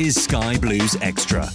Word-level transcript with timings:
is 0.00 0.20
Sky 0.24 0.58
Blues 0.58 0.96
Extra. 1.02 1.48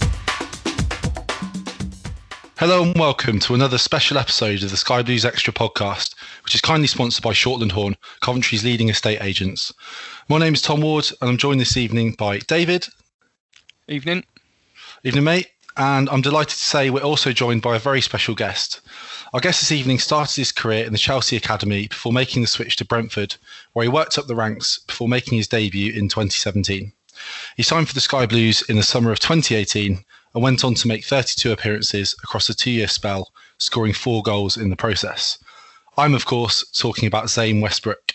Hello 2.56 2.82
and 2.82 2.98
welcome 2.98 3.38
to 3.40 3.52
another 3.54 3.76
special 3.76 4.16
episode 4.16 4.62
of 4.62 4.70
the 4.70 4.78
Sky 4.78 5.02
Blues 5.02 5.26
Extra 5.26 5.52
podcast, 5.52 6.14
which 6.42 6.54
is 6.54 6.62
kindly 6.62 6.86
sponsored 6.86 7.22
by 7.22 7.32
Shortland 7.32 7.72
Horn, 7.72 7.98
Coventry's 8.20 8.64
leading 8.64 8.88
estate 8.88 9.20
agents. 9.20 9.74
My 10.30 10.38
name 10.38 10.54
is 10.54 10.62
Tom 10.62 10.80
Ward, 10.80 11.10
and 11.20 11.28
I'm 11.28 11.36
joined 11.36 11.60
this 11.60 11.76
evening 11.76 12.12
by 12.12 12.38
David. 12.38 12.88
Evening. 13.88 14.24
Evening, 15.04 15.24
mate. 15.24 15.48
And 15.76 16.08
I'm 16.08 16.22
delighted 16.22 16.56
to 16.56 16.64
say 16.64 16.88
we're 16.88 17.00
also 17.00 17.32
joined 17.32 17.60
by 17.60 17.76
a 17.76 17.80
very 17.80 18.00
special 18.00 18.34
guest. 18.34 18.80
Our 19.34 19.40
guest 19.40 19.60
this 19.60 19.72
evening 19.72 19.98
started 19.98 20.36
his 20.36 20.50
career 20.50 20.86
in 20.86 20.92
the 20.92 20.98
Chelsea 20.98 21.36
Academy 21.36 21.88
before 21.88 22.12
making 22.12 22.40
the 22.40 22.48
switch 22.48 22.76
to 22.76 22.86
Brentford, 22.86 23.36
where 23.74 23.84
he 23.84 23.90
worked 23.90 24.16
up 24.16 24.28
the 24.28 24.34
ranks 24.34 24.78
before 24.78 25.08
making 25.08 25.36
his 25.36 25.46
debut 25.46 25.92
in 25.92 26.08
2017. 26.08 26.92
He 27.56 27.62
signed 27.62 27.88
for 27.88 27.94
the 27.94 28.00
Sky 28.00 28.26
Blues 28.26 28.62
in 28.62 28.76
the 28.76 28.82
summer 28.82 29.12
of 29.12 29.20
2018 29.20 30.04
and 30.34 30.42
went 30.42 30.64
on 30.64 30.74
to 30.74 30.88
make 30.88 31.04
32 31.04 31.52
appearances 31.52 32.14
across 32.22 32.48
a 32.48 32.54
two 32.54 32.70
year 32.70 32.88
spell, 32.88 33.32
scoring 33.58 33.92
four 33.92 34.22
goals 34.22 34.56
in 34.56 34.70
the 34.70 34.76
process. 34.76 35.38
I'm, 35.96 36.14
of 36.14 36.26
course, 36.26 36.64
talking 36.70 37.06
about 37.06 37.30
Zane 37.30 37.60
Westbrook. 37.60 38.14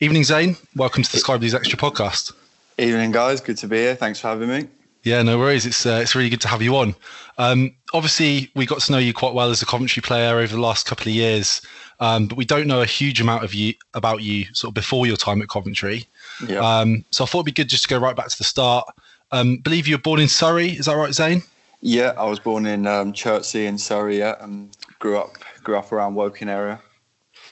Evening, 0.00 0.24
Zane. 0.24 0.56
Welcome 0.76 1.02
to 1.04 1.12
the 1.12 1.18
Sky 1.18 1.36
Blues 1.36 1.54
Extra 1.54 1.78
podcast. 1.78 2.32
Evening, 2.76 3.12
guys. 3.12 3.40
Good 3.40 3.56
to 3.58 3.68
be 3.68 3.76
here. 3.78 3.94
Thanks 3.94 4.20
for 4.20 4.28
having 4.28 4.48
me. 4.48 4.68
Yeah, 5.04 5.22
no 5.22 5.38
worries. 5.38 5.66
It's 5.66 5.84
uh, 5.84 6.00
it's 6.02 6.14
really 6.14 6.30
good 6.30 6.40
to 6.40 6.48
have 6.48 6.62
you 6.62 6.76
on. 6.76 6.94
Um, 7.36 7.74
obviously, 7.92 8.50
we 8.54 8.64
got 8.66 8.80
to 8.80 8.92
know 8.92 8.98
you 8.98 9.12
quite 9.12 9.34
well 9.34 9.50
as 9.50 9.60
a 9.60 9.66
Coventry 9.66 10.02
player 10.02 10.38
over 10.38 10.54
the 10.54 10.60
last 10.60 10.86
couple 10.86 11.08
of 11.08 11.14
years, 11.14 11.60
um, 12.00 12.26
but 12.26 12.38
we 12.38 12.44
don't 12.46 12.66
know 12.66 12.80
a 12.80 12.86
huge 12.86 13.20
amount 13.20 13.44
of 13.44 13.52
you 13.54 13.74
about 13.92 14.22
you 14.22 14.46
sort 14.54 14.70
of 14.70 14.74
before 14.74 15.06
your 15.06 15.16
time 15.16 15.42
at 15.42 15.48
Coventry. 15.48 16.06
Yeah. 16.46 16.58
Um, 16.58 17.04
so 17.10 17.24
I 17.24 17.26
thought 17.26 17.38
it'd 17.38 17.46
be 17.46 17.52
good 17.52 17.68
just 17.68 17.84
to 17.84 17.88
go 17.88 17.98
right 17.98 18.16
back 18.16 18.28
to 18.28 18.38
the 18.38 18.44
start. 18.44 18.86
Um, 19.32 19.58
believe 19.58 19.86
you 19.86 19.96
were 19.96 20.02
born 20.02 20.20
in 20.20 20.28
Surrey. 20.28 20.68
Is 20.68 20.86
that 20.86 20.96
right, 20.96 21.12
Zane? 21.12 21.42
yeah, 21.84 22.14
I 22.16 22.24
was 22.24 22.38
born 22.38 22.64
in 22.64 22.86
um, 22.86 23.12
Chertsey 23.12 23.66
in 23.66 23.76
Surrey, 23.76 24.18
yeah, 24.18 24.36
and 24.40 24.74
grew 24.98 25.18
up 25.18 25.32
grew 25.62 25.76
up 25.76 25.92
around 25.92 26.14
Woking 26.14 26.48
area. 26.48 26.80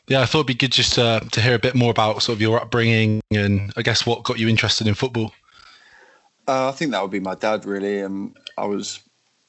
Yeah, 0.09 0.23
I 0.23 0.25
thought 0.25 0.39
it'd 0.39 0.47
be 0.47 0.55
good 0.55 0.73
just 0.73 0.99
uh, 0.99 1.21
to 1.21 1.41
hear 1.43 1.55
a 1.55 1.59
bit 1.59 1.75
more 1.75 1.91
about 1.91 2.23
sort 2.23 2.37
of 2.37 2.41
your 2.41 2.59
upbringing 2.59 3.21
and 3.31 3.73
I 3.77 3.83
guess 3.83 4.07
what 4.07 4.25
got 4.25 4.39
you 4.39 4.49
interested 4.49 4.87
in 4.87 4.95
football. 4.95 5.33
Uh, 6.49 6.71
I 6.71 6.73
think 6.73 6.91
that 6.91 7.03
would 7.03 7.11
be 7.11 7.21
my 7.21 7.35
dad, 7.35 7.67
really. 7.67 8.01
And 8.01 8.37
I 8.57 8.65
was 8.65 9.01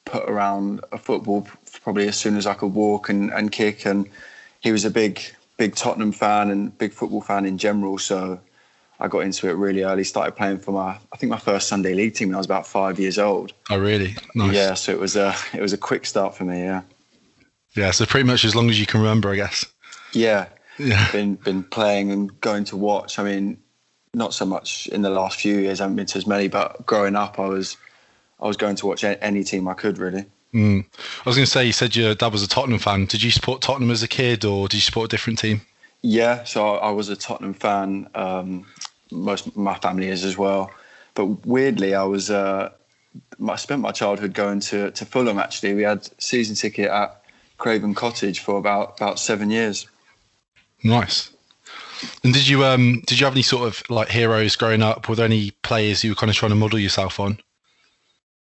put 0.04 0.28
around 0.28 0.84
a 0.92 0.98
football 0.98 1.48
probably 1.82 2.06
as 2.06 2.16
soon 2.16 2.36
as 2.36 2.46
I 2.46 2.54
could 2.54 2.72
walk 2.72 3.08
and, 3.08 3.32
and 3.32 3.50
kick. 3.50 3.84
And 3.84 4.08
he 4.60 4.70
was 4.70 4.84
a 4.84 4.90
big, 4.90 5.20
big 5.56 5.74
Tottenham 5.74 6.12
fan 6.12 6.50
and 6.50 6.76
big 6.78 6.92
football 6.92 7.22
fan 7.22 7.46
in 7.46 7.58
general. 7.58 7.98
So 7.98 8.38
I 9.04 9.08
got 9.08 9.20
into 9.20 9.48
it 9.48 9.52
really 9.52 9.82
early. 9.82 10.02
Started 10.02 10.32
playing 10.32 10.58
for 10.58 10.72
my, 10.72 10.98
I 11.12 11.16
think 11.16 11.30
my 11.30 11.38
first 11.38 11.68
Sunday 11.68 11.94
league 11.94 12.14
team 12.14 12.28
when 12.28 12.34
I 12.34 12.38
was 12.38 12.46
about 12.46 12.66
five 12.66 12.98
years 12.98 13.18
old. 13.18 13.52
Oh, 13.70 13.78
really? 13.78 14.16
Nice. 14.34 14.54
Yeah, 14.54 14.74
so 14.74 14.92
it 14.92 14.98
was 14.98 15.14
a, 15.14 15.34
it 15.52 15.60
was 15.60 15.72
a 15.72 15.78
quick 15.78 16.06
start 16.06 16.34
for 16.34 16.44
me. 16.44 16.62
Yeah. 16.62 16.82
Yeah. 17.74 17.90
So 17.90 18.06
pretty 18.06 18.26
much 18.26 18.44
as 18.44 18.54
long 18.54 18.70
as 18.70 18.80
you 18.80 18.86
can 18.86 19.00
remember, 19.00 19.30
I 19.30 19.36
guess. 19.36 19.66
Yeah. 20.12 20.46
Yeah. 20.78 21.10
Been 21.12 21.34
been 21.36 21.62
playing 21.62 22.10
and 22.10 22.40
going 22.40 22.64
to 22.64 22.76
watch. 22.76 23.18
I 23.18 23.24
mean, 23.24 23.58
not 24.14 24.34
so 24.34 24.44
much 24.44 24.86
in 24.88 25.02
the 25.02 25.10
last 25.10 25.38
few 25.38 25.58
years. 25.58 25.80
I 25.80 25.84
haven't 25.84 25.96
been 25.96 26.06
to 26.06 26.18
as 26.18 26.26
many, 26.26 26.48
but 26.48 26.84
growing 26.86 27.14
up, 27.14 27.38
I 27.38 27.46
was 27.46 27.76
I 28.40 28.46
was 28.46 28.56
going 28.56 28.76
to 28.76 28.86
watch 28.86 29.04
any 29.04 29.44
team 29.44 29.68
I 29.68 29.74
could 29.74 29.98
really. 29.98 30.24
Mm. 30.52 30.84
I 30.84 31.28
was 31.28 31.36
going 31.36 31.44
to 31.44 31.50
say, 31.50 31.64
you 31.64 31.72
said 31.72 31.94
your 31.94 32.14
dad 32.14 32.32
was 32.32 32.42
a 32.42 32.48
Tottenham 32.48 32.78
fan. 32.78 33.06
Did 33.06 33.22
you 33.22 33.30
support 33.30 33.60
Tottenham 33.60 33.90
as 33.90 34.02
a 34.02 34.08
kid, 34.08 34.44
or 34.44 34.68
did 34.68 34.76
you 34.76 34.82
support 34.82 35.06
a 35.06 35.08
different 35.08 35.38
team? 35.38 35.60
Yeah, 36.02 36.44
so 36.44 36.74
I, 36.74 36.88
I 36.88 36.90
was 36.90 37.08
a 37.08 37.16
Tottenham 37.16 37.54
fan. 37.54 38.08
Um, 38.14 38.66
most 39.14 39.46
of 39.46 39.56
my 39.56 39.74
family 39.74 40.08
is 40.08 40.24
as 40.24 40.36
well. 40.36 40.70
But 41.14 41.46
weirdly, 41.46 41.94
I 41.94 42.04
was 42.04 42.30
uh, 42.30 42.70
I 43.48 43.56
spent 43.56 43.80
my 43.80 43.92
childhood 43.92 44.34
going 44.34 44.60
to 44.60 44.90
to 44.90 45.04
Fulham. 45.04 45.38
Actually, 45.38 45.74
we 45.74 45.82
had 45.82 46.08
season 46.18 46.56
ticket 46.56 46.90
at 46.90 47.22
Craven 47.58 47.94
Cottage 47.94 48.40
for 48.40 48.58
about 48.58 49.00
about 49.00 49.18
seven 49.18 49.50
years. 49.50 49.86
Nice. 50.82 51.30
And 52.22 52.34
did 52.34 52.46
you 52.48 52.64
um 52.64 53.02
did 53.06 53.20
you 53.20 53.26
have 53.26 53.34
any 53.34 53.42
sort 53.42 53.66
of 53.66 53.88
like 53.88 54.08
heroes 54.08 54.56
growing 54.56 54.82
up? 54.82 55.08
Were 55.08 55.14
there 55.14 55.24
any 55.24 55.52
players 55.62 56.04
you 56.04 56.10
were 56.10 56.16
kind 56.16 56.30
of 56.30 56.36
trying 56.36 56.50
to 56.50 56.56
model 56.56 56.78
yourself 56.78 57.20
on? 57.20 57.38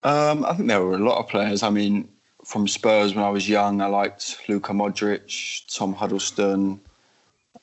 Um, 0.03 0.46
I 0.46 0.53
think 0.53 0.69
there 0.69 0.81
were 0.81 0.96
a 0.96 1.00
lot 1.00 1.19
of 1.19 1.28
players. 1.28 1.62
I 1.62 1.69
mean, 1.69 2.07
from 2.46 2.68
Spurs 2.68 3.13
when 3.13 3.25
I 3.25 3.30
was 3.30 3.50
young, 3.50 3.81
I 3.81 3.88
liked 3.88 4.40
Luka 4.47 4.72
Modric, 4.72 5.66
Tom 5.75 5.94
Huddlestone. 5.94 6.80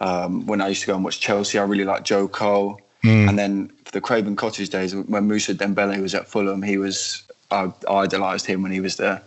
Um, 0.00 0.46
when 0.46 0.60
I 0.60 0.68
used 0.68 0.82
to 0.82 0.88
go 0.88 0.94
and 0.94 1.04
watch 1.04 1.20
Chelsea, 1.20 1.58
I 1.58 1.62
really 1.62 1.84
liked 1.84 2.06
Joe 2.06 2.28
Cole. 2.28 2.80
And 3.02 3.38
then 3.38 3.68
for 3.84 3.92
the 3.92 4.00
Craven 4.00 4.34
Cottage 4.34 4.68
days, 4.70 4.94
when 4.94 5.28
Musa 5.28 5.54
Dembele 5.54 6.00
was 6.02 6.14
at 6.14 6.26
Fulham, 6.26 6.62
he 6.62 6.76
was 6.76 7.22
I 7.50 7.70
idolised 7.88 8.46
him 8.46 8.62
when 8.62 8.72
he 8.72 8.80
was 8.80 8.96
there. 8.96 9.22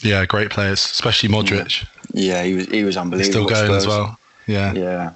Yeah, 0.00 0.26
great 0.26 0.50
players, 0.50 0.80
especially 0.84 1.28
Modric. 1.28 1.86
Yeah, 2.12 2.42
he 2.42 2.54
was 2.54 2.66
he 2.66 2.82
was 2.82 2.94
He's 2.94 3.00
unbelievable. 3.00 3.46
still 3.48 3.56
at 3.56 3.66
going 3.66 3.76
as 3.76 3.86
well. 3.86 4.18
Yeah. 4.46 4.72
Yeah. 4.74 5.12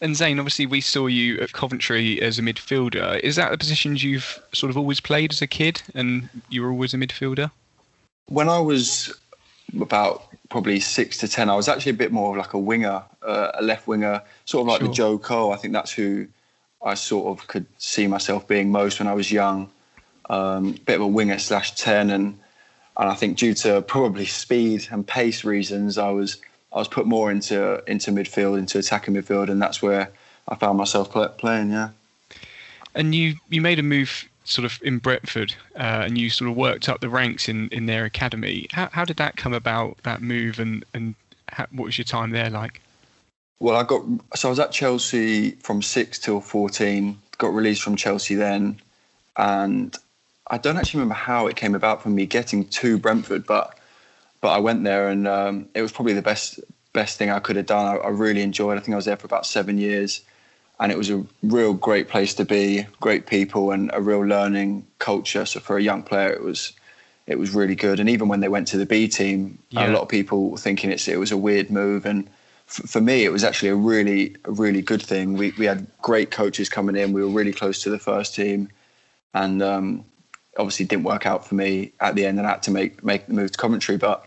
And 0.00 0.14
Zane, 0.16 0.38
obviously, 0.38 0.66
we 0.66 0.80
saw 0.80 1.06
you 1.06 1.38
at 1.40 1.52
Coventry 1.52 2.20
as 2.20 2.38
a 2.38 2.42
midfielder. 2.42 3.18
Is 3.20 3.36
that 3.36 3.50
the 3.50 3.58
positions 3.58 4.02
you've 4.04 4.38
sort 4.52 4.68
of 4.70 4.76
always 4.76 5.00
played 5.00 5.32
as 5.32 5.40
a 5.40 5.46
kid, 5.46 5.82
and 5.94 6.28
you 6.50 6.62
were 6.62 6.70
always 6.70 6.92
a 6.92 6.98
midfielder? 6.98 7.50
When 8.28 8.48
I 8.48 8.58
was 8.58 9.14
about 9.80 10.24
probably 10.50 10.80
six 10.80 11.16
to 11.18 11.28
ten, 11.28 11.48
I 11.48 11.56
was 11.56 11.68
actually 11.68 11.90
a 11.90 11.94
bit 11.94 12.12
more 12.12 12.32
of 12.32 12.36
like 12.38 12.52
a 12.52 12.58
winger, 12.58 13.02
uh, 13.22 13.52
a 13.54 13.62
left 13.62 13.86
winger, 13.86 14.20
sort 14.44 14.62
of 14.62 14.68
like 14.68 14.80
Sure. 14.80 14.88
the 14.88 14.94
Joe 14.94 15.18
Cole. 15.18 15.52
I 15.52 15.56
think 15.56 15.72
that's 15.72 15.92
who 15.92 16.26
I 16.86 16.94
sort 16.94 17.26
of 17.26 17.46
could 17.48 17.66
see 17.78 18.06
myself 18.06 18.46
being 18.46 18.70
most 18.70 19.00
when 19.00 19.08
I 19.08 19.14
was 19.14 19.30
young. 19.30 19.70
Um, 20.30 20.72
bit 20.86 20.96
of 20.96 21.02
a 21.02 21.06
winger 21.06 21.38
slash 21.38 21.74
ten, 21.74 22.10
and 22.10 22.38
and 22.96 23.08
I 23.08 23.14
think 23.14 23.38
due 23.38 23.54
to 23.54 23.82
probably 23.82 24.26
speed 24.26 24.88
and 24.90 25.06
pace 25.06 25.44
reasons, 25.44 25.98
I 25.98 26.10
was 26.10 26.40
I 26.72 26.78
was 26.78 26.88
put 26.88 27.06
more 27.06 27.30
into 27.30 27.82
into 27.86 28.10
midfield, 28.12 28.58
into 28.58 28.78
attacking 28.78 29.14
midfield, 29.14 29.50
and 29.50 29.60
that's 29.60 29.82
where 29.82 30.10
I 30.48 30.54
found 30.54 30.78
myself 30.78 31.10
play, 31.10 31.28
playing. 31.36 31.70
Yeah. 31.70 31.90
And 32.94 33.14
you, 33.14 33.34
you 33.50 33.60
made 33.60 33.78
a 33.78 33.82
move 33.82 34.26
sort 34.44 34.64
of 34.64 34.80
in 34.82 34.98
Brentford, 34.98 35.54
uh, 35.74 36.04
and 36.06 36.16
you 36.16 36.30
sort 36.30 36.50
of 36.50 36.56
worked 36.56 36.88
up 36.88 37.00
the 37.00 37.10
ranks 37.10 37.48
in, 37.48 37.68
in 37.68 37.86
their 37.86 38.04
academy. 38.04 38.68
How, 38.72 38.88
how 38.90 39.04
did 39.04 39.18
that 39.18 39.36
come 39.36 39.52
about? 39.52 39.98
That 40.04 40.22
move, 40.22 40.58
and 40.58 40.84
and 40.94 41.14
how, 41.48 41.66
what 41.72 41.84
was 41.84 41.98
your 41.98 42.04
time 42.04 42.30
there 42.30 42.50
like? 42.50 42.80
Well, 43.58 43.76
I 43.76 43.84
got 43.84 44.02
so 44.34 44.48
I 44.48 44.50
was 44.50 44.58
at 44.58 44.70
Chelsea 44.72 45.52
from 45.62 45.82
six 45.82 46.18
till 46.18 46.40
fourteen. 46.40 47.18
Got 47.38 47.54
released 47.54 47.82
from 47.82 47.96
Chelsea 47.96 48.34
then, 48.34 48.80
and 49.36 49.94
I 50.46 50.58
don't 50.58 50.76
actually 50.76 51.00
remember 51.00 51.14
how 51.14 51.46
it 51.48 51.56
came 51.56 51.74
about 51.74 52.02
for 52.02 52.08
me 52.08 52.26
getting 52.26 52.64
to 52.66 52.98
Brentford, 52.98 53.46
but 53.46 53.78
but 54.40 54.48
I 54.50 54.58
went 54.58 54.84
there 54.84 55.08
and 55.08 55.26
um, 55.26 55.68
it 55.74 55.82
was 55.82 55.92
probably 55.92 56.12
the 56.12 56.22
best 56.22 56.60
best 56.92 57.18
thing 57.18 57.30
I 57.30 57.38
could 57.40 57.56
have 57.56 57.66
done. 57.66 57.86
I, 57.86 57.96
I 57.96 58.08
really 58.08 58.42
enjoyed. 58.42 58.76
it. 58.76 58.80
I 58.80 58.82
think 58.82 58.92
I 58.94 58.96
was 58.96 59.04
there 59.06 59.16
for 59.16 59.26
about 59.26 59.46
seven 59.46 59.78
years, 59.78 60.20
and 60.78 60.92
it 60.92 60.98
was 60.98 61.08
a 61.10 61.24
real 61.42 61.72
great 61.72 62.08
place 62.08 62.34
to 62.34 62.44
be. 62.44 62.86
Great 63.00 63.26
people 63.26 63.70
and 63.70 63.90
a 63.94 64.00
real 64.02 64.20
learning 64.24 64.86
culture. 64.98 65.46
So 65.46 65.60
for 65.60 65.78
a 65.78 65.82
young 65.82 66.02
player, 66.02 66.30
it 66.30 66.42
was 66.42 66.72
it 67.26 67.38
was 67.38 67.50
really 67.54 67.74
good. 67.74 68.00
And 68.00 68.08
even 68.10 68.28
when 68.28 68.40
they 68.40 68.48
went 68.48 68.68
to 68.68 68.76
the 68.76 68.86
B 68.86 69.08
team, 69.08 69.58
Yeah. 69.70 69.90
a 69.90 69.92
lot 69.92 70.02
of 70.02 70.08
people 70.08 70.50
were 70.50 70.58
thinking 70.58 70.90
it's 70.90 71.08
it 71.08 71.18
was 71.18 71.32
a 71.32 71.38
weird 71.38 71.70
move 71.70 72.04
and. 72.04 72.28
For 72.66 73.00
me, 73.00 73.24
it 73.24 73.30
was 73.30 73.44
actually 73.44 73.68
a 73.68 73.76
really, 73.76 74.34
really 74.44 74.82
good 74.82 75.02
thing. 75.02 75.34
We 75.34 75.52
we 75.52 75.66
had 75.66 75.86
great 76.02 76.30
coaches 76.30 76.68
coming 76.68 76.96
in. 76.96 77.12
We 77.12 77.22
were 77.22 77.30
really 77.30 77.52
close 77.52 77.80
to 77.84 77.90
the 77.90 77.98
first 77.98 78.34
team, 78.34 78.68
and 79.34 79.62
um, 79.62 80.04
obviously 80.58 80.86
didn't 80.86 81.04
work 81.04 81.26
out 81.26 81.46
for 81.46 81.54
me 81.54 81.92
at 82.00 82.16
the 82.16 82.26
end, 82.26 82.38
and 82.38 82.46
I 82.46 82.50
had 82.50 82.62
to 82.64 82.72
make 82.72 83.04
make 83.04 83.26
the 83.26 83.34
move 83.34 83.52
to 83.52 83.58
Coventry. 83.58 83.96
But 83.96 84.26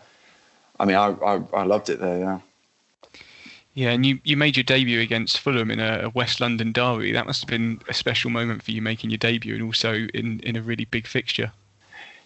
I 0.80 0.86
mean, 0.86 0.96
I 0.96 1.08
I, 1.08 1.42
I 1.54 1.64
loved 1.64 1.90
it 1.90 2.00
there. 2.00 2.20
Yeah. 2.20 2.40
Yeah, 3.76 3.92
and 3.92 4.06
you, 4.06 4.20
you 4.24 4.36
made 4.36 4.58
your 4.58 4.64
debut 4.64 5.00
against 5.00 5.40
Fulham 5.40 5.72
in 5.72 5.80
a 5.80 6.12
West 6.14 6.42
London 6.42 6.74
derby. 6.74 7.12
That 7.14 7.28
must 7.28 7.42
have 7.42 7.50
been 7.50 7.80
a 7.88 7.94
special 7.94 8.30
moment 8.30 8.64
for 8.64 8.72
you 8.72 8.82
making 8.82 9.10
your 9.10 9.20
debut, 9.20 9.54
and 9.54 9.64
also 9.64 10.08
in, 10.14 10.40
in 10.42 10.56
a 10.56 10.62
really 10.62 10.86
big 10.86 11.08
fixture. 11.08 11.52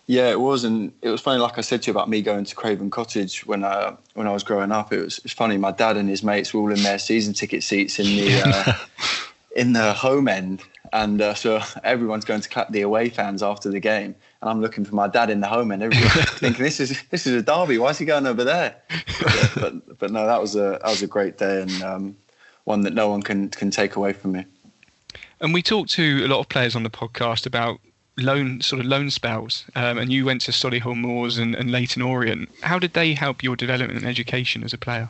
Yeah, 0.05 0.29
it 0.29 0.39
was, 0.39 0.65
and 0.65 0.91
it 1.01 1.09
was 1.09 1.21
funny. 1.21 1.39
Like 1.39 1.57
I 1.57 1.61
said 1.61 1.81
to 1.83 1.88
you 1.88 1.91
about 1.91 2.09
me 2.09 2.21
going 2.21 2.44
to 2.44 2.55
Craven 2.55 2.89
Cottage 2.89 3.45
when 3.45 3.63
uh, 3.63 3.95
when 4.15 4.27
I 4.27 4.33
was 4.33 4.44
growing 4.44 4.71
up. 4.71 4.91
It 4.91 5.01
was, 5.01 5.17
it 5.19 5.23
was 5.23 5.33
funny. 5.33 5.57
My 5.57 5.71
dad 5.71 5.95
and 5.95 6.09
his 6.09 6.23
mates 6.23 6.53
were 6.53 6.59
all 6.59 6.71
in 6.73 6.83
their 6.83 7.00
season 7.00 7.33
ticket 7.33 7.63
seats 7.63 8.00
in 8.00 8.05
the 8.05 8.41
uh, 8.45 8.73
in 9.55 9.71
the 9.71 9.94
home 9.94 10.27
end, 10.27 10.61
and 10.91 11.21
uh, 11.21 11.33
so 11.33 11.61
everyone's 11.85 12.25
going 12.25 12.41
to 12.41 12.50
clap 12.50 12.69
the 12.71 12.81
away 12.81 13.09
fans 13.09 13.41
after 13.41 13.69
the 13.69 13.79
game, 13.79 14.13
and 14.41 14.50
I'm 14.50 14.59
looking 14.59 14.83
for 14.83 14.94
my 14.94 15.07
dad 15.07 15.29
in 15.29 15.39
the 15.39 15.47
home 15.47 15.71
end. 15.71 15.83
Everyone's 15.83 16.11
thinking 16.31 16.65
this 16.65 16.81
is 16.81 17.01
this 17.09 17.25
is 17.25 17.33
a 17.35 17.41
derby. 17.41 17.77
Why 17.77 17.91
is 17.91 17.97
he 17.97 18.03
going 18.03 18.27
over 18.27 18.44
there? 18.44 18.75
But 19.21 19.51
but, 19.55 20.00
but 20.00 20.11
no, 20.11 20.25
that 20.25 20.41
was 20.41 20.55
a 20.55 20.79
that 20.81 20.85
was 20.85 21.01
a 21.01 21.07
great 21.07 21.38
day 21.38 21.61
and 21.61 21.81
um, 21.81 22.17
one 22.65 22.81
that 22.81 22.94
no 22.94 23.07
one 23.07 23.21
can 23.21 23.47
can 23.50 23.71
take 23.71 23.95
away 23.95 24.11
from 24.11 24.33
me. 24.33 24.45
And 25.39 25.53
we 25.53 25.61
talked 25.61 25.91
to 25.91 26.25
a 26.25 26.27
lot 26.27 26.39
of 26.39 26.50
players 26.50 26.75
on 26.75 26.83
the 26.83 26.89
podcast 26.89 27.45
about 27.45 27.79
loan 28.18 28.62
sort 28.62 28.80
of 28.80 28.86
loan 28.86 29.10
spells, 29.10 29.65
um, 29.75 29.98
and 29.98 30.12
you 30.12 30.25
went 30.25 30.42
to 30.42 30.51
Solihull 30.51 30.95
Moors 30.95 31.38
and, 31.38 31.56
and 31.56 31.71
Leyton 31.71 32.01
Orient. 32.01 32.50
How 32.62 32.80
did 32.80 32.94
they 32.94 33.13
help 33.13 33.44
your 33.44 33.56
development 33.56 34.00
and 34.00 34.07
education 34.07 34.63
as 34.63 34.74
a 34.74 34.77
player? 34.77 35.10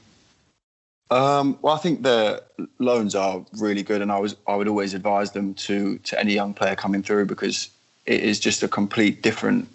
Um, 1.12 1.60
well, 1.62 1.76
I 1.76 1.78
think 1.78 2.02
the 2.02 2.42
loans 2.80 3.14
are 3.14 3.46
really 3.60 3.84
good, 3.84 4.02
and 4.02 4.12
I 4.12 4.20
was 4.20 4.36
I 4.48 4.56
would 4.56 4.68
always 4.68 4.94
advise 4.94 5.32
them 5.32 5.54
to 5.56 5.98
to 6.00 6.20
any 6.20 6.34
young 6.34 6.54
player 6.54 6.76
coming 6.76 7.04
through 7.04 7.26
because 7.26 7.70
it 8.06 8.22
is 8.22 8.40
just 8.40 8.64
a 8.64 8.68
complete 8.68 9.22
different 9.22 9.68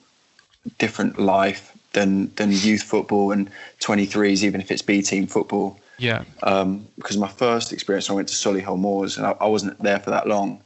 different 0.78 1.19
life 1.19 1.76
than 1.92 2.32
than 2.34 2.50
youth 2.52 2.82
football 2.82 3.32
and 3.32 3.50
23s, 3.80 4.42
even 4.42 4.60
if 4.60 4.70
it's 4.70 4.82
B 4.82 5.02
team 5.02 5.26
football. 5.26 5.78
Yeah, 6.00 6.22
Um, 6.44 6.86
because 6.96 7.16
my 7.16 7.26
first 7.26 7.72
experience, 7.72 8.08
I 8.08 8.12
went 8.12 8.28
to 8.28 8.34
Solihull 8.34 8.78
Moors, 8.78 9.16
and 9.16 9.26
I, 9.26 9.34
I 9.40 9.46
wasn't 9.46 9.82
there 9.82 9.98
for 9.98 10.10
that 10.10 10.28
long. 10.28 10.60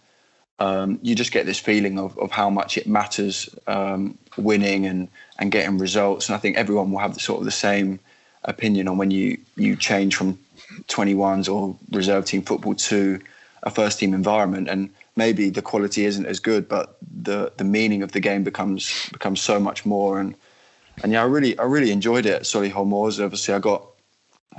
Um, 0.59 0.99
you 1.03 1.15
just 1.15 1.33
get 1.33 1.47
this 1.47 1.59
feeling 1.59 1.99
of, 1.99 2.17
of 2.19 2.31
how 2.31 2.49
much 2.49 2.77
it 2.77 2.87
matters 2.87 3.49
um, 3.67 4.17
winning 4.37 4.87
and, 4.87 5.09
and 5.39 5.51
getting 5.51 5.79
results. 5.79 6.29
And 6.29 6.37
I 6.37 6.39
think 6.39 6.57
everyone 6.57 6.93
will 6.93 7.01
have 7.01 7.15
the 7.15 7.21
sort 7.21 7.41
of 7.41 7.45
the 7.45 7.51
same 7.51 7.99
opinion 8.45 8.87
on 8.87 8.99
when 8.99 9.11
you, 9.11 9.39
you 9.57 9.75
change 9.77 10.15
from 10.15 10.39
21s 10.89 11.53
or 11.53 11.77
reserve 11.91 12.27
team 12.27 12.43
football 12.43 12.75
to 12.75 13.21
a 13.65 13.71
first 13.71 13.99
team 13.99 14.15
environment. 14.15 14.69
And 14.69 14.91
maybe 15.17 15.51
the 15.51 15.63
quality 15.63 16.05
isn't 16.05 16.27
as 16.27 16.41
good, 16.41 16.69
but 16.69 16.97
the, 17.01 17.53
the 17.57 17.65
meaning 17.65 18.03
of 18.03 18.13
the 18.13 18.21
game 18.21 18.45
becomes 18.45 19.09
becomes 19.13 19.41
so 19.41 19.59
much 19.59 19.85
more. 19.85 20.21
And 20.21 20.35
and 21.03 21.13
yeah, 21.13 21.23
I 21.23 21.27
really 21.27 21.59
I 21.59 21.65
really 21.65 21.91
enjoyed 21.91 22.27
it 22.27 22.35
at 22.35 22.43
Solihull 22.43 22.87
Moors. 22.87 23.21
Obviously, 23.21 23.55
I 23.55 23.59
got 23.59 23.87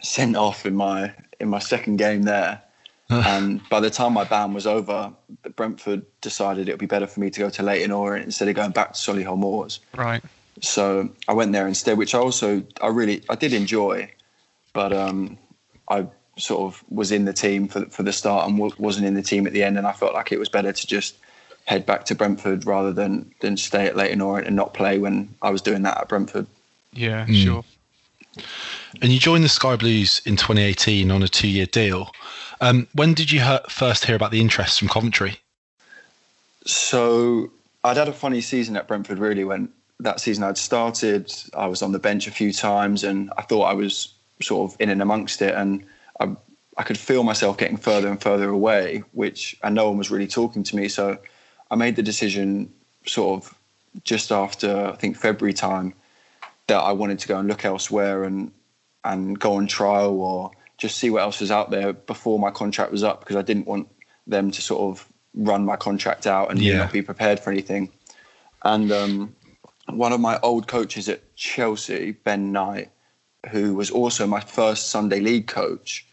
sent 0.02 0.36
off 0.36 0.66
in 0.66 0.76
my 0.76 1.14
in 1.40 1.50
my 1.50 1.60
second 1.60 1.98
game 1.98 2.24
there. 2.24 2.62
And 3.10 3.68
by 3.70 3.80
the 3.80 3.90
time 3.92 4.14
my 4.14 4.24
ban 4.24 4.54
was 4.54 4.66
over, 4.66 5.14
Brentford 5.56 6.04
decided 6.22 6.68
it 6.68 6.72
would 6.72 6.80
be 6.80 6.86
better 6.88 7.06
for 7.06 7.20
me 7.20 7.30
to 7.30 7.40
go 7.40 7.50
to 7.52 7.62
Leyton 7.62 7.92
Orient 7.92 8.26
instead 8.26 8.48
of 8.48 8.56
going 8.56 8.72
back 8.72 8.94
to 8.94 9.00
Solihull 9.00 9.38
Moors. 9.38 9.80
right. 9.96 10.24
So 10.62 11.10
I 11.28 11.34
went 11.34 11.52
there 11.52 11.68
instead, 11.68 11.98
which 11.98 12.16
I 12.16 12.20
also 12.20 12.64
I 12.82 12.88
really 12.88 13.24
I 13.30 13.36
did 13.36 13.54
enjoy, 13.54 14.12
but 14.74 14.94
um, 14.94 15.38
I 15.90 16.08
sort 16.38 16.62
of 16.62 16.84
was 16.90 17.12
in 17.12 17.26
the 17.26 17.34
team 17.34 17.68
for 17.68 17.86
for 17.88 18.04
the 18.04 18.14
start 18.14 18.48
and 18.48 18.58
w- 18.58 18.76
wasn't 18.78 19.06
in 19.06 19.14
the 19.16 19.22
team 19.24 19.46
at 19.48 19.54
the 19.54 19.64
end, 19.64 19.78
and 19.78 19.86
I 19.86 19.92
felt 19.92 20.14
like 20.14 20.32
it 20.32 20.40
was 20.40 20.50
better 20.50 20.72
to 20.72 20.88
just 20.88 21.16
head 21.66 21.86
back 21.86 22.06
to 22.06 22.16
Brentford 22.16 22.66
rather 22.66 22.94
than 22.94 23.34
than 23.42 23.58
stay 23.58 23.86
at 23.88 23.96
Leyton 23.96 24.22
Orient 24.22 24.48
and 24.48 24.56
not 24.56 24.74
play 24.74 24.98
when 25.00 25.34
I 25.42 25.50
was 25.50 25.62
doing 25.62 25.82
that 25.84 25.98
at 26.00 26.08
Brentford. 26.10 26.46
Yeah, 26.94 27.26
Mm. 27.26 27.44
sure. 27.44 27.64
And 29.02 29.12
you 29.12 29.20
joined 29.20 29.44
the 29.44 29.50
Sky 29.50 29.76
Blues 29.76 30.22
in 30.26 30.36
2018 30.38 31.12
on 31.12 31.24
a 31.24 31.28
two-year 31.28 31.66
deal. 31.66 32.12
Um, 32.64 32.88
when 32.94 33.14
did 33.14 33.30
you 33.30 33.42
first 33.68 34.06
hear 34.06 34.16
about 34.16 34.32
the 34.32 34.40
interest 34.40 34.80
from 34.80 34.88
Coventry? 34.88 35.38
So 36.66 37.52
I'd 37.84 37.98
had 37.98 38.08
a 38.08 38.14
funny 38.14 38.40
season 38.40 38.78
at 38.78 38.88
Brentford. 38.88 39.20
Really, 39.20 39.44
when 39.44 39.68
that 40.00 40.22
season 40.22 40.46
I'd 40.46 40.58
started, 40.58 41.30
I 41.58 41.68
was 41.68 41.82
on 41.82 41.92
the 41.92 42.00
bench 42.00 42.26
a 42.26 42.32
few 42.32 42.54
times, 42.54 43.04
and 43.04 43.34
I 43.38 43.42
thought 43.42 43.64
I 43.64 43.74
was 43.74 44.14
sort 44.42 44.72
of 44.72 44.80
in 44.80 44.90
and 44.90 45.02
amongst 45.02 45.42
it, 45.42 45.54
and 45.54 45.84
I, 46.22 46.38
I 46.78 46.84
could 46.84 46.98
feel 46.98 47.24
myself 47.24 47.58
getting 47.58 47.76
further 47.76 48.08
and 48.08 48.22
further 48.22 48.48
away, 48.48 49.04
which 49.12 49.58
and 49.62 49.76
no 49.76 49.90
one 49.90 49.98
was 49.98 50.10
really 50.10 50.28
talking 50.28 50.64
to 50.64 50.76
me. 50.78 50.88
So 50.88 51.18
I 51.70 51.76
made 51.76 51.98
the 51.98 52.04
decision, 52.04 52.72
sort 53.06 53.44
of 53.44 53.54
just 54.06 54.32
after 54.32 54.86
I 54.86 54.96
think 54.96 55.18
February 55.18 55.54
time, 55.54 55.94
that 56.68 56.80
I 56.80 56.94
wanted 56.94 57.20
to 57.20 57.28
go 57.28 57.38
and 57.40 57.50
look 57.50 57.66
elsewhere 57.66 58.24
and 58.24 58.54
and 59.04 59.38
go 59.38 59.56
on 59.56 59.68
trial 59.68 60.22
or 60.22 60.52
just 60.78 60.98
see 60.98 61.10
what 61.10 61.22
else 61.22 61.40
was 61.40 61.52
out 61.52 61.70
there 61.72 61.94
before 61.94 62.40
my 62.40 62.52
contract 62.52 62.92
was 62.92 63.04
up 63.04 63.20
because 63.20 63.36
I 63.36 63.42
didn't 63.42 63.68
want 63.68 63.88
them 64.28 64.52
to 64.52 64.62
sort 64.62 64.82
of 64.82 65.08
run 65.36 65.66
my 65.66 65.76
contract 65.76 66.28
out 66.28 66.52
and 66.52 66.60
Yeah. 66.60 66.78
not 66.80 66.92
be 66.92 67.02
prepared 67.02 67.40
for 67.40 67.52
anything. 67.52 67.90
And 68.64 68.92
um, 68.92 69.36
one 69.90 70.14
of 70.14 70.20
my 70.20 70.40
old 70.42 70.68
coaches 70.68 71.10
at 71.10 71.36
Chelsea, 71.36 72.12
Ben 72.12 72.52
Knight, 72.52 72.90
who 73.52 73.76
was 73.76 73.92
also 73.92 74.26
my 74.26 74.40
first 74.40 74.90
Sunday 74.90 75.20
league 75.20 75.48
coach, 75.48 76.06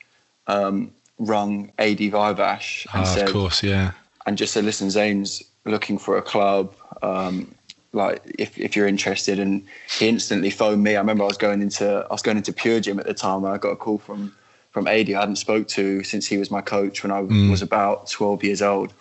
um, 0.46 0.92
rung 1.18 1.72
Adi 1.78 2.10
Viveash 2.10 2.86
and 2.92 3.02
Ah, 3.04 3.14
said, 3.14 3.28
of 3.28 3.32
course, 3.32 3.62
yeah. 3.62 3.92
and 4.26 4.36
just 4.36 4.52
said, 4.52 4.64
"Listen, 4.64 4.90
Zane's 4.90 5.42
looking 5.64 5.98
for 5.98 6.16
a 6.16 6.22
club. 6.22 6.74
Um, 7.02 7.54
like, 7.92 8.22
if 8.38 8.58
if 8.58 8.74
you're 8.74 8.88
interested." 8.88 9.38
And 9.38 9.64
he 9.98 10.08
instantly 10.08 10.50
phoned 10.50 10.82
me. 10.82 10.96
I 10.96 10.98
remember 10.98 11.22
I 11.22 11.26
was 11.28 11.36
going 11.36 11.62
into 11.62 12.06
I 12.10 12.12
was 12.12 12.22
going 12.22 12.36
into 12.36 12.52
Pure 12.52 12.80
Gym 12.80 12.98
at 12.98 13.06
the 13.06 13.14
time, 13.14 13.44
and 13.44 13.52
I 13.54 13.58
got 13.58 13.70
a 13.70 13.76
call 13.76 13.98
from 13.98 14.34
from 14.70 14.86
Adi 14.86 15.14
I 15.14 15.20
hadn't 15.20 15.36
spoke 15.36 15.68
to 15.68 16.02
since 16.04 16.26
he 16.26 16.38
was 16.38 16.50
my 16.50 16.60
coach 16.60 17.02
when 17.02 17.12
I 17.12 17.20
was 17.20 17.62
about 17.62 18.08
12 18.08 18.44
years 18.44 18.62
old, 18.62 18.94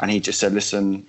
and 0.00 0.10
he 0.10 0.20
just 0.20 0.38
said, 0.38 0.52
"Listen." 0.52 1.06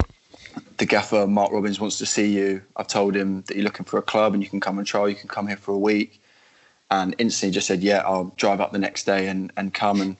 The 0.77 0.85
gaffer 0.85 1.25
Mark 1.27 1.51
Robins 1.51 1.79
wants 1.79 1.97
to 1.97 2.05
see 2.05 2.31
you. 2.31 2.61
I've 2.75 2.87
told 2.87 3.15
him 3.15 3.43
that 3.47 3.55
you're 3.55 3.63
looking 3.63 3.85
for 3.85 3.97
a 3.97 4.03
club 4.03 4.33
and 4.33 4.43
you 4.43 4.49
can 4.49 4.59
come 4.59 4.77
and 4.77 4.85
trial. 4.85 5.09
You 5.09 5.15
can 5.15 5.27
come 5.27 5.47
here 5.47 5.57
for 5.57 5.73
a 5.73 5.77
week, 5.77 6.21
and 6.91 7.15
instantly 7.17 7.53
just 7.53 7.67
said, 7.67 7.81
"Yeah, 7.81 8.01
I'll 8.05 8.31
drive 8.37 8.61
up 8.61 8.71
the 8.71 8.79
next 8.79 9.05
day 9.05 9.27
and 9.27 9.51
and 9.57 9.73
come." 9.73 10.01
And 10.01 10.17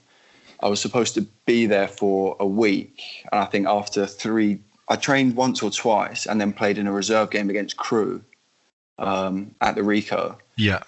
I 0.60 0.68
was 0.68 0.80
supposed 0.80 1.14
to 1.14 1.22
be 1.46 1.66
there 1.66 1.88
for 1.88 2.36
a 2.40 2.46
week, 2.46 3.24
and 3.30 3.40
I 3.40 3.44
think 3.44 3.66
after 3.66 4.06
three, 4.06 4.58
I 4.88 4.96
trained 4.96 5.36
once 5.36 5.62
or 5.62 5.70
twice, 5.70 6.26
and 6.26 6.40
then 6.40 6.52
played 6.52 6.78
in 6.78 6.86
a 6.86 6.92
reserve 6.92 7.30
game 7.30 7.50
against 7.50 7.76
Crewe 7.76 8.22
um, 8.98 9.54
at 9.60 9.74
the 9.76 9.82
Ricoh. 9.82 10.36
Yeah. 10.56 10.82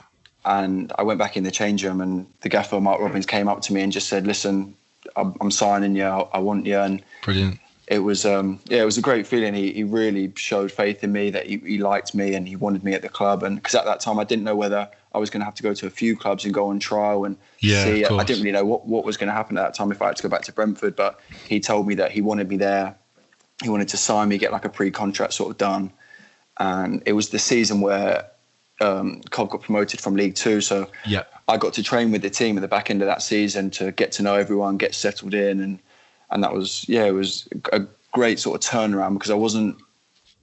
And 0.45 0.93
I 0.99 1.03
went 1.03 1.19
back 1.19 1.37
in 1.37 1.45
the 1.45 1.51
change 1.51 1.85
room, 1.85 2.01
and 2.01 2.27
the 2.41 2.49
gaffer 2.49 2.81
Mark 2.81 3.01
Robins 3.01 3.27
came 3.27 3.49
up 3.49 3.61
to 3.63 3.73
me 3.75 3.83
and 3.83 3.93
just 3.93 4.09
said, 4.09 4.27
"Listen, 4.27 4.75
I'm, 5.17 5.35
I'm 5.41 5.51
signing 5.51 5.95
you. 5.95 6.05
I, 6.05 6.21
I 6.33 6.39
want 6.39 6.67
you." 6.67 6.79
And 6.79 7.03
Brilliant. 7.23 7.59
it 7.87 7.99
was 7.99 8.25
um, 8.25 8.61
yeah, 8.67 8.83
it 8.83 8.87
was 8.87 8.97
a 8.97 9.03
great 9.03 9.27
feeling. 9.27 9.53
He, 9.53 9.73
he 9.73 9.85
really 9.85 10.33
showed 10.37 10.73
faith 10.73 11.05
in 11.05 11.13
me 11.13 11.31
that 11.31 11.47
he, 11.47 11.59
he 11.59 11.79
liked 11.79 12.15
me 12.15 12.35
and 12.35 12.49
he 12.49 12.57
wanted 12.57 12.85
me 12.85 12.95
at 12.95 13.03
the 13.03 13.09
club. 13.09 13.43
And 13.43 13.57
because 13.57 13.75
at 13.75 13.85
that 13.85 14.01
time 14.01 14.19
I 14.19 14.25
didn't 14.25 14.45
know 14.45 14.57
whether 14.57 14.89
I 15.13 15.19
was 15.19 15.29
going 15.29 15.41
to 15.41 15.45
have 15.45 15.57
to 15.57 15.63
go 15.63 15.75
to 15.75 15.87
a 15.87 15.91
few 15.91 16.17
clubs 16.17 16.45
and 16.45 16.55
go 16.55 16.69
on 16.69 16.79
trial 16.79 17.25
and 17.25 17.37
Yeah, 17.59 17.83
see. 17.83 18.05
I 18.07 18.25
didn't 18.25 18.43
really 18.43 18.53
know 18.53 18.65
what, 18.65 18.87
what 18.87 19.05
was 19.05 19.17
going 19.17 19.29
to 19.29 19.35
happen 19.35 19.59
at 19.59 19.63
that 19.63 19.75
time 19.75 19.91
if 19.91 20.01
I 20.01 20.07
had 20.07 20.17
to 20.17 20.23
go 20.23 20.29
back 20.29 20.43
to 20.43 20.53
Brentford. 20.53 20.97
But 20.97 21.21
he 21.47 21.61
told 21.61 21.87
me 21.87 21.97
that 21.97 22.13
he 22.13 22.21
wanted 22.21 22.49
me 22.49 22.57
there. 22.57 22.97
He 23.63 23.69
wanted 23.69 23.89
to 23.89 23.97
sign 23.97 24.29
me, 24.29 24.39
get 24.39 24.53
like 24.53 24.65
a 24.65 24.71
pre-contract 24.71 25.35
sort 25.35 25.51
of 25.51 25.59
done. 25.59 25.93
And 26.59 27.03
it 27.07 27.13
was 27.13 27.31
the 27.31 27.39
season 27.39 27.81
where 27.81 28.31
um, 28.81 29.21
Cov 29.31 29.51
got 29.51 29.63
promoted 29.63 30.01
from 30.01 30.17
League 30.17 30.35
Two, 30.35 30.61
so 30.61 30.89
Yeah. 31.07 31.25
I 31.49 31.57
got 31.57 31.75
to 31.75 31.83
train 31.83 32.13
with 32.13 32.23
the 32.23 32.31
team 32.31 32.57
at 32.57 32.61
the 32.61 32.69
back 32.69 32.91
end 32.91 33.03
of 33.03 33.07
that 33.07 33.23
season 33.23 33.71
to 33.73 33.91
get 33.93 34.13
to 34.13 34.23
know 34.23 34.37
everyone, 34.37 34.77
get 34.77 34.95
settled 34.95 35.35
in, 35.35 35.61
and 35.61 35.79
and 36.31 36.43
that 36.45 36.53
was 36.55 36.89
yeah, 36.89 37.05
it 37.05 37.13
was 37.13 37.49
a 37.73 37.83
great 38.13 38.39
sort 38.39 38.65
of 38.65 38.71
turnaround 38.71 39.15
because 39.15 39.31
I 39.31 39.35
wasn't 39.35 39.77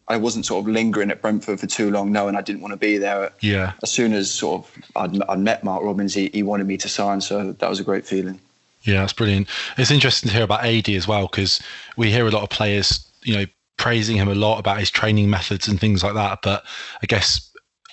I 0.09 0.17
wasn't 0.17 0.45
sort 0.45 0.63
of 0.63 0.71
lingering 0.71 1.11
at 1.11 1.21
Brentford 1.21 1.59
for 1.59 1.67
too 1.67 1.91
long, 1.91 2.11
knowing 2.11 2.35
I 2.35 2.41
didn't 2.41 2.61
want 2.61 2.73
to 2.73 2.77
be 2.77 2.97
there. 2.97 3.31
Yeah. 3.41 3.73
As 3.83 3.91
soon 3.91 4.13
as 4.13 4.31
sort 4.31 4.63
of 4.63 4.71
I'd, 4.95 5.21
I'd 5.29 5.39
met 5.39 5.63
Mark 5.63 5.83
Robins, 5.83 6.13
he, 6.13 6.29
he 6.33 6.43
wanted 6.43 6.67
me 6.67 6.77
to 6.77 6.89
sign, 6.89 7.21
so 7.21 7.51
that 7.51 7.69
was 7.69 7.79
a 7.79 7.83
great 7.83 8.05
feeling. 8.05 8.39
Yeah, 8.83 9.01
that's 9.01 9.13
brilliant. 9.13 9.49
It's 9.77 9.91
interesting 9.91 10.29
to 10.29 10.33
hear 10.35 10.45
about 10.45 10.65
Adi 10.65 10.95
as 10.95 11.07
well 11.07 11.27
because 11.27 11.59
we 11.97 12.11
hear 12.11 12.25
a 12.25 12.31
lot 12.31 12.43
of 12.43 12.49
players, 12.49 13.05
you 13.23 13.35
know, 13.35 13.45
praising 13.75 14.15
him 14.17 14.29
a 14.29 14.35
lot 14.35 14.59
about 14.59 14.79
his 14.79 14.89
training 14.89 15.29
methods 15.29 15.67
and 15.67 15.79
things 15.79 16.03
like 16.03 16.13
that. 16.13 16.39
But 16.41 16.65
I 17.03 17.05
guess 17.05 17.46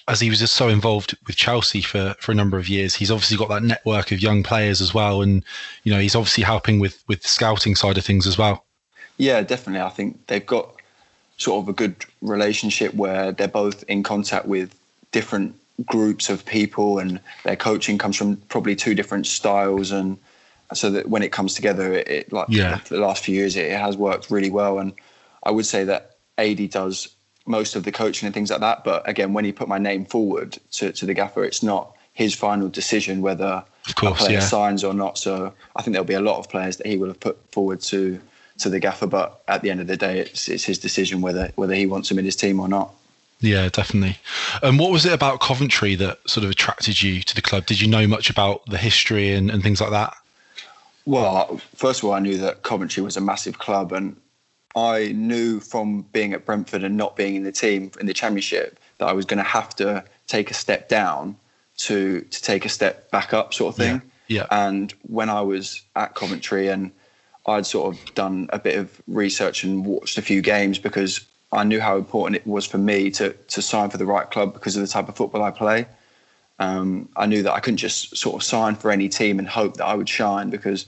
as 0.07 0.21
he 0.21 0.29
was 0.29 0.39
just 0.39 0.55
so 0.55 0.69
involved 0.69 1.17
with 1.27 1.37
Chelsea 1.37 1.81
for, 1.81 2.15
for 2.21 2.33
a 2.33 2.35
number 2.35 2.59
of 2.59 2.69
years, 2.69 2.95
he's 2.95 3.11
obviously 3.11 3.37
got 3.37 3.49
that 3.49 3.63
network 3.63 4.13
of 4.13 4.21
young 4.21 4.43
players 4.43 4.81
as 4.81 4.93
well, 4.93 5.23
and 5.23 5.43
you 5.85 5.93
know 5.93 5.99
he's 5.99 6.15
obviously 6.15 6.45
helping 6.45 6.79
with 6.79 7.03
with 7.09 7.23
the 7.23 7.29
scouting 7.29 7.75
side 7.75 7.97
of 7.97 8.05
things 8.05 8.27
as 8.27 8.37
well. 8.37 8.65
Yeah, 9.17 9.41
definitely. 9.43 9.81
I 9.81 9.91
think 9.91 10.27
they've 10.27 10.45
got 10.45 10.75
sort 11.39 11.63
of 11.63 11.69
a 11.69 11.73
good 11.73 11.97
relationship 12.21 12.95
where 12.95 13.33
they're 13.33 13.49
both 13.49 13.83
in 13.85 14.03
contact 14.03 14.47
with 14.47 14.75
different 15.13 15.55
groups 15.87 16.29
of 16.29 16.45
people, 16.45 16.99
and 16.99 17.19
their 17.45 17.57
coaching 17.57 17.97
comes 17.97 18.17
from 18.17 18.37
probably 18.49 18.77
two 18.77 18.95
different 18.95 19.27
styles, 19.27 19.91
and 19.91 20.19
so 20.75 20.91
that 20.91 21.09
when 21.09 21.23
it 21.23 21.33
comes 21.33 21.55
together, 21.55 21.93
it, 21.95 22.09
it 22.09 22.33
like 22.33 22.49
yeah. 22.51 22.81
the 22.89 22.99
last 22.99 23.25
few 23.25 23.35
years, 23.35 23.57
it, 23.57 23.67
it 23.67 23.79
has 23.79 23.97
worked 23.97 24.31
really 24.31 24.51
well, 24.51 24.79
and 24.79 24.93
I 25.45 25.51
would 25.51 25.67
say 25.67 25.85
that 25.85 26.17
Adi 26.37 26.69
does 26.69 27.09
most 27.47 27.77
of 27.77 27.85
the 27.85 27.93
coaching 27.93 28.27
and 28.27 28.35
things 28.35 28.51
like 28.51 28.61
that. 28.61 28.85
But 28.85 29.09
again, 29.09 29.33
when 29.33 29.45
he 29.45 29.53
put 29.53 29.69
my 29.69 29.79
name 29.79 30.05
forward 30.05 30.59
to, 30.73 30.93
to 30.93 31.07
the 31.07 31.15
gaffer, 31.15 31.45
it's 31.45 31.63
not 31.63 31.95
his 32.13 32.35
final 32.35 32.69
decision 32.69 33.21
whether 33.21 33.65
of 33.89 33.95
course, 33.97 34.21
a 34.21 34.25
player 34.25 34.39
yeah. 34.39 34.41
signs 34.41 34.85
or 34.85 34.95
not. 34.95 35.19
So 35.19 35.53
I 35.77 35.83
think 35.83 35.95
there'll 35.95 36.07
be 36.07 36.15
a 36.15 36.21
lot 36.21 36.39
of 36.39 36.49
players 36.49 36.77
that 36.79 36.87
he 36.87 36.97
will 36.97 37.09
have 37.09 37.21
put 37.21 37.39
forward 37.53 37.81
to 37.83 38.21
to 38.59 38.71
the 38.71 38.81
gaffer. 38.81 39.07
But 39.07 39.43
at 39.49 39.63
the 39.63 39.71
end 39.71 39.81
of 39.81 39.87
the 39.87 39.97
day, 39.97 40.21
it's 40.21 40.49
it's 40.49 40.65
his 40.65 40.79
decision 40.79 41.21
whether 41.21 41.51
whether 41.57 41.75
he 41.75 41.87
wants 41.87 42.11
him 42.11 42.19
in 42.19 42.25
his 42.25 42.37
team 42.37 42.61
or 42.61 42.69
not. 42.69 42.93
Yeah, 43.41 43.69
definitely. 43.69 44.17
And 44.63 44.79
what 44.79 44.91
was 44.91 45.05
it 45.05 45.13
about 45.13 45.41
Coventry 45.41 45.97
that 45.97 46.19
sort 46.29 46.45
of 46.45 46.51
attracted 46.51 47.03
you 47.03 47.21
to 47.23 47.35
the 47.35 47.43
club? 47.43 47.67
Did 47.67 47.81
you 47.81 47.89
know 47.89 48.07
much 48.07 48.31
about 48.31 48.65
the 48.67 48.79
history 48.79 49.35
and, 49.35 49.51
and 49.51 49.63
things 49.63 49.81
like 49.83 49.91
that? 49.91 50.17
Well, 51.05 51.61
first 51.75 52.01
of 52.01 52.07
all, 52.07 52.15
I 52.15 52.21
knew 52.21 52.39
that 52.39 52.63
Coventry 52.63 53.03
was 53.03 53.19
a 53.19 53.21
massive 53.21 53.59
club, 53.59 53.93
and 53.93 54.17
I 54.77 55.13
knew 55.13 55.61
from 55.61 56.03
being 56.13 56.33
at 56.33 56.45
Brentford 56.45 56.83
and 56.83 56.97
not 56.97 57.17
being 57.17 57.37
in 57.37 57.45
the 57.45 57.53
team 57.53 57.91
in 58.01 58.07
the 58.07 58.15
Championship 58.15 58.79
that 58.99 59.09
I 59.09 59.13
was 59.13 59.25
going 59.25 59.39
to 59.39 59.45
have 59.49 59.75
to 59.77 60.05
take 60.27 60.51
a 60.51 60.55
step 60.55 60.89
down 60.89 61.37
to 61.77 62.21
to 62.21 62.43
take 62.43 62.65
a 62.65 62.69
step 62.69 63.11
back 63.11 63.33
up, 63.33 63.55
sort 63.55 63.75
of 63.75 63.77
thing. 63.77 64.03
Yeah. 64.27 64.47
And 64.51 64.93
when 65.03 65.29
I 65.29 65.43
was 65.43 65.83
at 65.97 66.15
Coventry 66.15 66.69
and 66.69 66.91
I'd 67.47 67.67
sort 67.67 67.95
of 67.95 68.15
done 68.15 68.49
a 68.53 68.59
bit 68.59 68.79
of 68.79 69.03
research 69.07 69.65
and 69.65 69.85
watched 69.85 70.19
a 70.19 70.23
few 70.23 70.41
games 70.41 70.79
because 70.79 71.21
I 71.53 71.65
knew 71.65 71.81
how 71.81 71.97
important 71.97 72.37
it 72.37 72.47
was 72.47 72.67
for 72.67 72.79
me 72.79 73.11
to 73.13 73.33
to 73.33 73.63
sign 73.63 73.91
for 73.91 73.99
the 73.99 74.07
right 74.07 74.31
club 74.31 74.55
because 74.55 74.77
of 74.77 74.83
the 74.83 74.89
type 74.89 75.09
of 75.09 75.17
football 75.17 75.43
I 75.43 75.51
play. 75.51 75.87
Um, 76.59 77.09
I 77.17 77.27
knew 77.27 77.43
that 77.43 77.53
I 77.53 77.61
couldn't 77.61 77.79
just 77.79 78.17
sort 78.17 78.37
of 78.37 78.43
sign 78.43 78.77
for 78.77 78.91
any 78.91 79.09
team 79.09 79.39
and 79.39 79.49
hope 79.49 79.77
that 79.77 79.87
I 79.87 79.95
would 79.95 80.09
shine 80.09 80.51
because 80.51 80.87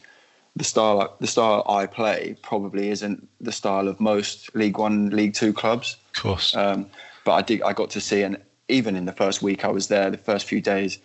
the 0.57 0.65
style 0.65 1.15
the 1.21 1.27
style 1.27 1.63
I 1.69 1.87
play 1.87 2.37
probably 2.43 2.89
isn't 2.91 3.29
the 3.41 3.53
style 3.53 3.89
of 3.89 4.01
most 4.01 4.55
League 4.55 4.79
One, 4.79 5.11
League 5.11 5.35
Two 5.35 5.53
clubs. 5.53 5.97
Of 6.17 6.23
course. 6.23 6.57
Um, 6.57 6.87
but 7.25 7.33
I 7.33 7.43
did. 7.43 7.63
I 7.63 7.73
got 7.73 7.91
to 7.91 8.01
see, 8.01 8.23
and 8.23 8.39
even 8.69 8.97
in 8.97 9.05
the 9.05 9.13
first 9.13 9.43
week 9.43 9.65
I 9.65 9.69
was 9.69 9.89
there, 9.89 10.11
the 10.11 10.17
first 10.17 10.47
few 10.47 10.61
days, 10.61 10.99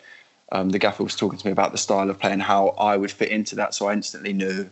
um, 0.51 0.69
the 0.69 0.79
gaffer 0.79 1.03
was 1.03 1.15
talking 1.15 1.37
to 1.37 1.45
me 1.45 1.51
about 1.51 1.73
the 1.73 1.77
style 1.77 2.09
of 2.09 2.17
play 2.19 2.31
and 2.31 2.41
how 2.41 2.69
I 2.69 2.95
would 2.95 3.11
fit 3.11 3.29
into 3.29 3.55
that. 3.55 3.73
So 3.73 3.87
I 3.87 3.93
instantly 3.93 4.33
knew 4.33 4.69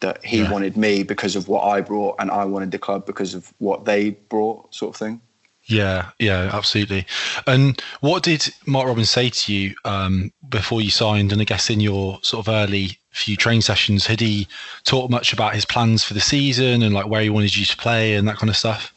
that 0.00 0.24
he 0.24 0.38
Yeah. 0.38 0.50
wanted 0.50 0.76
me 0.76 1.02
because 1.02 1.34
of 1.34 1.48
what 1.48 1.62
I 1.64 1.80
brought, 1.80 2.16
and 2.18 2.30
I 2.30 2.44
wanted 2.44 2.70
the 2.70 2.78
club 2.78 3.06
because 3.06 3.34
of 3.34 3.52
what 3.58 3.86
they 3.86 4.10
brought, 4.10 4.74
sort 4.74 4.94
of 4.94 4.98
thing. 4.98 5.20
Yeah, 5.68 6.10
yeah, 6.18 6.50
absolutely. 6.52 7.06
And 7.46 7.80
what 8.00 8.22
did 8.22 8.52
Mark 8.64 8.86
Robins 8.86 9.10
say 9.10 9.28
to 9.28 9.52
you 9.52 9.74
um, 9.84 10.32
before 10.48 10.80
you 10.80 10.90
signed? 10.90 11.30
And 11.30 11.42
I 11.42 11.44
guess 11.44 11.68
in 11.68 11.78
your 11.78 12.18
sort 12.22 12.46
of 12.46 12.52
early 12.52 12.98
few 13.10 13.36
train 13.36 13.60
sessions, 13.60 14.06
had 14.06 14.20
he 14.20 14.48
talked 14.84 15.10
much 15.10 15.34
about 15.34 15.54
his 15.54 15.66
plans 15.66 16.02
for 16.02 16.14
the 16.14 16.20
season 16.20 16.82
and 16.82 16.94
like 16.94 17.06
where 17.06 17.20
he 17.20 17.28
wanted 17.28 17.54
you 17.54 17.66
to 17.66 17.76
play 17.76 18.14
and 18.14 18.26
that 18.26 18.36
kind 18.36 18.48
of 18.48 18.56
stuff? 18.56 18.94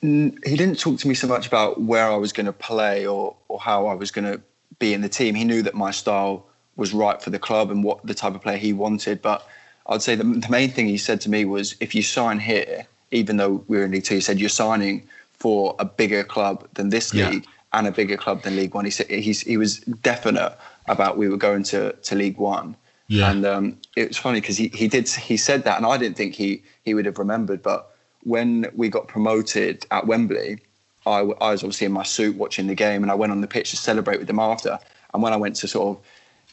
He 0.00 0.30
didn't 0.44 0.78
talk 0.78 0.98
to 1.00 1.08
me 1.08 1.14
so 1.14 1.26
much 1.26 1.46
about 1.46 1.82
where 1.82 2.10
I 2.10 2.16
was 2.16 2.32
going 2.32 2.46
to 2.46 2.52
play 2.52 3.06
or 3.06 3.36
or 3.48 3.60
how 3.60 3.86
I 3.86 3.94
was 3.94 4.10
going 4.10 4.32
to 4.32 4.40
be 4.78 4.94
in 4.94 5.02
the 5.02 5.08
team. 5.10 5.34
He 5.34 5.44
knew 5.44 5.62
that 5.62 5.74
my 5.74 5.90
style 5.90 6.46
was 6.76 6.94
right 6.94 7.20
for 7.20 7.30
the 7.30 7.38
club 7.38 7.70
and 7.70 7.84
what 7.84 8.06
the 8.06 8.14
type 8.14 8.34
of 8.34 8.42
player 8.42 8.56
he 8.56 8.72
wanted. 8.72 9.20
But 9.20 9.46
I'd 9.88 10.02
say 10.02 10.14
the, 10.14 10.24
the 10.24 10.48
main 10.48 10.70
thing 10.70 10.86
he 10.86 10.98
said 10.98 11.20
to 11.22 11.30
me 11.30 11.44
was, 11.44 11.74
if 11.80 11.94
you 11.94 12.02
sign 12.02 12.38
here, 12.38 12.86
even 13.10 13.36
though 13.36 13.64
we 13.68 13.78
are 13.78 13.84
in 13.84 13.90
League 13.90 14.04
Two, 14.04 14.16
he 14.16 14.20
said 14.20 14.38
you're 14.38 14.48
signing 14.48 15.06
for 15.38 15.74
a 15.78 15.84
bigger 15.84 16.24
club 16.24 16.66
than 16.74 16.88
this 16.90 17.12
Yeah. 17.12 17.30
league 17.30 17.46
and 17.72 17.86
a 17.86 17.92
bigger 17.92 18.16
club 18.16 18.42
than 18.42 18.56
League 18.56 18.74
One. 18.74 18.84
He 18.84 18.90
said 18.90 19.06
he's, 19.08 19.40
he 19.42 19.56
was 19.56 19.78
definite 20.02 20.56
about 20.86 21.18
we 21.18 21.28
were 21.28 21.36
going 21.36 21.62
to 21.64 21.92
to 21.92 22.14
League 22.14 22.38
One. 22.38 22.76
Yeah. 23.08 23.30
And 23.30 23.44
um, 23.46 23.78
it 23.96 24.08
was 24.08 24.16
funny 24.16 24.40
because 24.40 24.56
he, 24.56 24.68
he 24.68 24.88
did 24.88 25.08
he 25.08 25.36
said 25.36 25.64
that, 25.64 25.76
and 25.76 25.86
I 25.86 25.96
didn't 25.98 26.16
think 26.16 26.34
he 26.34 26.62
he 26.82 26.94
would 26.94 27.06
have 27.06 27.18
remembered. 27.18 27.62
But 27.62 27.88
when 28.22 28.66
we 28.74 28.88
got 28.88 29.06
promoted 29.08 29.86
at 29.90 30.06
Wembley, 30.06 30.58
I, 31.06 31.18
w- 31.18 31.36
I 31.40 31.50
was 31.52 31.62
obviously 31.62 31.86
in 31.86 31.92
my 31.92 32.02
suit 32.02 32.36
watching 32.36 32.66
the 32.66 32.74
game, 32.74 33.02
and 33.02 33.12
I 33.12 33.14
went 33.14 33.30
on 33.32 33.40
the 33.42 33.46
pitch 33.46 33.70
to 33.70 33.76
celebrate 33.76 34.18
with 34.18 34.26
them 34.26 34.40
after. 34.40 34.78
And 35.14 35.22
when 35.22 35.32
I 35.32 35.36
went 35.36 35.56
to 35.56 35.68
sort 35.68 35.96
of 35.98 36.04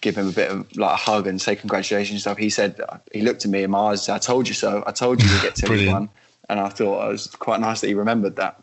give 0.01 0.15
him 0.17 0.27
a 0.27 0.31
bit 0.31 0.51
of 0.51 0.75
like 0.77 0.93
a 0.93 0.95
hug 0.97 1.25
and 1.27 1.41
say 1.41 1.55
congratulations 1.55 2.11
and 2.15 2.21
stuff, 2.21 2.37
he 2.37 2.49
said 2.49 2.79
he 3.13 3.21
looked 3.21 3.45
at 3.45 3.51
me 3.51 3.63
in 3.63 3.71
my 3.71 3.79
eyes. 3.91 4.09
I 4.09 4.19
told 4.19 4.47
you 4.47 4.53
so. 4.53 4.83
I 4.85 4.91
told 4.91 5.23
you 5.23 5.29
to 5.29 5.41
get 5.41 5.55
to 5.55 5.67
League 5.71 5.87
One. 5.93 6.09
And 6.49 6.59
I 6.59 6.67
thought 6.69 7.07
it 7.07 7.11
was 7.11 7.27
quite 7.27 7.61
nice 7.61 7.79
that 7.81 7.87
he 7.87 7.93
remembered 7.93 8.35
that. 8.35 8.59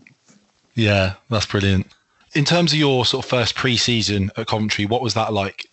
Yeah, 0.75 1.15
that's 1.29 1.47
brilliant. 1.47 1.87
In 2.35 2.45
terms 2.45 2.73
of 2.73 2.79
your 2.79 3.05
sort 3.05 3.25
of 3.25 3.29
first 3.31 3.55
pre-season 3.57 4.31
at 4.37 4.47
Coventry, 4.47 4.87
what 4.87 5.03
was 5.03 5.15
that 5.15 5.33
like? 5.33 5.67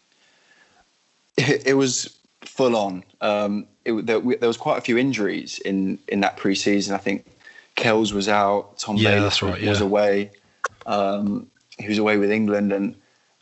it, 1.38 1.68
it 1.68 1.74
was 1.76 2.18
full 2.42 2.76
on. 2.76 3.04
Um, 3.22 3.68
it, 3.86 4.06
there, 4.06 4.20
we- 4.20 4.36
there 4.38 4.48
was 4.50 4.58
quite 4.58 4.78
a 4.78 4.82
few 4.82 4.98
injuries 4.98 5.60
in 5.60 6.00
in 6.08 6.20
that 6.22 6.38
pre-season. 6.38 6.96
I 6.96 6.98
think 6.98 7.26
Kells 7.76 8.12
was 8.14 8.28
out. 8.28 8.78
Tom 8.80 8.98
Yeah, 8.98 9.12
Bailey 9.12 9.52
right, 9.52 9.62
was 9.68 9.80
yeah. 9.80 9.86
away. 9.86 10.32
Um, 10.86 11.48
he 11.78 11.88
was 11.88 12.00
away 12.00 12.18
with 12.18 12.32
England, 12.32 12.74
and 12.74 12.96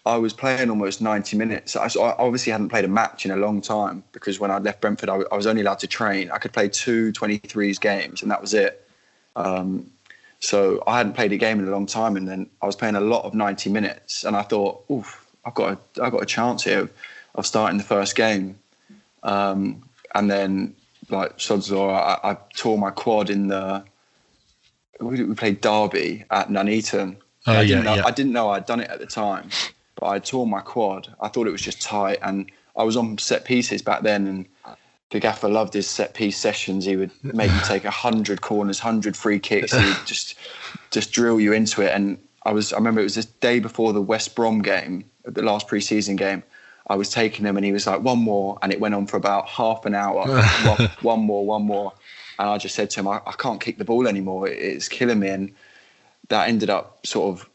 I 0.06 0.18
was 0.18 0.34
playing 0.34 0.70
almost 0.70 1.02
90 1.02 1.38
minutes. 1.38 1.76
I, 1.76 1.88
so 1.88 2.04
I 2.04 2.18
obviously 2.18 2.52
hadn't 2.52 2.70
played 2.70 2.86
a 2.86 2.90
match 2.90 3.26
in 3.26 3.32
a 3.32 3.38
long 3.38 3.62
time 3.62 4.04
because 4.12 4.40
when 4.40 4.52
I 4.52 4.58
left 4.58 4.82
Brentford, 4.82 5.10
I, 5.10 5.14
w- 5.14 5.28
I 5.32 5.36
was 5.38 5.48
only 5.48 5.62
allowed 5.62 5.80
to 5.80 5.88
train. 5.88 6.30
I 6.32 6.38
could 6.38 6.52
play 6.54 6.68
two 6.68 7.14
23s 7.14 7.80
games, 7.80 8.22
and 8.22 8.30
that 8.30 8.42
was 8.42 8.54
it. 8.54 8.88
Um, 9.38 9.90
so 10.46 10.84
I 10.86 10.98
hadn't 10.98 11.14
played 11.14 11.32
a 11.32 11.38
game 11.38 11.60
in 11.60 11.68
a 11.68 11.72
long 11.72 11.88
time, 11.88 12.16
and 12.16 12.28
then 12.28 12.48
I 12.62 12.68
was 12.68 12.76
playing 12.76 12.96
a 12.96 13.02
lot 13.02 13.26
of 13.26 13.34
90 13.34 13.72
minutes, 13.72 14.24
and 14.24 14.36
I 14.36 14.44
thought, 14.44 14.84
"Oof, 14.92 15.26
I've 15.44 15.56
got 15.56 15.74
a, 15.74 16.04
I've 16.04 16.12
got 16.12 16.22
a 16.22 16.26
chance 16.26 16.64
here 16.64 16.82
of, 16.82 16.94
of 17.34 17.48
starting 17.48 17.80
the 17.80 17.84
first 17.84 18.16
game." 18.16 18.58
Um, 19.24 19.84
and 20.14 20.30
then, 20.30 20.76
like 21.10 21.34
Sod's 21.38 21.72
I, 21.72 22.20
I 22.24 22.38
tore 22.56 22.78
my 22.78 22.92
quad 22.92 23.32
in 23.32 23.48
the. 23.48 23.84
We, 25.00 25.24
we 25.24 25.34
played 25.34 25.62
Derby 25.62 26.26
at 26.30 26.50
Nuneaton. 26.50 27.18
Oh, 27.48 27.54
I 27.54 27.62
yeah, 27.62 27.68
didn't 27.68 27.84
know, 27.86 27.96
yeah. 27.96 28.06
I 28.06 28.12
didn't 28.12 28.32
know 28.32 28.50
I'd 28.52 28.66
done 28.68 28.82
it 28.82 28.90
at 28.90 29.00
the 29.00 29.08
time, 29.08 29.50
but 29.96 30.08
I 30.08 30.20
tore 30.20 30.46
my 30.46 30.62
quad. 30.62 31.14
I 31.20 31.28
thought 31.28 31.48
it 31.48 31.52
was 31.52 31.62
just 31.62 31.82
tight, 31.82 32.20
and 32.22 32.52
I 32.78 32.84
was 32.84 32.96
on 32.98 33.18
set 33.18 33.46
pieces 33.46 33.82
back 33.82 34.04
then, 34.04 34.28
and 34.28 34.78
the 35.12 35.20
gaffer 35.20 35.50
loved 35.50 35.74
his 35.74 35.90
set 35.90 36.14
piece 36.14 36.38
sessions. 36.38 36.86
He 36.86 36.96
would 36.96 37.12
make 37.24 37.52
you 37.52 37.60
take 37.66 37.86
a 37.86 37.92
hundred 37.92 38.42
corners, 38.42 38.80
hundred 38.80 39.16
free 39.16 39.40
kicks. 39.40 39.74
He 39.74 39.86
would 39.86 40.06
just 40.06 40.36
just 40.92 41.12
drill 41.12 41.40
you 41.40 41.54
into 41.54 41.82
it. 41.82 41.94
And 41.94 42.18
I 42.44 42.52
was 42.54 42.74
I 42.74 42.78
remember 42.78 43.02
it 43.02 43.06
was 43.06 43.16
this 43.16 43.26
day 43.26 43.60
before 43.60 43.94
the 43.94 44.02
West 44.02 44.36
Brom 44.36 44.62
game, 44.62 45.06
the 45.24 45.44
last 45.44 45.68
pre-season 45.68 46.16
game. 46.16 46.44
I 46.88 46.96
was 46.96 47.10
taking 47.10 47.46
him, 47.46 47.58
and 47.58 47.66
he 47.66 47.72
was 47.72 47.88
like 47.88 48.02
one 48.02 48.20
more, 48.20 48.60
and 48.62 48.72
it 48.72 48.80
went 48.80 48.94
on 48.94 49.08
for 49.08 49.18
about 49.18 49.48
half 49.48 49.86
an 49.86 49.96
hour. 49.96 50.28
one, 50.64 50.90
one 51.02 51.20
more, 51.22 51.46
one 51.46 51.64
more, 51.64 51.94
and 52.38 52.48
I 52.48 52.58
just 52.60 52.76
said 52.76 52.92
to 52.92 53.00
him, 53.00 53.08
I, 53.08 53.22
I 53.26 53.32
can't 53.32 53.60
kick 53.60 53.80
the 53.80 53.86
ball 53.86 54.08
anymore. 54.08 54.48
It, 54.48 54.60
it's 54.60 54.88
killing 54.88 55.20
me, 55.20 55.30
and 55.30 55.52
that 56.30 56.48
ended 56.48 56.70
up 56.70 57.06
sort 57.06 57.34
of. 57.34 57.50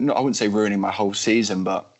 No, 0.00 0.12
I 0.12 0.20
wouldn't 0.20 0.36
say 0.36 0.48
ruining 0.48 0.80
my 0.80 0.90
whole 0.92 1.14
season, 1.14 1.64
but 1.64 1.96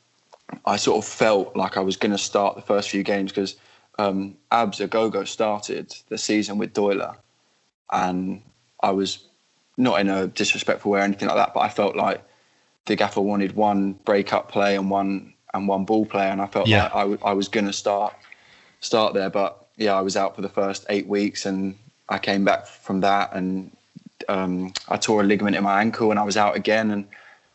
I 0.65 0.77
sort 0.77 1.05
of 1.05 1.09
felt 1.09 1.57
like 1.57 1.77
I 1.77 1.81
was 1.81 1.97
going 1.97 2.13
to 2.13 2.19
start 2.19 2.57
the 2.57 2.63
first 2.63 2.91
few 2.91 3.03
games 3.03 3.33
because 3.33 3.57
um, 3.99 4.37
Abs 4.51 4.81
Agogo 4.81 5.27
started 5.27 5.95
the 6.09 6.19
season 6.19 6.59
with 6.59 6.73
Doyler, 6.75 7.17
and 7.93 8.43
I 8.83 8.91
was 8.91 9.25
not 9.77 10.01
in 10.01 10.09
a 10.09 10.27
disrespectful 10.27 10.93
way 10.93 11.01
or 11.01 11.03
anything 11.03 11.29
like 11.29 11.37
that, 11.37 11.55
but 11.55 11.61
I 11.61 11.69
felt 11.69 11.97
like 11.97 12.23
the 12.87 12.97
gaffer 12.97 13.21
wanted 13.21 13.53
one 13.57 13.93
break-up 14.05 14.51
play 14.51 14.77
and 14.77 14.91
one 14.91 15.33
and 15.53 15.69
one 15.69 15.85
ball 15.85 16.05
player, 16.07 16.31
and 16.31 16.41
I 16.43 16.47
felt 16.47 16.67
Yeah. 16.69 16.85
like 16.85 16.95
I, 16.95 17.01
w- 17.01 17.19
I 17.25 17.33
was 17.33 17.49
going 17.49 17.67
to 17.67 17.73
start 17.73 18.15
start 18.81 19.15
there, 19.15 19.31
but 19.31 19.67
yeah, 19.77 19.95
I 19.95 20.03
was 20.03 20.17
out 20.17 20.35
for 20.35 20.43
the 20.43 20.49
first 20.49 20.85
eight 20.89 21.07
weeks, 21.07 21.47
and 21.47 21.77
I 22.09 22.19
came 22.19 22.45
back 22.45 22.67
from 22.67 23.01
that, 23.01 23.35
and 23.35 23.71
um, 24.29 24.73
I 24.89 24.97
tore 24.97 25.21
a 25.23 25.25
ligament 25.25 25.57
in 25.57 25.63
my 25.63 25.81
ankle, 25.81 26.11
and 26.11 26.19
I 26.19 26.25
was 26.25 26.37
out 26.37 26.57
again, 26.57 26.91
and 26.91 27.07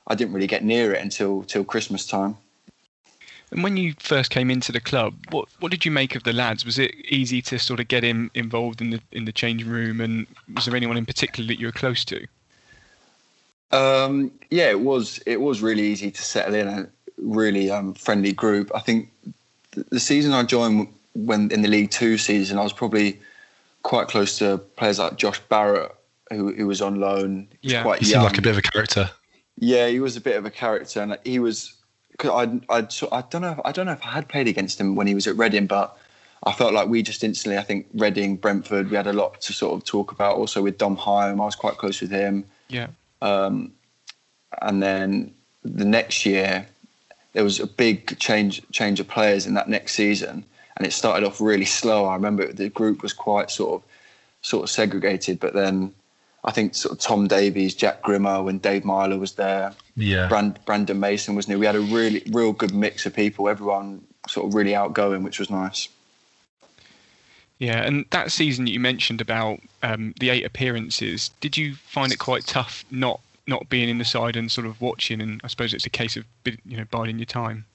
I 0.07 0.15
didn't 0.15 0.33
really 0.33 0.47
get 0.47 0.63
near 0.63 0.93
it 0.93 1.01
until 1.01 1.43
till 1.43 1.63
Christmas 1.63 2.05
time. 2.07 2.37
And 3.51 3.63
when 3.63 3.77
you 3.77 3.95
first 3.99 4.29
came 4.29 4.51
into 4.51 4.71
the 4.71 4.79
club, 4.79 5.15
what 5.31 5.47
what 5.59 5.71
did 5.71 5.85
you 5.85 5.91
make 5.91 6.15
of 6.15 6.23
the 6.23 6.33
lads? 6.33 6.65
Was 6.65 6.77
it 6.77 6.93
easy 7.09 7.41
to 7.43 7.57
sort 7.57 7.79
of 7.79 7.87
get 7.87 8.03
him 8.03 8.29
involved 8.33 8.81
in 8.81 8.91
the 8.91 9.01
in 9.11 9.25
the 9.25 9.31
changing 9.31 9.69
room, 9.69 10.01
and 10.01 10.27
was 10.53 10.65
there 10.65 10.75
anyone 10.75 10.97
in 10.97 11.05
particular 11.05 11.47
that 11.47 11.59
you 11.59 11.67
were 11.67 11.71
close 11.71 12.05
to? 12.05 12.27
Um, 13.71 14.31
yeah, 14.49 14.69
it 14.69 14.81
was. 14.81 15.19
It 15.25 15.41
was 15.41 15.61
really 15.61 15.83
easy 15.83 16.11
to 16.11 16.21
settle 16.21 16.55
in 16.55 16.67
a 16.67 16.89
really 17.17 17.69
um, 17.71 17.93
friendly 17.93 18.33
group. 18.33 18.71
I 18.75 18.79
think 18.79 19.09
the 19.89 19.99
season 19.99 20.33
I 20.33 20.43
joined 20.43 20.87
when 21.15 21.51
in 21.51 21.61
the 21.61 21.67
League 21.67 21.91
Two 21.91 22.17
season, 22.17 22.57
I 22.57 22.63
was 22.63 22.73
probably 22.73 23.19
quite 23.83 24.07
close 24.07 24.37
to 24.39 24.57
players 24.57 24.99
like 24.99 25.17
Josh 25.17 25.39
Barrett, 25.49 25.91
who, 26.31 26.53
who 26.53 26.67
was 26.67 26.81
on 26.81 26.99
loan. 26.99 27.47
He 27.61 27.71
yeah, 27.71 27.83
quite 27.83 28.01
he 28.01 28.11
young. 28.11 28.21
seemed 28.21 28.31
like 28.31 28.37
a 28.37 28.41
bit 28.41 28.51
of 28.51 28.57
a 28.57 28.61
character. 28.61 29.09
Yeah, 29.57 29.87
he 29.87 29.99
was 29.99 30.15
a 30.15 30.21
bit 30.21 30.37
of 30.37 30.45
a 30.45 30.51
character, 30.51 31.01
and 31.01 31.17
he 31.23 31.39
was. 31.39 31.75
I 32.25 32.59
I 32.69 32.87
I 33.11 33.21
don't 33.29 33.41
know. 33.41 33.51
If, 33.51 33.59
I 33.65 33.71
don't 33.71 33.85
know 33.85 33.93
if 33.93 34.05
I 34.05 34.09
had 34.11 34.27
played 34.27 34.47
against 34.47 34.79
him 34.79 34.95
when 34.95 35.07
he 35.07 35.15
was 35.15 35.27
at 35.27 35.37
Reading, 35.37 35.67
but 35.67 35.97
I 36.43 36.53
felt 36.53 36.73
like 36.73 36.87
we 36.87 37.03
just 37.03 37.23
instantly. 37.23 37.57
I 37.57 37.63
think 37.63 37.87
Reading, 37.93 38.35
Brentford, 38.35 38.89
we 38.89 38.95
had 38.95 39.07
a 39.07 39.13
lot 39.13 39.41
to 39.41 39.53
sort 39.53 39.73
of 39.73 39.85
talk 39.85 40.11
about. 40.11 40.37
Also 40.37 40.61
with 40.61 40.77
Dom 40.77 40.97
Hyam, 40.97 41.41
I 41.41 41.45
was 41.45 41.55
quite 41.55 41.77
close 41.77 42.01
with 42.01 42.11
him. 42.11 42.45
Yeah. 42.69 42.87
Um, 43.21 43.73
and 44.61 44.81
then 44.81 45.33
the 45.63 45.85
next 45.85 46.25
year, 46.25 46.67
there 47.33 47.43
was 47.43 47.59
a 47.59 47.67
big 47.67 48.17
change 48.19 48.61
change 48.71 48.99
of 48.99 49.07
players 49.07 49.45
in 49.45 49.53
that 49.55 49.69
next 49.69 49.93
season, 49.93 50.45
and 50.77 50.87
it 50.87 50.93
started 50.93 51.25
off 51.25 51.41
really 51.41 51.65
slow. 51.65 52.05
I 52.05 52.15
remember 52.15 52.51
the 52.51 52.69
group 52.69 53.03
was 53.03 53.13
quite 53.13 53.51
sort 53.51 53.81
of 53.81 53.89
sort 54.41 54.63
of 54.63 54.69
segregated, 54.69 55.39
but 55.39 55.53
then 55.53 55.93
I 56.43 56.51
think 56.51 56.73
sort 56.75 56.93
of 56.93 56.99
Tom 56.99 57.27
Davies, 57.27 57.75
Jack 57.75 58.01
Grimmer, 58.01 58.41
when 58.41 58.59
Dave 58.59 58.85
Myler 58.85 59.17
was 59.17 59.33
there, 59.33 59.73
yeah, 59.95 60.27
Brand, 60.27 60.59
Brandon 60.65 60.99
Mason 60.99 61.35
was 61.35 61.47
new. 61.47 61.59
We 61.59 61.65
had 61.65 61.75
a 61.75 61.81
really 61.81 62.23
real 62.31 62.53
good 62.53 62.73
mix 62.73 63.05
of 63.05 63.13
people. 63.13 63.49
Everyone 63.49 64.01
sort 64.27 64.47
of 64.47 64.53
really 64.53 64.75
outgoing, 64.75 65.23
which 65.23 65.39
was 65.39 65.49
nice. 65.49 65.89
Yeah, 67.57 67.83
and 67.83 68.05
that 68.11 68.31
season 68.31 68.67
you 68.67 68.79
mentioned 68.79 69.19
about 69.19 69.59
um, 69.83 70.13
the 70.19 70.29
eight 70.29 70.45
appearances, 70.45 71.29
did 71.41 71.57
you 71.57 71.75
find 71.75 72.11
it 72.11 72.17
quite 72.17 72.45
tough 72.45 72.85
not 72.89 73.19
not 73.47 73.67
being 73.67 73.89
in 73.89 73.97
the 73.97 74.05
side 74.05 74.37
and 74.37 74.49
sort 74.49 74.65
of 74.65 74.79
watching? 74.79 75.21
And 75.21 75.41
I 75.43 75.47
suppose 75.47 75.73
it's 75.73 75.85
a 75.85 75.89
case 75.89 76.15
of 76.15 76.23
you 76.45 76.77
know 76.77 76.85
biding 76.89 77.19
your 77.19 77.25
time. 77.25 77.65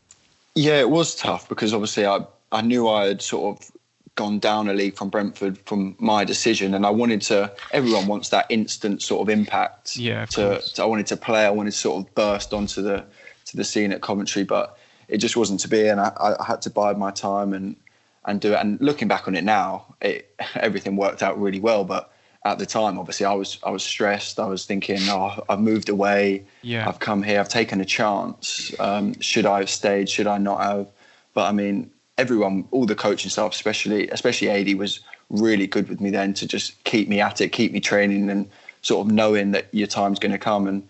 Yeah, 0.55 0.81
it 0.81 0.89
was 0.89 1.15
tough 1.15 1.49
because 1.51 1.75
obviously 1.75 2.07
I 2.07 2.21
I 2.51 2.63
knew 2.63 2.89
I 2.89 3.09
had 3.09 3.21
sort 3.21 3.59
of 3.59 3.71
gone 4.15 4.39
down 4.39 4.69
a 4.69 4.75
league 4.75 4.97
from 4.97 5.09
Brentford 5.09 5.59
from 5.67 5.97
my 5.99 6.25
decision, 6.25 6.75
and 6.75 6.87
I 6.87 6.91
wanted 6.91 7.23
to. 7.23 7.53
Everyone 7.73 8.07
wants 8.07 8.29
that 8.31 8.47
instant 8.49 9.03
sort 9.03 9.23
of 9.23 9.29
impact. 9.29 9.97
Yeah, 9.97 10.27
to, 10.27 10.61
to, 10.61 10.83
I 10.83 10.87
wanted 10.87 11.07
to 11.09 11.17
play. 11.17 11.45
I 11.45 11.51
wanted 11.51 11.73
to 11.73 11.79
sort 11.79 12.07
of 12.07 12.15
burst 12.15 12.53
onto 12.53 12.83
the 12.83 13.05
to 13.47 13.57
the 13.57 13.65
scene 13.65 13.93
at 13.93 14.03
Coventry, 14.03 14.45
but 14.45 14.79
it 15.09 15.19
just 15.19 15.37
wasn't 15.37 15.61
to 15.61 15.69
be, 15.69 15.89
and 15.89 16.01
I, 16.01 16.37
I 16.41 16.45
had 16.45 16.63
to 16.63 16.71
bide 16.71 16.99
my 16.99 17.11
time 17.11 17.53
and 17.53 17.77
and 18.25 18.41
do 18.41 18.53
it. 18.53 18.57
And 18.57 18.81
looking 18.81 19.09
back 19.09 19.27
on 19.29 19.35
it 19.35 19.45
now, 19.45 19.95
it 20.01 20.35
everything 20.55 20.97
worked 20.97 21.23
out 21.23 21.41
really 21.41 21.61
well, 21.61 21.85
but. 21.85 22.11
At 22.47 22.59
the 22.59 22.67
time, 22.67 22.99
obviously, 22.99 23.25
I 23.25 23.33
was 23.33 23.59
I 23.63 23.71
was 23.71 23.83
stressed. 23.83 24.39
I 24.39 24.45
was 24.45 24.67
thinking, 24.67 24.99
"Oh, 25.09 25.43
I've 25.49 25.61
moved 25.61 25.89
away. 25.89 26.45
Yeah. 26.61 26.87
I've 26.87 26.99
come 26.99 27.23
here. 27.23 27.41
I've 27.41 27.49
taken 27.49 27.81
a 27.81 27.87
chance. 27.87 28.71
Um, 28.79 29.19
should 29.19 29.47
I 29.47 29.61
have 29.61 29.71
stayed? 29.71 30.11
Should 30.11 30.27
I 30.27 30.37
not 30.37 30.61
have?" 30.61 30.87
But 31.33 31.49
I 31.49 31.53
mean, 31.53 31.91
everyone, 32.19 32.67
all 32.71 32.87
the 32.87 32.95
coaching 32.95 33.31
staff, 33.31 33.53
especially 33.53 34.09
especially 34.09 34.51
Adi, 34.51 34.75
was 34.75 35.01
really 35.31 35.67
good 35.67 35.89
with 35.89 36.01
me 36.01 36.11
then 36.11 36.35
to 36.35 36.47
just 36.47 36.83
keep 36.85 37.09
me 37.09 37.21
at 37.21 37.41
it, 37.41 37.51
keep 37.51 37.73
me 37.73 37.81
training, 37.81 38.31
and 38.31 38.49
sort 38.83 39.07
of 39.07 39.13
knowing 39.13 39.53
that 39.53 39.67
your 39.73 39.87
time's 39.87 40.19
going 40.19 40.33
to 40.33 40.39
come. 40.39 40.67
And 40.67 40.87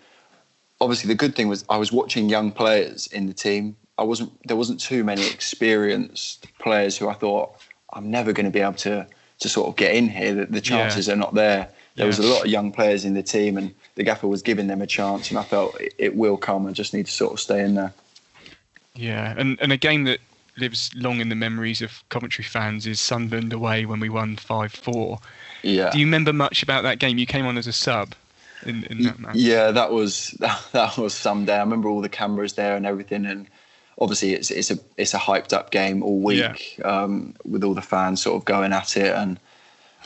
obviously, 0.81 1.09
the 1.09 1.14
good 1.14 1.35
thing 1.35 1.49
was 1.49 1.64
I 1.69 1.76
was 1.76 1.93
watching 1.93 2.28
young 2.28 2.52
players 2.52 3.07
in 3.09 3.26
the 3.26 3.35
team. 3.35 3.76
I 3.97 4.02
wasn't 4.02 4.33
there 4.47 4.57
wasn't 4.57 4.81
too 4.81 5.04
many 5.04 5.26
experienced 5.26 6.47
players 6.59 6.97
who 6.97 7.09
I 7.09 7.14
thought 7.14 7.54
I'm 7.93 8.11
never 8.11 8.33
going 8.33 8.47
to 8.47 8.52
be 8.52 8.61
able 8.61 8.75
to 8.75 9.07
to 9.40 9.49
sort 9.49 9.69
of 9.69 9.76
get 9.76 9.95
in 9.95 10.09
here. 10.09 10.35
The, 10.35 10.47
the 10.47 10.61
chances 10.61 11.07
yeah. 11.07 11.14
are 11.14 11.16
not 11.16 11.35
there. 11.35 11.69
There 11.97 12.04
yeah. 12.04 12.09
was 12.09 12.19
a 12.19 12.26
lot 12.26 12.45
of 12.45 12.50
young 12.50 12.73
players 12.73 13.04
in 13.04 13.14
the 13.14 13.23
team, 13.23 13.57
and 13.57 13.73
the 13.95 14.02
gaffer 14.02 14.26
was 14.26 14.43
giving 14.43 14.66
them 14.66 14.83
a 14.83 14.87
chance, 14.87 15.31
and 15.31 15.38
I 15.38 15.45
felt 15.45 15.81
it, 15.81 15.95
it 15.97 16.16
will 16.16 16.37
come. 16.37 16.66
I 16.66 16.73
just 16.73 16.93
need 16.93 17.07
to 17.07 17.12
sort 17.12 17.33
of 17.33 17.40
stay 17.40 17.62
in 17.62 17.75
there. 17.75 17.93
Yeah, 18.94 19.35
and 19.37 19.59
and 19.61 19.72
a 19.72 19.77
game 19.77 20.05
that 20.05 20.18
lives 20.57 20.90
long 20.95 21.21
in 21.21 21.29
the 21.29 21.35
memories 21.35 21.83
of 21.83 22.03
Coventry 22.09 22.45
fans 22.45 22.87
is 22.87 23.01
Sunderland 23.01 23.53
away 23.53 23.87
when 23.87 24.01
we 24.01 24.09
won 24.09 24.37
five 24.37 24.73
four. 24.73 25.19
Yeah. 25.62 25.90
Do 25.90 25.99
you 25.99 26.07
remember 26.07 26.33
much 26.33 26.62
about 26.62 26.83
that 26.83 26.99
game? 26.99 27.19
You 27.19 27.27
came 27.27 27.47
on 27.47 27.57
as 27.59 27.67
a 27.67 27.73
sub. 27.73 28.14
In, 28.64 28.85
in 28.85 29.03
that 29.03 29.19
match. 29.19 29.37
Yeah, 29.37 29.73
that 29.73 29.90
was 29.90 30.31
that, 30.40 30.59
that 30.73 30.97
was 30.97 31.12
some 31.12 31.45
day. 31.45 31.57
I 31.57 31.61
remember 31.61 31.88
all 31.88 32.01
the 32.01 32.09
cameras 32.09 32.55
there 32.55 32.77
and 32.77 32.87
everything, 32.87 33.27
and 33.27 33.47
obviously 33.99 34.33
it's 34.33 34.51
it's 34.51 34.71
a 34.71 34.79
it's 34.97 35.12
a 35.12 35.19
hyped 35.19 35.53
up 35.53 35.71
game 35.71 36.03
all 36.03 36.21
week 36.21 36.79
yeah. 36.79 36.85
um, 36.85 37.35
with 37.45 37.62
all 37.62 37.75
the 37.75 37.83
fans 37.83 38.23
sort 38.23 38.37
of 38.37 38.45
going 38.45 38.73
at 38.73 38.97
it 38.97 39.14
and 39.14 39.38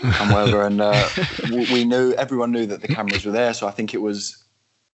and 0.02 0.32
whatever. 0.32 0.64
and 0.64 0.80
uh, 0.80 1.08
we 1.50 1.84
knew 1.84 2.12
everyone 2.14 2.52
knew 2.52 2.66
that 2.66 2.80
the 2.80 2.88
cameras 2.88 3.24
were 3.24 3.32
there, 3.32 3.54
so 3.54 3.68
I 3.68 3.70
think 3.70 3.94
it 3.94 3.98
was 3.98 4.42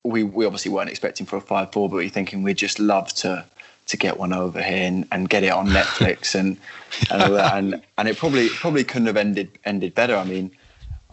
we 0.03 0.23
we 0.23 0.45
obviously 0.45 0.71
weren't 0.71 0.91
expecting 0.91 1.27
for 1.27 1.37
a 1.37 1.41
five 1.41 1.73
four, 1.73 1.89
but 1.89 1.97
we 1.97 2.07
are 2.07 2.11
thinking 2.11 2.43
we'd 2.43 2.59
just 2.59 2.79
love 2.79 3.13
to 3.15 3.45
to 3.87 3.97
get 3.97 4.19
one 4.19 4.33
over 4.33 4.63
here 4.63 4.87
and, 4.87 5.07
and 5.13 5.29
get 5.29 5.45
it 5.45 5.53
on 5.53 5.69
Netflix 5.69 6.35
and 6.39 6.57
and 7.11 7.23
all 7.23 7.33
that. 7.33 7.57
And 7.57 7.83
and 7.99 8.09
it 8.09 8.17
probably 8.17 8.49
probably 8.49 8.85
couldn't 8.85 9.07
have 9.07 9.17
ended 9.17 9.59
ended 9.65 9.95
better. 9.95 10.17
I 10.17 10.25
mean, 10.25 10.51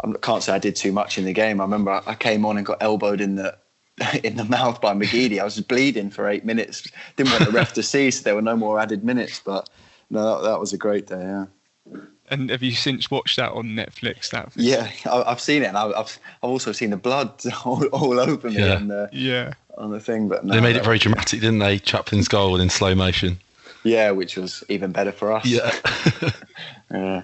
I 0.04 0.12
can't 0.22 0.44
say 0.44 0.54
I 0.54 0.60
did 0.60 0.76
too 0.76 0.92
much 0.92 1.18
in 1.18 1.26
the 1.26 1.34
game. 1.34 1.60
I 1.60 1.64
remember 1.64 2.02
I 2.06 2.16
came 2.16 2.46
on 2.46 2.58
and 2.58 2.66
got 2.66 2.82
elbowed 2.82 3.22
in 3.22 3.36
the 3.36 3.58
in 4.24 4.36
the 4.36 4.46
mouth 4.46 4.82
by 4.82 4.94
McGeady. 4.94 5.40
I 5.40 5.44
was 5.44 5.60
bleeding 5.60 6.10
for 6.10 6.28
eight 6.28 6.46
minutes. 6.46 6.90
Didn't 7.16 7.32
want 7.32 7.46
the 7.46 7.52
ref 7.52 7.74
to 7.74 7.84
see, 7.84 8.12
so 8.12 8.24
there 8.24 8.36
were 8.36 8.42
no 8.42 8.56
more 8.56 8.80
added 8.80 9.04
minutes. 9.04 9.42
But 9.44 9.70
no, 10.10 10.42
that, 10.42 10.50
that 10.50 10.60
was 10.60 10.74
a 10.74 10.78
great 10.78 11.08
day. 11.08 11.22
Yeah. 11.22 11.46
And 12.30 12.50
have 12.50 12.64
you 12.64 12.72
since 12.72 13.12
watched 13.12 13.36
that 13.36 13.52
on 13.52 13.70
Netflix? 13.70 14.30
That 14.30 14.54
yeah, 14.56 14.90
I've 15.06 15.42
seen 15.42 15.64
it, 15.64 15.68
and 15.68 15.78
I've 15.78 15.94
I've 15.94 16.20
also 16.42 16.72
seen 16.72 16.92
the 16.92 16.98
blood 16.98 17.42
all, 17.66 17.86
all 17.88 18.20
over 18.20 18.50
me 18.50 18.60
yeah. 18.60 18.76
on 18.76 18.88
the 18.88 19.10
yeah 19.12 19.54
on 19.78 19.92
the 19.92 20.00
thing. 20.00 20.28
But 20.28 20.46
no, 20.46 20.54
they 20.54 20.62
made 20.62 20.76
it 20.76 20.84
very 20.84 21.00
dramatic, 21.00 21.42
didn't 21.42 21.60
they? 21.60 21.80
Chaplin's 21.80 22.28
goal 22.28 22.60
in 22.60 22.70
slow 22.70 22.96
motion. 22.96 23.40
Yeah, 23.84 24.12
which 24.12 24.38
was 24.38 24.64
even 24.70 24.92
better 24.92 25.12
for 25.12 25.32
us. 25.32 25.46
Yeah. 25.46 25.72
yeah. 26.92 27.24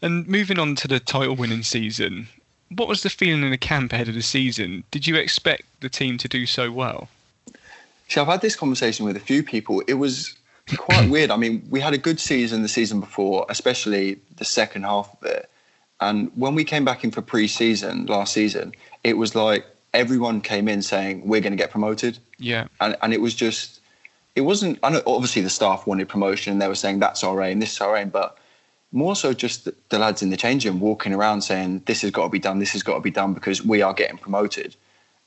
And 0.00 0.26
moving 0.26 0.58
on 0.58 0.74
to 0.76 0.88
the 0.88 1.00
title-winning 1.00 1.62
season, 1.62 2.28
what 2.74 2.88
was 2.88 3.02
the 3.02 3.10
feeling 3.10 3.42
in 3.42 3.50
the 3.50 3.58
camp 3.58 3.92
ahead 3.92 4.08
of 4.08 4.14
the 4.14 4.22
season? 4.22 4.84
Did 4.90 5.06
you 5.06 5.16
expect 5.16 5.62
the 5.80 5.88
team 5.88 6.18
to 6.18 6.28
do 6.28 6.46
so 6.46 6.70
well? 6.72 7.08
See, 8.08 8.20
I've 8.20 8.26
had 8.26 8.40
this 8.40 8.56
conversation 8.56 9.06
with 9.06 9.16
a 9.16 9.20
few 9.20 9.42
people. 9.42 9.82
It 9.86 9.94
was 9.94 10.34
quite 10.76 11.08
weird. 11.10 11.30
I 11.30 11.36
mean, 11.36 11.66
we 11.70 11.80
had 11.80 11.94
a 11.94 11.98
good 11.98 12.20
season 12.20 12.62
the 12.62 12.68
season 12.68 13.00
before, 13.00 13.46
especially 13.48 14.18
the 14.36 14.44
second 14.44 14.84
half 14.84 15.14
of 15.20 15.26
it. 15.26 15.50
And 16.00 16.30
when 16.34 16.54
we 16.54 16.64
came 16.64 16.84
back 16.84 17.04
in 17.04 17.10
for 17.10 17.22
pre-season 17.22 18.06
last 18.06 18.32
season, 18.32 18.72
it 19.04 19.16
was 19.16 19.34
like 19.34 19.64
everyone 19.94 20.40
came 20.40 20.68
in 20.68 20.82
saying 20.82 21.26
we're 21.26 21.40
going 21.40 21.52
to 21.52 21.56
get 21.56 21.70
promoted. 21.70 22.18
Yeah. 22.38 22.66
And 22.80 22.96
and 23.00 23.14
it 23.14 23.20
was 23.20 23.34
just, 23.34 23.80
it 24.34 24.42
wasn't. 24.42 24.78
I 24.82 24.90
know 24.90 25.02
obviously 25.06 25.42
the 25.42 25.50
staff 25.50 25.86
wanted 25.86 26.08
promotion, 26.08 26.52
and 26.52 26.60
they 26.60 26.68
were 26.68 26.74
saying 26.74 26.98
that's 26.98 27.24
our 27.24 27.40
aim, 27.42 27.60
this 27.60 27.72
is 27.72 27.80
our 27.80 27.96
aim, 27.96 28.10
but 28.10 28.36
more 28.92 29.16
so 29.16 29.32
just 29.32 29.64
the, 29.64 29.74
the 29.88 29.98
lads 29.98 30.22
in 30.22 30.30
the 30.30 30.36
change 30.36 30.64
room 30.64 30.78
walking 30.78 31.12
around 31.12 31.42
saying 31.42 31.82
this 31.86 32.02
has 32.02 32.10
got 32.10 32.24
to 32.24 32.28
be 32.28 32.38
done, 32.38 32.58
this 32.60 32.72
has 32.72 32.82
got 32.82 32.94
to 32.94 33.00
be 33.00 33.10
done 33.10 33.34
because 33.34 33.64
we 33.64 33.82
are 33.82 33.94
getting 33.94 34.18
promoted. 34.18 34.76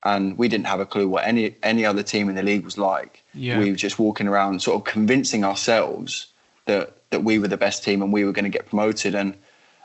And 0.04 0.38
we 0.38 0.48
didn't 0.48 0.68
have 0.68 0.80
a 0.80 0.86
clue 0.86 1.10
what 1.10 1.26
any 1.26 1.56
any 1.64 1.86
other 1.86 2.04
team 2.04 2.30
in 2.30 2.36
the 2.36 2.44
league 2.44 2.64
was 2.64 2.78
like. 2.78 3.24
Yeah. 3.34 3.60
We 3.60 3.72
were 3.72 3.78
just 3.78 3.98
walking 3.98 4.28
around, 4.28 4.62
sort 4.62 4.78
of 4.78 4.84
convincing 4.84 5.44
ourselves 5.44 6.28
that 6.66 6.94
that 7.10 7.24
we 7.24 7.40
were 7.40 7.48
the 7.48 7.58
best 7.58 7.84
team 7.84 8.02
and 8.02 8.14
we 8.14 8.24
were 8.24 8.32
going 8.32 8.46
to 8.46 8.58
get 8.58 8.68
promoted. 8.68 9.16
And 9.16 9.36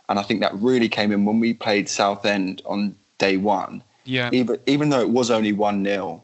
and 0.09 0.19
I 0.19 0.23
think 0.23 0.41
that 0.41 0.55
really 0.55 0.89
came 0.89 1.13
in 1.13 1.25
when 1.25 1.41
we 1.41 1.55
played 1.55 1.89
Southend 1.89 2.63
on 2.67 2.95
day 3.19 3.37
one. 3.37 3.83
Yeah. 4.05 4.31
Even 4.33 4.59
even 4.67 4.89
though 4.89 5.01
it 5.01 5.11
was 5.11 5.31
only 5.31 5.53
one 5.53 5.85
0 5.85 6.23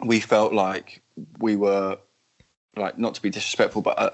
we 0.00 0.20
felt 0.20 0.52
like 0.52 1.02
we 1.38 1.56
were 1.56 1.98
like 2.76 2.98
not 2.98 3.14
to 3.14 3.22
be 3.22 3.30
disrespectful, 3.30 3.82
but 3.82 4.00
a, 4.00 4.12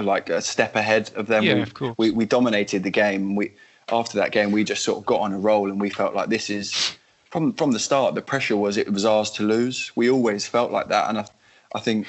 a, 0.00 0.02
like 0.02 0.30
a 0.30 0.40
step 0.40 0.74
ahead 0.74 1.10
of 1.16 1.26
them. 1.26 1.42
Yeah, 1.44 1.54
we, 1.54 1.62
of 1.62 1.74
course. 1.74 1.94
We 1.98 2.10
we 2.10 2.24
dominated 2.24 2.82
the 2.82 2.90
game. 2.90 3.36
We 3.36 3.52
after 3.88 4.18
that 4.18 4.32
game 4.32 4.52
we 4.52 4.64
just 4.64 4.84
sort 4.84 4.98
of 4.98 5.04
got 5.04 5.20
on 5.20 5.32
a 5.32 5.38
roll 5.38 5.68
and 5.68 5.80
we 5.80 5.90
felt 5.90 6.14
like 6.14 6.28
this 6.28 6.48
is 6.48 6.96
from 7.30 7.52
from 7.54 7.72
the 7.72 7.78
start 7.78 8.14
the 8.14 8.22
pressure 8.22 8.56
was 8.56 8.76
it 8.76 8.90
was 8.92 9.04
ours 9.04 9.30
to 9.32 9.42
lose. 9.42 9.92
We 9.94 10.10
always 10.10 10.46
felt 10.46 10.70
like 10.70 10.88
that, 10.88 11.08
and 11.08 11.18
I 11.18 11.26
I 11.74 11.80
think 11.80 12.06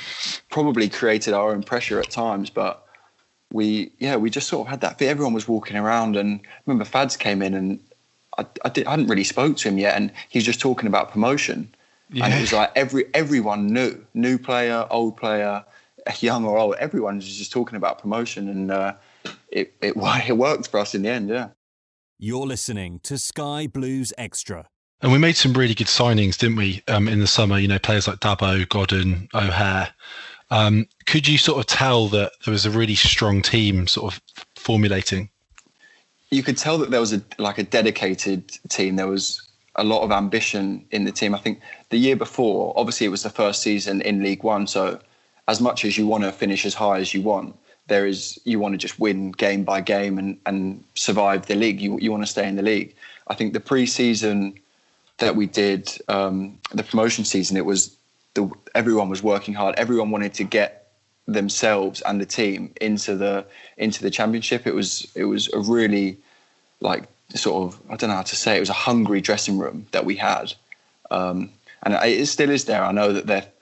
probably 0.50 0.90
created 0.90 1.34
our 1.34 1.52
own 1.52 1.64
pressure 1.64 2.00
at 2.00 2.10
times, 2.10 2.50
but 2.50 2.86
we 3.52 3.92
yeah 4.00 4.16
we 4.16 4.30
just 4.30 4.48
sort 4.48 4.68
of 4.68 4.72
had 4.72 4.82
that 4.82 5.02
everyone 5.02 5.34
was 5.34 5.48
walking 5.48 5.78
around 5.78 6.16
and 6.16 6.40
I 6.44 6.50
remember 6.66 6.86
fads 6.86 7.18
came 7.18 7.42
in 7.42 7.54
and 7.54 7.80
I, 8.38 8.46
I, 8.65 8.69
did, 8.69 8.88
I, 8.88 8.91
hadn't 8.91 9.08
really 9.08 9.24
spoke 9.24 9.58
to 9.58 9.69
him 9.69 9.78
yet 9.78 9.96
and 9.96 10.12
he's 10.30 10.43
just 10.43 10.60
talking 10.60 10.88
about 10.88 11.12
promotion 11.12 11.74
yeah. 12.10 12.26
and 12.26 12.34
it 12.34 12.41
was 12.41 12.54
like 12.54 12.72
every 12.76 13.06
everyone 13.13 13.67
knew 13.67 14.04
new 14.13 14.38
player 14.38 14.88
old 14.89 15.17
player 15.17 15.63
young 16.19 16.46
or 16.46 16.58
old 16.58 16.76
everyone 16.76 17.15
was 17.17 17.38
just 17.38 17.52
talking 17.52 17.76
about 17.76 18.00
promotion 18.00 18.50
and 18.50 18.72
uh, 18.72 18.93
it, 19.50 19.74
it, 19.82 19.93
it 20.28 20.38
worked 20.38 20.67
for 20.67 20.80
us 20.80 20.96
in 20.96 21.04
the 21.04 21.10
end 21.10 21.30
yeah 21.30 21.50
you're 22.19 22.46
listening 22.48 23.00
to 23.04 23.17
sky 23.17 23.67
blues 23.67 24.13
extra 24.17 24.67
and 25.02 25.12
we 25.12 25.17
made 25.17 25.36
some 25.36 25.54
really 25.54 25.74
good 25.74 25.88
signings 25.88 26.38
didn't 26.38 26.56
we 26.56 26.82
um, 26.88 27.08
in 27.08 27.19
the 27.19 27.28
summer 27.28 27.58
you 27.58 27.67
know 27.67 27.80
players 27.80 28.08
like 28.08 28.19
Dabo 28.19 28.67
Godden 28.69 29.28
O'Hare 29.34 29.93
um, 30.54 30.86
could 31.08 31.28
you 31.28 31.39
sort 31.39 31.60
of 31.60 31.65
tell 31.65 32.08
that 32.10 32.32
there 32.46 32.52
was 32.52 32.67
a 32.67 32.69
really 32.69 32.93
strong 32.93 33.41
team 33.41 33.88
sort 33.88 34.13
of 34.13 34.22
formulating? 34.56 35.30
You 36.34 36.43
could 36.43 36.58
tell 36.58 36.78
that 36.80 36.89
there 36.89 37.00
was 37.00 37.13
a 37.13 37.22
like 37.38 37.58
a 37.58 37.63
dedicated 37.63 38.48
team. 38.69 38.96
There 38.96 39.08
was 39.08 39.41
a 39.76 39.84
lot 39.84 40.02
of 40.02 40.12
ambition 40.12 40.86
in 40.91 41.06
the 41.06 41.12
team. 41.12 41.34
I 41.36 41.38
think 41.38 41.62
the 41.89 41.98
year 41.98 42.15
before, 42.15 42.74
obviously, 42.76 43.06
it 43.06 43.10
was 43.10 43.24
the 43.24 43.30
first 43.30 43.62
season 43.62 44.02
in 44.02 44.24
League 44.24 44.43
One, 44.43 44.67
so 44.67 45.00
as 45.48 45.60
much 45.60 45.86
as 45.86 45.98
you 45.98 46.08
want 46.08 46.24
to 46.24 46.32
finish 46.32 46.65
as 46.65 46.74
high 46.74 47.00
as 47.00 47.13
you 47.13 47.22
want, 47.22 47.56
there 47.88 48.08
is 48.08 48.39
you 48.46 48.60
want 48.60 48.74
to 48.74 48.78
just 48.78 49.00
win 49.00 49.32
game 49.32 49.63
by 49.63 49.82
game 49.82 50.17
and 50.17 50.38
and 50.46 50.84
survive 50.96 51.46
the 51.46 51.56
league. 51.56 51.82
You 51.82 52.00
you 52.00 52.12
want 52.12 52.24
to 52.24 52.28
stay 52.28 52.48
in 52.48 52.56
the 52.56 52.63
league. 52.63 52.96
I 53.28 53.36
think 53.36 53.54
the 53.54 53.60
pre-season 53.60 54.60
that 55.19 55.36
we 55.36 55.46
did, 55.46 55.89
um, 56.08 56.60
the 56.74 56.84
promotion 56.84 57.26
season, 57.26 57.58
it 57.58 57.65
was 57.65 57.96
the 58.34 58.50
everyone 58.76 59.10
was 59.10 59.22
working 59.22 59.54
hard. 59.54 59.76
Everyone 59.76 60.12
wanted 60.12 60.34
to 60.36 60.43
get 60.43 60.83
themselves 61.28 62.02
and 62.02 62.20
the 62.20 62.26
team 62.26 62.74
into 62.82 63.16
the 63.16 63.46
into 63.78 64.02
the 64.02 64.10
championship. 64.10 64.68
It 64.68 64.76
was 64.76 65.08
it 65.16 65.26
was 65.26 65.52
a 65.54 65.60
really 65.60 66.18
like 66.80 67.06
sort 67.36 67.64
of 67.64 67.80
I 67.90 67.96
don't 67.96 68.10
know 68.10 68.18
how 68.18 68.24
to 68.24 68.36
say 68.36 68.54
it, 68.54 68.58
it 68.58 68.62
was 68.62 68.70
a 68.70 68.74
hungry 68.74 69.22
dressing 69.22 69.58
room 69.58 69.88
that 69.92 70.06
we 70.06 70.16
had, 70.16 70.54
um, 71.12 71.50
and 71.84 71.94
it 71.94 72.26
still 72.28 72.50
is 72.50 72.66
there. 72.66 72.84
I 72.84 72.92
know 72.92 73.14
that 73.14 73.54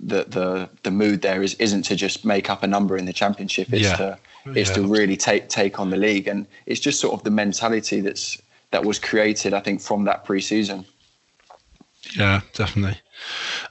the 0.00 0.24
the 0.24 0.68
the 0.82 0.90
mood 0.90 1.22
there 1.22 1.42
is 1.42 1.54
isn't 1.54 1.82
to 1.82 1.96
just 1.96 2.24
make 2.24 2.50
up 2.50 2.62
a 2.62 2.66
number 2.66 2.96
in 2.96 3.06
the 3.06 3.12
championship. 3.12 3.72
It's 3.72 3.82
yeah. 3.82 3.96
to 3.96 4.18
it's 4.46 4.70
yeah. 4.70 4.76
to 4.76 4.86
really 4.86 5.16
take 5.16 5.48
take 5.48 5.78
on 5.78 5.90
the 5.90 5.96
league, 5.96 6.28
and 6.28 6.46
it's 6.66 6.80
just 6.80 7.00
sort 7.00 7.14
of 7.14 7.22
the 7.24 7.30
mentality 7.30 8.00
that's 8.00 8.40
that 8.70 8.84
was 8.84 8.98
created. 8.98 9.54
I 9.54 9.60
think 9.60 9.80
from 9.80 10.04
that 10.04 10.24
pre-season. 10.24 10.84
Yeah, 12.16 12.42
definitely. 12.52 13.00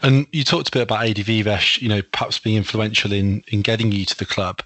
And 0.02 0.28
you 0.32 0.44
talked 0.44 0.70
a 0.70 0.72
bit 0.72 0.84
about 0.84 1.08
Adi 1.08 1.24
Viveash, 1.24 1.82
you 1.82 1.89
know, 1.89 2.02
perhaps 2.02 2.39
being 2.39 2.58
influential 2.58 3.12
in 3.12 3.44
in 3.50 3.62
getting 3.62 3.92
you 3.92 4.06
to 4.06 4.18
the 4.18 4.26
club. 4.26 4.62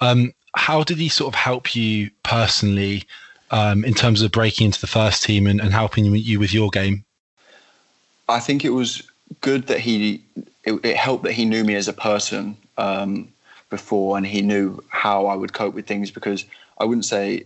Um, 0.00 0.32
how 0.54 0.82
did 0.82 0.98
he 0.98 1.08
sort 1.08 1.34
of 1.34 1.38
help 1.38 1.74
you 1.74 2.10
personally 2.22 3.04
um, 3.50 3.84
in 3.84 3.94
terms 3.94 4.22
of 4.22 4.30
breaking 4.30 4.66
into 4.66 4.80
the 4.80 4.86
first 4.86 5.22
team 5.22 5.46
and, 5.46 5.60
and 5.60 5.72
helping 5.72 6.04
you 6.04 6.38
with 6.38 6.52
your 6.52 6.70
game? 6.70 7.04
I 8.28 8.40
think 8.40 8.64
it 8.64 8.70
was 8.70 9.02
good 9.40 9.66
that 9.68 9.80
he. 9.80 10.22
It, 10.64 10.84
it 10.84 10.96
helped 10.96 11.24
that 11.24 11.32
he 11.32 11.44
knew 11.44 11.64
me 11.64 11.74
as 11.74 11.88
a 11.88 11.92
person 11.92 12.56
um, 12.78 13.28
before, 13.68 14.16
and 14.16 14.26
he 14.26 14.42
knew 14.42 14.82
how 14.88 15.26
I 15.26 15.34
would 15.34 15.52
cope 15.52 15.74
with 15.74 15.86
things 15.86 16.10
because 16.10 16.44
I 16.78 16.84
wouldn't 16.84 17.04
say 17.04 17.44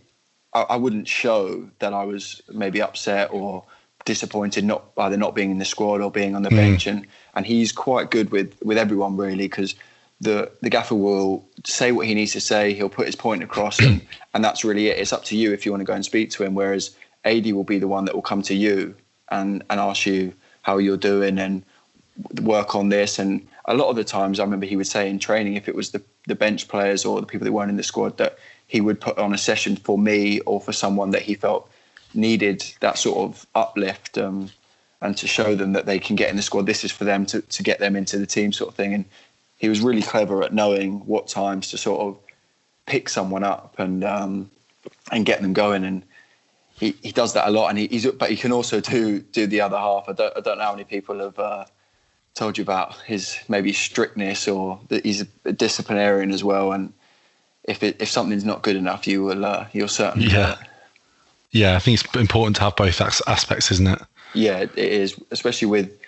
I 0.52 0.76
wouldn't 0.76 1.06
show 1.06 1.68
that 1.80 1.92
I 1.92 2.04
was 2.04 2.40
maybe 2.52 2.80
upset 2.80 3.30
or 3.30 3.62
disappointed 4.06 4.64
not 4.64 4.84
either 4.96 5.18
not 5.18 5.34
being 5.34 5.50
in 5.50 5.58
the 5.58 5.66
squad 5.66 6.00
or 6.00 6.10
being 6.10 6.34
on 6.34 6.42
the 6.42 6.48
mm. 6.48 6.56
bench. 6.56 6.86
And 6.86 7.06
and 7.34 7.44
he's 7.44 7.72
quite 7.72 8.10
good 8.10 8.30
with 8.30 8.54
with 8.62 8.78
everyone 8.78 9.18
really 9.18 9.48
because 9.48 9.74
the 10.22 10.50
the 10.62 10.70
gaffer 10.70 10.94
will 10.94 11.46
say 11.66 11.92
what 11.92 12.06
he 12.06 12.14
needs 12.14 12.32
to 12.32 12.40
say 12.40 12.72
he'll 12.72 12.88
put 12.88 13.04
his 13.04 13.16
point 13.16 13.42
across 13.42 13.78
and 13.78 14.00
and 14.34 14.42
that's 14.42 14.64
really 14.64 14.86
it. 14.88 14.98
It's 14.98 15.12
up 15.12 15.24
to 15.24 15.36
you 15.36 15.52
if 15.52 15.66
you 15.66 15.72
want 15.72 15.82
to 15.82 15.84
go 15.84 15.92
and 15.92 16.04
speak 16.04 16.30
to 16.30 16.44
him 16.44 16.54
whereas 16.54 16.96
Adi 17.26 17.52
will 17.52 17.64
be 17.64 17.78
the 17.78 17.88
one 17.88 18.06
that 18.06 18.14
will 18.14 18.22
come 18.22 18.40
to 18.42 18.54
you 18.54 18.94
and 19.28 19.62
and 19.68 19.78
ask 19.78 20.06
you 20.06 20.32
how 20.62 20.78
you're 20.78 20.96
doing 20.96 21.38
and 21.38 21.62
work 22.40 22.74
on 22.74 22.88
this. 22.88 23.18
And 23.18 23.46
a 23.66 23.74
lot 23.74 23.90
of 23.90 23.96
the 23.96 24.04
times 24.04 24.40
I 24.40 24.44
remember 24.44 24.66
he 24.66 24.76
would 24.76 24.86
say 24.86 25.10
in 25.10 25.18
training 25.18 25.54
if 25.54 25.68
it 25.68 25.74
was 25.74 25.90
the 25.90 26.02
the 26.26 26.34
bench 26.34 26.68
players 26.68 27.04
or 27.04 27.20
the 27.20 27.26
people 27.26 27.44
that 27.44 27.52
weren't 27.52 27.70
in 27.70 27.76
the 27.76 27.82
squad 27.82 28.16
that 28.18 28.38
he 28.68 28.80
would 28.80 29.00
put 29.00 29.18
on 29.18 29.34
a 29.34 29.38
session 29.38 29.76
for 29.76 29.98
me 29.98 30.40
or 30.40 30.60
for 30.60 30.72
someone 30.72 31.10
that 31.10 31.22
he 31.22 31.34
felt 31.34 31.70
needed 32.16 32.64
that 32.80 32.98
sort 32.98 33.18
of 33.18 33.46
uplift 33.54 34.18
um, 34.18 34.50
and 35.00 35.16
to 35.16 35.26
show 35.26 35.54
them 35.54 35.72
that 35.74 35.86
they 35.86 35.98
can 35.98 36.16
get 36.16 36.30
in 36.30 36.36
the 36.36 36.42
squad. 36.42 36.66
This 36.66 36.84
is 36.84 36.90
for 36.90 37.04
them 37.04 37.26
to, 37.26 37.42
to 37.42 37.62
get 37.62 37.78
them 37.78 37.96
into 37.96 38.18
the 38.18 38.26
team, 38.26 38.52
sort 38.52 38.70
of 38.70 38.74
thing. 38.74 38.94
And 38.94 39.04
he 39.56 39.68
was 39.68 39.80
really 39.80 40.02
clever 40.02 40.42
at 40.42 40.52
knowing 40.52 41.00
what 41.06 41.28
times 41.28 41.70
to 41.70 41.78
sort 41.78 42.00
of 42.00 42.18
pick 42.86 43.08
someone 43.08 43.44
up 43.44 43.74
and 43.78 44.04
um, 44.04 44.50
and 45.12 45.26
get 45.26 45.42
them 45.42 45.52
going. 45.52 45.84
And 45.84 46.02
he, 46.78 46.96
he 47.02 47.12
does 47.12 47.34
that 47.34 47.48
a 47.48 47.50
lot. 47.50 47.68
And 47.68 47.78
he, 47.78 47.86
he's 47.88 48.06
but 48.06 48.30
he 48.30 48.36
can 48.36 48.52
also 48.52 48.80
do 48.80 49.20
do 49.20 49.46
the 49.46 49.60
other 49.60 49.78
half. 49.78 50.08
I 50.08 50.12
don't 50.12 50.36
I 50.36 50.40
don't 50.40 50.58
know 50.58 50.64
how 50.64 50.72
many 50.72 50.84
people 50.84 51.20
have. 51.20 51.38
Uh, 51.38 51.64
told 52.36 52.58
you 52.58 52.62
about 52.62 52.94
his 53.00 53.38
maybe 53.48 53.72
strictness 53.72 54.46
or 54.46 54.78
that 54.88 55.04
he's 55.06 55.24
a 55.46 55.52
disciplinarian 55.54 56.30
as 56.30 56.44
well 56.44 56.70
and 56.70 56.92
if 57.64 57.82
it, 57.82 57.96
if 57.98 58.10
something's 58.10 58.44
not 58.44 58.62
good 58.62 58.76
enough 58.76 59.06
you 59.06 59.24
will 59.24 59.42
uh, 59.42 59.66
you'll 59.72 59.88
certainly 59.88 60.28
yeah 60.28 60.58
yeah, 61.56 61.76
I 61.76 61.78
think 61.78 62.00
it's 62.00 62.16
important 62.16 62.56
to 62.56 62.62
have 62.62 62.76
both 62.76 63.00
aspects, 63.00 63.70
isn't 63.70 63.86
it? 63.86 63.98
Yeah, 64.34 64.58
it 64.60 64.76
is, 64.76 65.18
especially 65.30 65.68
with 65.68 65.98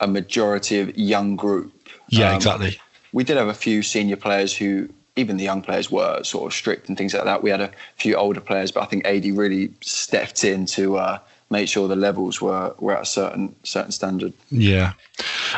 a 0.00 0.06
majority 0.06 0.80
of 0.80 0.96
young 0.96 1.36
group. 1.36 1.72
Yeah, 2.08 2.30
um, 2.30 2.36
exactly. 2.36 2.78
We 3.12 3.24
did 3.24 3.38
have 3.38 3.48
a 3.48 3.54
few 3.54 3.82
senior 3.82 4.16
players 4.16 4.54
who, 4.54 4.88
even 5.16 5.38
the 5.38 5.44
young 5.44 5.62
players, 5.62 5.90
were 5.90 6.22
sort 6.22 6.46
of 6.46 6.54
strict 6.54 6.88
and 6.88 6.98
things 6.98 7.14
like 7.14 7.24
that. 7.24 7.42
We 7.42 7.50
had 7.50 7.62
a 7.62 7.70
few 7.96 8.14
older 8.16 8.40
players, 8.40 8.70
but 8.70 8.82
I 8.82 8.86
think 8.86 9.06
Adi 9.06 9.32
really 9.32 9.72
stepped 9.80 10.44
in 10.44 10.66
to 10.66 10.98
uh, 10.98 11.18
make 11.50 11.68
sure 11.68 11.88
the 11.88 11.96
levels 11.96 12.40
were 12.40 12.74
were 12.78 12.96
at 12.96 13.02
a 13.02 13.06
certain 13.06 13.54
certain 13.62 13.92
standard. 13.92 14.32
Yeah, 14.50 14.92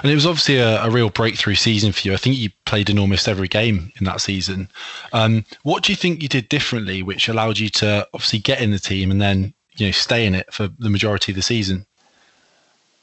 and 0.03 0.11
it 0.11 0.15
was 0.15 0.27
obviously 0.27 0.59
a, 0.59 0.83
a, 0.85 0.91
real 0.91 1.11
breakthrough 1.11 1.55
season 1.55 1.93
for 1.93 2.07
you. 2.07 2.15
I 2.15 2.17
think 2.17 2.37
you 2.37 2.51
played 2.65 2.91
in 2.91 2.99
almost 2.99 3.29
every 3.29 3.49
game 3.49 3.93
in 3.99 4.05
that 4.05 4.21
season. 4.21 4.69
Um, 5.13 5.45
what 5.63 5.83
do 5.83 5.93
you 5.93 5.97
think 5.97 6.23
you 6.23 6.29
did 6.29 6.49
differently, 6.49 7.03
which 7.03 7.29
allowed 7.29 7.59
you 7.59 7.69
to 7.71 8.07
obviously 8.15 8.39
get 8.39 8.61
in 8.61 8.71
the 8.71 8.79
team 8.79 9.11
and 9.11 9.21
then 9.21 9.53
you 9.77 9.87
know 9.87 9.93
stay 9.93 10.27
in 10.27 10.35
it 10.35 10.53
for 10.53 10.69
the 10.79 10.91
majority 10.91 11.33
of 11.33 11.37
the 11.37 11.43
season? 11.43 11.87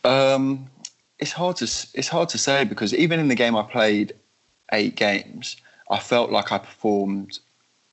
Um, 0.04 0.70
it's 1.20 1.34
hard 1.34 1.58
to 1.58 1.66
it's 1.66 2.08
hard 2.08 2.30
to 2.30 2.38
say 2.38 2.64
because 2.64 2.94
even 2.94 3.20
in 3.20 3.28
the 3.28 3.36
game 3.36 3.56
I 3.56 3.64
played 3.64 4.14
eight 4.72 4.96
games, 4.96 5.58
I 5.90 6.00
felt 6.00 6.32
like 6.32 6.52
I 6.52 6.58
performed 6.58 7.40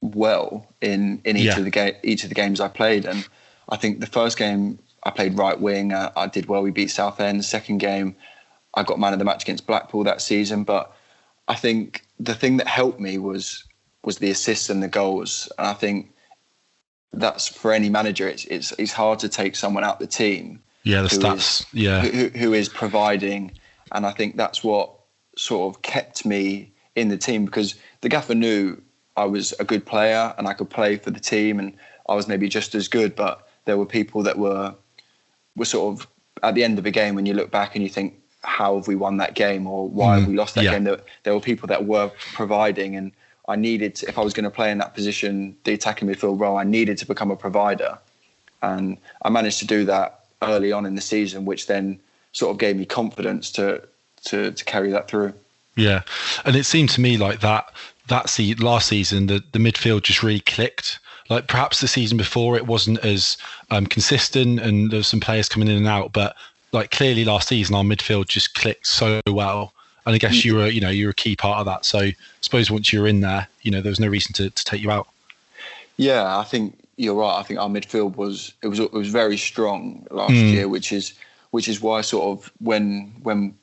well 0.01 0.67
in 0.81 1.21
in 1.25 1.37
each 1.37 1.47
yeah. 1.47 1.59
of 1.59 1.65
the 1.65 1.71
ga- 1.71 1.99
each 2.05 2.23
of 2.23 2.29
the 2.29 2.35
games 2.35 2.61
I 2.61 2.69
played 2.69 3.05
and. 3.05 3.27
I 3.69 3.77
think 3.77 4.01
the 4.01 4.07
first 4.07 4.39
game 4.39 4.79
I 5.05 5.11
played 5.11 5.37
right 5.37 5.59
wing. 5.59 5.93
Uh, 5.93 6.13
I 6.17 6.27
did 6.27 6.47
well. 6.47 6.63
We 6.63 6.71
beat 6.71 6.91
Southend. 6.91 7.39
The 7.39 7.45
second 7.45 7.79
game, 7.79 8.17
I 8.75 8.83
got 8.83 8.99
man 8.99 9.13
of 9.13 9.19
the 9.19 9.25
match 9.25 9.43
against 9.43 9.67
Blackpool 9.67 10.05
that 10.05 10.23
season. 10.23 10.65
But 10.65 10.95
I 11.49 11.55
think 11.55 12.05
the 12.19 12.35
thing 12.35 12.57
that 12.59 12.67
helped 12.67 13.01
me 13.01 13.19
was 13.19 13.65
was 14.03 14.19
the 14.19 14.31
assists 14.31 14.69
and 14.71 14.83
the 14.83 14.89
goals. 14.89 15.51
And 15.59 15.67
I 15.67 15.75
think 15.75 16.11
that's 17.13 17.49
for 17.49 17.73
any 17.73 17.89
manager. 17.89 18.29
It's 18.29 18.45
it's 18.47 18.73
it's 18.79 18.93
hard 18.93 19.19
to 19.21 19.29
take 19.29 19.57
someone 19.57 19.85
out 19.85 19.99
the 19.99 20.07
team. 20.07 20.63
Yeah, 20.83 21.03
the 21.03 21.09
stats. 21.09 21.61
Is, 21.61 21.67
yeah, 21.73 22.03
who, 22.03 22.29
who 22.29 22.53
is 22.53 22.69
providing, 22.69 23.53
and 23.93 24.07
I 24.07 24.11
think 24.11 24.37
that's 24.37 24.63
what 24.63 24.91
sort 25.37 25.75
of 25.75 25.83
kept 25.83 26.25
me 26.25 26.73
in 26.95 27.09
the 27.09 27.17
team 27.17 27.45
because 27.45 27.75
the 28.03 28.09
gaffer 28.09 28.35
knew 28.35 28.81
I 29.17 29.25
was 29.25 29.53
a 29.59 29.65
good 29.65 29.85
player 29.85 30.35
and 30.39 30.47
I 30.47 30.53
could 30.53 30.71
play 30.71 30.97
for 30.97 31.11
the 31.11 31.21
team 31.21 31.59
and 31.59 31.77
I 32.09 32.15
was 32.15 32.29
maybe 32.29 32.49
just 32.49 32.75
as 32.75 32.89
good, 32.89 33.17
but 33.17 33.44
there 33.65 33.77
were 33.77 33.87
people 33.87 34.23
that 34.23 34.39
were 34.39 34.75
were 35.57 35.65
sort 35.65 35.95
of 35.95 36.07
at 36.43 36.55
the 36.55 36.65
end 36.65 36.79
of 36.79 36.87
a 36.87 36.91
game 36.91 37.15
when 37.15 37.27
you 37.27 37.35
look 37.35 37.51
back 37.51 37.75
and 37.75 37.83
you 37.83 37.89
think, 37.89 38.21
how 38.43 38.77
have 38.77 38.87
we 38.87 38.95
won 38.95 39.17
that 39.19 39.35
game 39.35 39.67
or 39.67 39.89
why 39.89 40.17
mm, 40.17 40.21
have 40.21 40.29
we 40.29 40.35
lost 40.35 40.55
that 40.55 40.65
yeah. 40.65 40.73
game? 40.73 40.85
There, 40.85 41.01
there 41.23 41.35
were 41.35 41.41
people 41.41 41.67
that 41.69 41.87
were 41.87 42.11
providing, 42.35 42.97
and 42.97 43.13
I 43.49 43.57
needed, 43.57 43.95
to, 43.97 44.09
if 44.09 44.19
I 44.19 44.23
was 44.23 44.35
going 44.35 44.45
to 44.45 44.51
play 44.51 44.71
in 44.71 44.79
that 44.79 44.95
position, 44.95 45.57
the 45.65 45.73
attacking 45.73 46.09
midfield 46.09 46.41
role, 46.41 46.57
I 46.57 46.65
needed 46.65 46.99
to 46.99 47.07
become 47.07 47.31
a 47.31 47.37
provider, 47.37 47.99
and 48.63 48.99
I 49.23 49.31
managed 49.31 49.59
to 49.61 49.67
do 49.67 49.85
that 49.87 50.27
early 50.43 50.73
on 50.73 50.85
in 50.85 50.95
the 50.95 51.01
season, 51.01 51.45
which 51.45 51.67
then 51.67 51.99
sort 52.33 52.51
of 52.51 52.59
gave 52.59 52.77
me 52.77 52.85
confidence 52.85 53.51
to 53.53 53.83
to, 54.25 54.53
to 54.53 54.65
carry 54.65 54.91
that 54.91 55.07
through. 55.09 55.35
Yeah, 55.77 56.03
and 56.45 56.57
it 56.57 56.65
seemed 56.65 56.91
to 56.91 57.01
me 57.01 57.17
like 57.17 57.41
that 57.41 57.73
that 58.09 58.29
se- 58.29 58.55
last 58.55 58.89
season, 58.89 59.27
the 59.27 59.43
the 59.53 59.59
midfield 59.59 60.03
just 60.03 60.23
really 60.23 60.41
clicked 60.41 60.99
like 61.31 61.49
perhaps 61.49 61.81
the 61.81 61.89
season 61.89 62.17
before 62.17 62.57
it 62.57 62.67
wasn't 62.67 62.99
as 63.05 63.37
um, 63.71 63.87
consistent 63.87 64.61
and 64.61 64.91
there 64.91 64.99
were 64.99 65.05
some 65.05 65.21
players 65.21 65.49
coming 65.49 65.69
in 65.69 65.77
and 65.77 65.87
out, 65.87 66.13
but 66.13 66.37
like 66.73 66.91
clearly 66.91 67.25
last 67.25 67.49
season 67.49 67.75
our 67.75 67.85
midfield 67.85 68.29
just 68.29 68.55
clicked 68.55 68.87
so 68.87 69.21
well. 69.27 69.73
And 70.07 70.15
I 70.15 70.19
guess 70.19 70.45
you 70.45 70.57
were, 70.57 70.67
you 70.67 70.83
know, 70.83 70.91
you're 70.91 71.13
a 71.13 71.15
key 71.15 71.35
part 71.35 71.61
of 71.61 71.67
that. 71.67 71.87
So 71.87 71.99
I 72.01 72.15
suppose 72.43 72.71
once 72.71 72.93
you're 72.93 73.07
in 73.07 73.23
there, 73.23 73.49
you 73.63 73.71
know, 73.71 73.81
there 73.81 73.91
was 73.91 74.01
no 74.01 74.09
reason 74.09 74.35
to, 74.35 74.51
to 74.51 74.65
take 74.65 74.83
you 74.83 74.91
out. 74.91 75.09
Yeah, 75.97 76.39
I 76.39 76.45
think 76.45 76.79
you're 76.97 77.15
right. 77.15 77.39
I 77.39 77.43
think 77.43 77.59
our 77.59 77.69
midfield 77.69 78.17
was 78.17 78.53
it 78.63 78.69
was 78.69 78.81
it 78.81 78.93
was 78.93 79.09
very 79.09 79.39
strong 79.39 80.07
last 80.11 80.33
mm. 80.33 80.53
year, 80.53 80.69
which 80.69 80.93
is 80.93 81.15
which 81.53 81.69
is 81.69 81.81
why 81.81 82.01
sort 82.01 82.39
of 82.39 82.53
when 82.59 83.15
when 83.23 83.57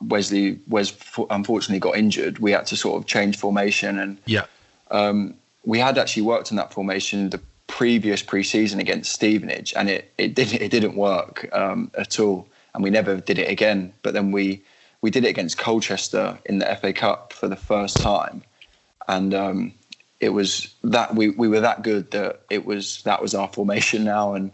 Wesley 0.00 0.58
Wes 0.66 0.92
unfortunately 1.30 1.78
got 1.78 1.96
injured, 1.96 2.38
we 2.38 2.52
had 2.52 2.66
to 2.66 2.76
sort 2.76 3.00
of 3.00 3.06
change 3.06 3.36
formation 3.36 3.98
and 3.98 4.18
yeah. 4.26 4.46
Um, 4.90 5.34
we 5.64 5.78
had 5.78 5.98
actually 5.98 6.22
worked 6.22 6.52
on 6.52 6.56
that 6.56 6.72
formation 6.72 7.30
the 7.30 7.40
previous 7.66 8.22
preseason 8.22 8.78
against 8.78 9.12
Stevenage, 9.12 9.72
and 9.76 9.88
it 9.88 10.12
it 10.18 10.34
didn't 10.34 10.60
it 10.60 10.70
didn't 10.70 10.96
work 10.96 11.48
um, 11.52 11.90
at 11.96 12.20
all, 12.20 12.46
and 12.74 12.82
we 12.82 12.90
never 12.90 13.20
did 13.20 13.38
it 13.38 13.50
again. 13.50 13.92
But 14.02 14.14
then 14.14 14.32
we 14.32 14.62
we 15.00 15.10
did 15.10 15.24
it 15.24 15.28
against 15.28 15.58
Colchester 15.58 16.38
in 16.44 16.58
the 16.58 16.76
FA 16.76 16.92
Cup 16.92 17.32
for 17.32 17.48
the 17.48 17.56
first 17.56 18.00
time, 18.00 18.42
and 19.08 19.34
um, 19.34 19.74
it 20.20 20.30
was 20.30 20.74
that 20.82 21.14
we, 21.14 21.30
we 21.30 21.48
were 21.48 21.60
that 21.60 21.82
good 21.82 22.10
that 22.12 22.42
it 22.50 22.64
was 22.64 23.02
that 23.02 23.20
was 23.20 23.34
our 23.34 23.48
formation 23.48 24.04
now, 24.14 24.34
and 24.34 24.52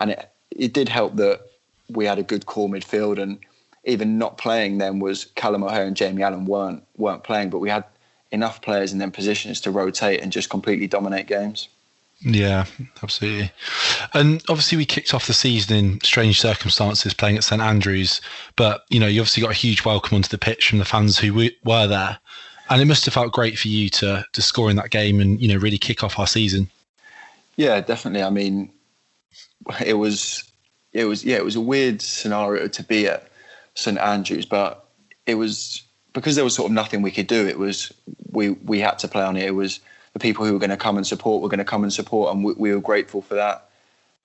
and 0.00 0.10
it 0.10 0.30
it 0.50 0.72
did 0.72 0.88
help 0.88 1.16
that 1.16 1.40
we 1.88 2.04
had 2.04 2.18
a 2.18 2.22
good 2.22 2.46
core 2.46 2.68
midfield, 2.68 3.20
and 3.20 3.38
even 3.84 4.18
not 4.18 4.36
playing 4.36 4.78
then 4.78 4.98
was 4.98 5.26
Callum 5.36 5.62
O'Hare 5.62 5.86
and 5.86 5.96
Jamie 5.96 6.22
Allen 6.22 6.44
weren't 6.44 6.84
weren't 6.96 7.24
playing, 7.24 7.50
but 7.50 7.60
we 7.60 7.70
had 7.70 7.84
enough 8.30 8.60
players 8.62 8.92
in 8.92 8.98
their 8.98 9.10
positions 9.10 9.60
to 9.62 9.70
rotate 9.70 10.20
and 10.20 10.32
just 10.32 10.50
completely 10.50 10.86
dominate 10.86 11.26
games. 11.26 11.68
Yeah, 12.20 12.64
absolutely. 13.02 13.52
And 14.12 14.42
obviously, 14.48 14.76
we 14.76 14.84
kicked 14.84 15.14
off 15.14 15.28
the 15.28 15.32
season 15.32 15.76
in 15.76 16.00
strange 16.00 16.40
circumstances, 16.40 17.14
playing 17.14 17.36
at 17.36 17.44
St 17.44 17.62
Andrews. 17.62 18.20
But 18.56 18.84
you 18.88 18.98
know, 18.98 19.06
you 19.06 19.20
obviously 19.20 19.42
got 19.42 19.52
a 19.52 19.54
huge 19.54 19.84
welcome 19.84 20.16
onto 20.16 20.28
the 20.28 20.38
pitch 20.38 20.68
from 20.68 20.78
the 20.78 20.84
fans 20.84 21.16
who 21.18 21.50
were 21.64 21.86
there, 21.86 22.18
and 22.70 22.82
it 22.82 22.86
must 22.86 23.04
have 23.04 23.14
felt 23.14 23.32
great 23.32 23.56
for 23.56 23.68
you 23.68 23.88
to 23.90 24.24
to 24.32 24.42
score 24.42 24.68
in 24.68 24.76
that 24.76 24.90
game 24.90 25.20
and 25.20 25.40
you 25.40 25.48
know 25.48 25.56
really 25.56 25.78
kick 25.78 26.02
off 26.02 26.18
our 26.18 26.26
season. 26.26 26.68
Yeah, 27.56 27.80
definitely. 27.80 28.22
I 28.24 28.30
mean, 28.30 28.72
it 29.84 29.94
was 29.94 30.50
it 30.92 31.04
was 31.04 31.24
yeah, 31.24 31.36
it 31.36 31.44
was 31.44 31.56
a 31.56 31.60
weird 31.60 32.02
scenario 32.02 32.66
to 32.66 32.82
be 32.82 33.06
at 33.06 33.28
St 33.74 33.98
Andrews, 33.98 34.44
but 34.44 34.88
it 35.26 35.36
was 35.36 35.82
because 36.12 36.34
there 36.36 36.44
was 36.44 36.54
sort 36.54 36.70
of 36.70 36.74
nothing 36.74 37.02
we 37.02 37.10
could 37.10 37.26
do. 37.26 37.46
It 37.46 37.58
was 37.58 37.92
we 38.30 38.50
we 38.50 38.80
had 38.80 38.98
to 39.00 39.08
play 39.08 39.22
on 39.22 39.36
it. 39.36 39.44
It 39.44 39.54
was 39.54 39.80
the 40.12 40.18
people 40.18 40.44
who 40.44 40.52
were 40.52 40.58
going 40.58 40.70
to 40.70 40.76
come 40.76 40.96
and 40.96 41.06
support 41.06 41.42
were 41.42 41.48
going 41.48 41.58
to 41.58 41.64
come 41.64 41.82
and 41.82 41.92
support, 41.92 42.32
and 42.32 42.44
we, 42.44 42.52
we 42.54 42.74
were 42.74 42.80
grateful 42.80 43.22
for 43.22 43.34
that. 43.34 43.68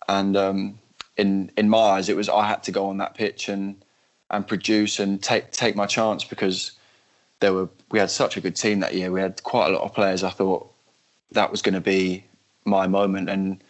And 0.08 0.36
um, 0.36 0.80
in 1.18 1.52
in 1.58 1.70
my 1.70 1.78
eyes, 1.78 2.10
it 2.10 2.16
was 2.16 2.30
I 2.30 2.48
had 2.48 2.64
to 2.64 2.72
go 2.72 2.88
on 2.88 2.98
that 2.98 3.16
pitch 3.16 3.50
and 3.50 3.84
and 4.30 4.48
produce 4.48 5.00
and 5.00 5.22
take 5.22 5.52
take 5.52 5.76
my 5.76 5.86
chance 5.86 6.24
because 6.24 6.72
there 7.40 7.54
were 7.54 7.70
we 7.92 8.00
had 8.00 8.10
such 8.10 8.38
a 8.38 8.42
good 8.42 8.56
team 8.56 8.80
that 8.80 8.94
year. 8.94 9.12
We 9.12 9.22
had 9.22 9.44
quite 9.44 9.68
a 9.68 9.74
lot 9.74 9.84
of 9.84 9.94
players. 9.94 10.24
I 10.24 10.30
thought 10.30 10.72
that 11.32 11.52
was 11.52 11.62
going 11.62 11.76
to 11.76 11.82
be 11.82 12.26
my 12.66 12.88
moment, 12.88 13.30
and 13.30 13.64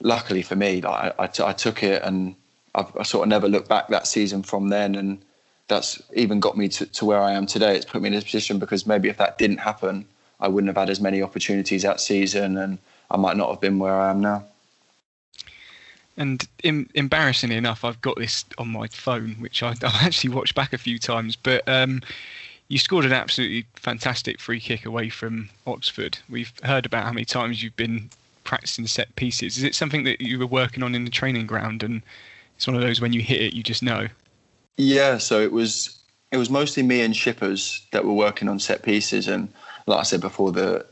luckily 0.00 0.42
for 0.42 0.56
me, 0.56 0.80
like 0.80 1.14
I, 1.18 1.24
I, 1.24 1.26
t- 1.26 1.42
I 1.42 1.52
took 1.52 1.82
it 1.82 2.02
and 2.02 2.34
I've, 2.74 2.94
I 2.96 3.02
sort 3.02 3.24
of 3.24 3.28
never 3.28 3.48
looked 3.48 3.68
back 3.68 3.88
that 3.88 4.06
season 4.06 4.42
from 4.42 4.68
then, 4.68 4.94
and 4.94 5.24
that's 5.68 6.02
even 6.14 6.40
got 6.40 6.56
me 6.56 6.68
to, 6.68 6.86
to 6.86 7.04
where 7.04 7.20
I 7.20 7.32
am 7.32 7.46
today. 7.46 7.76
It's 7.76 7.84
put 7.84 8.02
me 8.02 8.08
in 8.08 8.14
this 8.14 8.24
position 8.24 8.58
because 8.58 8.86
maybe 8.86 9.08
if 9.08 9.16
that 9.18 9.38
didn't 9.38 9.58
happen, 9.58 10.04
I 10.40 10.48
wouldn't 10.48 10.68
have 10.68 10.76
had 10.76 10.90
as 10.90 11.00
many 11.00 11.22
opportunities 11.22 11.82
that 11.82 12.00
season, 12.00 12.58
and 12.58 12.78
I 13.10 13.16
might 13.16 13.36
not 13.36 13.50
have 13.50 13.60
been 13.60 13.78
where 13.78 13.94
I 13.94 14.10
am 14.10 14.20
now. 14.20 14.44
And 16.16 16.46
in, 16.62 16.90
embarrassingly 16.94 17.56
enough, 17.56 17.84
I've 17.84 18.00
got 18.02 18.16
this 18.16 18.44
on 18.58 18.68
my 18.68 18.88
phone, 18.88 19.36
which 19.38 19.62
I, 19.62 19.68
have 19.82 20.02
actually 20.02 20.34
watched 20.34 20.54
back 20.54 20.72
a 20.72 20.78
few 20.78 20.98
times. 20.98 21.36
But 21.36 21.66
um, 21.68 22.02
you 22.68 22.78
scored 22.78 23.04
an 23.04 23.12
absolutely 23.12 23.66
fantastic 23.74 24.40
free 24.40 24.60
kick 24.60 24.84
away 24.84 25.08
from 25.08 25.48
Oxford. 25.66 26.18
We've 26.28 26.52
heard 26.64 26.86
about 26.86 27.04
how 27.04 27.12
many 27.12 27.24
times 27.24 27.62
you've 27.62 27.76
been 27.76 28.10
practicing 28.44 28.86
set 28.86 29.14
pieces. 29.16 29.56
Is 29.56 29.62
it 29.62 29.74
something 29.74 30.04
that 30.04 30.20
you 30.20 30.38
were 30.38 30.46
working 30.46 30.82
on 30.82 30.94
in 30.94 31.04
the 31.04 31.10
training 31.10 31.46
ground, 31.46 31.82
and 31.82 32.02
it's 32.56 32.66
one 32.66 32.76
of 32.76 32.82
those 32.82 33.00
when 33.00 33.12
you 33.12 33.20
hit 33.20 33.40
it, 33.40 33.54
you 33.54 33.62
just 33.62 33.82
know? 33.82 34.08
Yeah. 34.76 35.18
So 35.18 35.40
it 35.40 35.52
was 35.52 35.98
it 36.30 36.38
was 36.38 36.50
mostly 36.50 36.82
me 36.82 37.02
and 37.02 37.14
shippers 37.14 37.86
that 37.92 38.04
were 38.04 38.12
working 38.12 38.48
on 38.48 38.58
set 38.58 38.82
pieces, 38.82 39.28
and 39.28 39.52
like 39.86 40.00
I 40.00 40.02
said 40.02 40.20
before, 40.20 40.52
the 40.52 40.86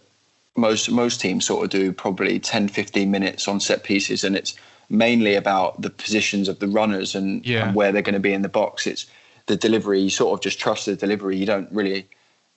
most 0.57 0.91
most 0.91 1.21
teams 1.21 1.47
sort 1.47 1.65
of 1.65 1.71
do 1.71 1.93
probably 1.93 2.39
10, 2.39 2.69
15 2.69 3.11
minutes 3.11 3.49
on 3.49 3.59
set 3.59 3.83
pieces, 3.83 4.23
and 4.23 4.37
it's 4.37 4.55
mainly 4.91 5.35
about 5.35 5.81
the 5.81 5.91
positions 5.91 6.49
of 6.49 6.59
the 6.59 6.69
runners 6.69 7.15
and, 7.15 7.47
yeah. 7.47 7.69
and 7.69 7.77
where 7.77 7.93
they're 7.93 8.03
going 8.03 8.15
to 8.15 8.21
be 8.21 8.33
in 8.33 8.43
the 8.43 8.49
box. 8.49 8.87
It's 8.87 9.07
the 9.47 9.57
delivery. 9.57 10.01
You 10.01 10.11
sort 10.11 10.39
of 10.39 10.43
just 10.43 10.59
trust 10.59 10.87
the 10.87 10.97
delivery. 10.97 11.37
You 11.37 11.47
don't 11.47 11.71
really. 11.73 12.09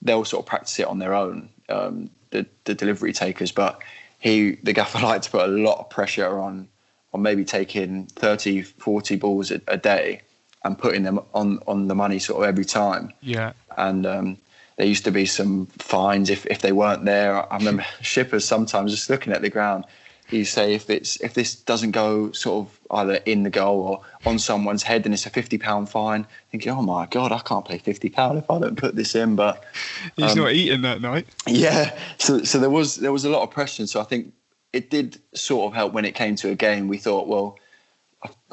They'll 0.01 0.25
sort 0.25 0.43
of 0.43 0.47
practice 0.47 0.77
it 0.79 0.88
on 0.88 0.99
their 0.99 1.13
own. 1.13 1.49
Um, 1.69 2.09
the 2.31 2.45
the 2.65 2.75
delivery 2.75 3.13
takers, 3.13 3.51
but 3.51 3.79
he 4.19 4.57
the 4.63 4.73
gaffer 4.73 4.99
liked 5.03 5.25
to 5.25 5.31
put 5.31 5.47
a 5.47 5.51
lot 5.51 5.79
of 5.79 5.89
pressure 5.89 6.39
on 6.39 6.67
on 7.13 7.21
maybe 7.21 7.45
taking 7.45 8.07
30, 8.07 8.63
40 8.63 9.17
balls 9.17 9.51
a, 9.51 9.62
a 9.67 9.77
day 9.77 10.22
and 10.63 10.78
putting 10.78 11.04
them 11.04 11.19
on 11.34 11.60
on 11.67 11.88
the 11.88 11.95
money 11.95 12.19
sort 12.19 12.43
of 12.43 12.49
every 12.49 12.65
time. 12.65 13.12
Yeah. 13.21 13.54
And 13.78 14.06
um, 14.06 14.38
there 14.78 14.86
used 14.86 15.06
to 15.06 15.12
be 15.12 15.26
some 15.26 15.67
fines 15.67 16.30
if, 16.30 16.45
if 16.47 16.62
they 16.62 16.71
weren't 16.71 17.06
there. 17.06 17.52
I 17.52 17.58
remember 17.58 17.86
shippers 18.02 18.45
sometimes 18.45 18.91
just 18.91 19.10
looking 19.10 19.34
at 19.34 19.41
the 19.41 19.49
ground. 19.49 19.86
You 20.30 20.45
say 20.45 20.73
if 20.73 20.89
it's 20.89 21.21
if 21.21 21.34
this 21.34 21.54
doesn't 21.54 21.91
go 21.91 22.32
sort 22.32 22.65
of 22.65 22.80
either 22.91 23.15
in 23.26 23.43
the 23.43 23.49
goal 23.49 23.82
or 23.82 24.02
on 24.26 24.39
someone's 24.39 24.82
head, 24.82 25.04
then 25.04 25.13
it's 25.13 25.26
a 25.26 25.30
fifty 25.30 25.58
pound 25.58 25.89
fine. 25.89 26.26
Thinking, 26.49 26.71
oh 26.71 26.82
my 26.82 27.06
god, 27.08 27.32
I 27.32 27.39
can't 27.39 27.65
pay 27.65 27.78
fifty 27.78 28.10
pound 28.10 28.39
if 28.39 28.49
I 28.49 28.58
don't 28.58 28.78
put 28.78 28.95
this 28.95 29.15
in. 29.15 29.36
But 29.36 29.63
he's 30.15 30.32
um, 30.32 30.39
not 30.39 30.54
eating 30.54 30.82
that 30.84 31.02
night. 31.02 31.28
Yeah, 31.45 31.95
so 32.17 32.43
so 32.43 32.58
there 32.58 32.69
was 32.69 32.95
there 32.95 33.12
was 33.12 33.26
a 33.26 33.30
lot 33.30 33.43
of 33.43 33.52
pressure. 33.52 33.86
So 33.86 33.99
I 33.99 34.06
think 34.06 34.34
it 34.71 34.89
did 34.89 35.19
sort 35.36 35.67
of 35.67 35.76
help 35.76 35.93
when 35.93 36.06
it 36.06 36.15
came 36.15 36.36
to 36.38 36.49
a 36.49 36.56
game. 36.56 36.88
We 36.88 36.97
thought, 36.97 37.28
well, 37.28 37.60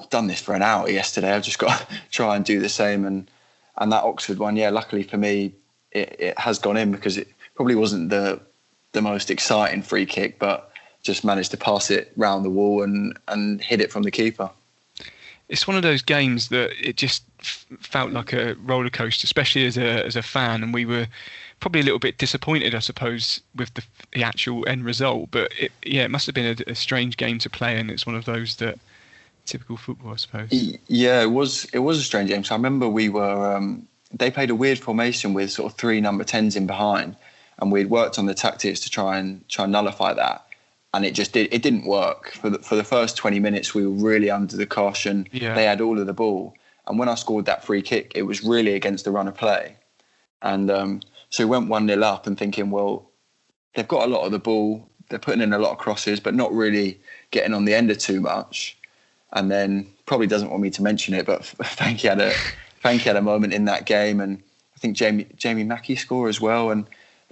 I've 0.00 0.10
done 0.10 0.26
this 0.26 0.40
for 0.40 0.54
an 0.54 0.62
hour 0.62 0.88
yesterday. 0.88 1.32
I've 1.32 1.42
just 1.42 1.58
got 1.58 1.80
to 1.80 1.86
try 2.10 2.36
and 2.36 2.44
do 2.44 2.60
the 2.60 2.68
same. 2.68 3.04
And 3.04 3.30
and 3.78 3.92
that 3.92 4.04
Oxford 4.04 4.38
one, 4.38 4.56
yeah, 4.56 4.70
luckily 4.70 5.02
for 5.02 5.16
me, 5.16 5.52
it, 5.92 6.16
it 6.18 6.38
has 6.38 6.58
gone 6.58 6.76
in 6.76 6.92
because 6.92 7.16
it 7.16 7.28
probably 7.54 7.74
wasn't 7.74 8.10
the 8.10 8.40
the 8.92 9.02
most 9.02 9.30
exciting 9.30 9.82
free 9.82 10.06
kick, 10.06 10.38
but 10.38 10.72
just 11.02 11.24
managed 11.24 11.50
to 11.52 11.56
pass 11.56 11.90
it 11.90 12.12
round 12.16 12.44
the 12.44 12.50
wall 12.50 12.82
and 12.82 13.18
and 13.28 13.60
hit 13.60 13.80
it 13.80 13.92
from 13.92 14.02
the 14.02 14.10
keeper. 14.10 14.50
It's 15.48 15.66
one 15.66 15.76
of 15.76 15.82
those 15.82 16.02
games 16.02 16.48
that 16.48 16.70
it 16.80 16.96
just 16.96 17.24
felt 17.80 18.12
like 18.12 18.32
a 18.32 18.54
roller 18.62 18.90
coaster, 18.90 19.24
especially 19.24 19.66
as 19.66 19.76
a 19.76 20.04
as 20.06 20.16
a 20.16 20.22
fan, 20.22 20.62
and 20.62 20.72
we 20.72 20.84
were 20.84 21.06
probably 21.58 21.82
a 21.82 21.84
little 21.84 21.98
bit 21.98 22.16
disappointed, 22.16 22.74
I 22.74 22.78
suppose, 22.78 23.42
with 23.54 23.74
the, 23.74 23.82
the 24.12 24.24
actual 24.24 24.66
end 24.66 24.84
result. 24.84 25.30
But 25.30 25.52
it, 25.58 25.72
yeah, 25.84 26.04
it 26.04 26.10
must 26.10 26.26
have 26.26 26.34
been 26.34 26.56
a, 26.66 26.70
a 26.70 26.74
strange 26.74 27.16
game 27.16 27.38
to 27.40 27.50
play, 27.50 27.78
and 27.78 27.90
it's 27.90 28.06
one 28.06 28.14
of 28.14 28.24
those 28.24 28.56
that 28.56 28.78
typical 29.44 29.76
football, 29.76 30.12
I 30.12 30.16
suppose. 30.16 30.48
Yeah, 30.50 31.22
it 31.22 31.30
was 31.30 31.64
it 31.72 31.80
was 31.80 31.98
a 31.98 32.02
strange 32.02 32.28
game. 32.28 32.44
So 32.44 32.54
I 32.54 32.58
remember 32.58 32.88
we 32.88 33.08
were 33.08 33.56
um, 33.56 33.86
they 34.12 34.30
played 34.30 34.50
a 34.50 34.54
weird 34.54 34.78
formation 34.78 35.34
with 35.34 35.50
sort 35.50 35.72
of 35.72 35.78
three 35.78 36.00
number 36.00 36.24
tens 36.24 36.56
in 36.56 36.66
behind, 36.66 37.16
and 37.58 37.70
we'd 37.72 37.90
worked 37.90 38.18
on 38.18 38.26
the 38.26 38.34
tactics 38.34 38.80
to 38.80 38.90
try 38.90 39.18
and 39.18 39.46
try 39.48 39.64
and 39.64 39.72
nullify 39.72 40.12
that, 40.14 40.46
and 40.94 41.04
it 41.04 41.14
just 41.14 41.32
did 41.32 41.52
it 41.52 41.62
didn't 41.62 41.86
work 41.86 42.32
for 42.32 42.50
the 42.50 42.58
for 42.58 42.76
the 42.76 42.84
first 42.84 43.16
twenty 43.16 43.40
minutes. 43.40 43.74
We 43.74 43.86
were 43.86 43.92
really 43.92 44.30
under 44.30 44.56
the 44.56 44.66
caution. 44.66 45.26
Yeah. 45.32 45.54
They 45.54 45.64
had 45.64 45.80
all 45.80 45.98
of 45.98 46.06
the 46.06 46.14
ball, 46.14 46.54
and 46.86 46.98
when 46.98 47.08
I 47.08 47.14
scored 47.14 47.46
that 47.46 47.64
free 47.64 47.82
kick, 47.82 48.12
it 48.14 48.22
was 48.22 48.42
really 48.42 48.74
against 48.74 49.04
the 49.04 49.10
run 49.10 49.28
of 49.28 49.36
play, 49.36 49.76
and 50.42 50.70
um, 50.70 51.00
so 51.30 51.44
we 51.44 51.50
went 51.50 51.68
one 51.68 51.86
0 51.86 52.02
up 52.02 52.26
and 52.26 52.36
thinking, 52.36 52.70
well, 52.70 53.10
they've 53.74 53.88
got 53.88 54.06
a 54.06 54.10
lot 54.10 54.26
of 54.26 54.32
the 54.32 54.38
ball. 54.38 54.88
They're 55.08 55.18
putting 55.18 55.42
in 55.42 55.52
a 55.52 55.58
lot 55.58 55.72
of 55.72 55.78
crosses, 55.78 56.20
but 56.20 56.34
not 56.34 56.52
really 56.52 57.00
getting 57.30 57.54
on 57.54 57.64
the 57.64 57.74
end 57.74 57.90
of 57.90 57.98
too 57.98 58.20
much. 58.20 58.76
And 59.32 59.50
then 59.50 59.86
probably 60.06 60.26
doesn't 60.26 60.50
want 60.50 60.62
me 60.62 60.70
to 60.70 60.82
mention 60.82 61.14
it, 61.14 61.26
but 61.26 61.44
Frankie 61.76 62.08
had 62.08 62.20
a 62.20 62.32
Frankie 62.80 63.04
had 63.04 63.16
a 63.16 63.22
moment 63.22 63.52
in 63.52 63.66
that 63.66 63.86
game, 63.86 64.20
and 64.20 64.42
I 64.74 64.78
think 64.78 64.96
Jamie 64.96 65.26
Jamie 65.36 65.64
Mackie 65.64 65.96
score 65.96 66.28
as 66.28 66.40
well. 66.40 66.70
And 66.70 66.86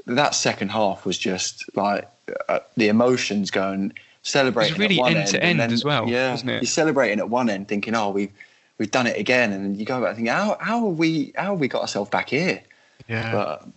that 0.07 0.35
second 0.35 0.71
half 0.71 1.05
was 1.05 1.19
just 1.19 1.65
like 1.77 2.09
uh, 2.49 2.61
the 2.77 2.89
emotions 2.89 3.51
going 3.51 3.93
celebrating. 4.23 4.75
It 4.75 4.79
was 4.79 4.89
really 4.89 5.17
end, 5.17 5.29
to 5.29 5.43
end 5.43 5.61
then, 5.61 5.73
as 5.73 5.85
well, 5.85 6.09
yeah, 6.09 6.33
wasn't 6.33 6.51
it? 6.51 6.63
You're 6.63 6.67
celebrating 6.67 7.19
at 7.19 7.29
one 7.29 7.51
end, 7.51 7.69
thinking, 7.69 7.95
"Oh, 7.95 8.11
we've 8.11 8.33
we've 8.79 8.91
done 8.91 9.07
it 9.07 9.19
again," 9.19 9.53
and 9.53 9.77
you 9.77 9.85
go 9.85 10.01
back 10.01 10.15
thinking, 10.15 10.33
"How 10.33 10.57
how 10.61 10.87
have 10.89 10.99
we 10.99 11.33
how 11.37 11.51
have 11.51 11.61
we 11.61 11.69
got 11.69 11.83
ourselves 11.83 12.11
back 12.11 12.31
here?" 12.31 12.63
Yeah. 13.09 13.33
But 13.33 13.69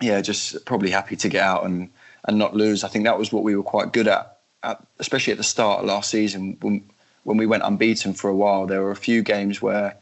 yeah, 0.00 0.20
just 0.20 0.64
probably 0.64 0.90
happy 0.90 1.16
to 1.16 1.28
get 1.28 1.42
out 1.42 1.64
and 1.64 1.88
and 2.24 2.38
not 2.38 2.54
lose. 2.54 2.84
I 2.84 2.88
think 2.88 3.04
that 3.04 3.18
was 3.18 3.32
what 3.32 3.42
we 3.44 3.56
were 3.56 3.62
quite 3.62 3.92
good 3.92 4.08
at, 4.08 4.38
at 4.62 4.84
especially 4.98 5.32
at 5.32 5.38
the 5.38 5.44
start 5.44 5.80
of 5.80 5.86
last 5.86 6.10
season 6.10 6.56
when 6.60 6.84
when 7.24 7.36
we 7.36 7.46
went 7.46 7.62
unbeaten 7.62 8.14
for 8.14 8.28
a 8.28 8.34
while. 8.34 8.66
There 8.66 8.82
were 8.82 8.90
a 8.90 8.96
few 8.96 9.22
games 9.22 9.62
where 9.62 9.96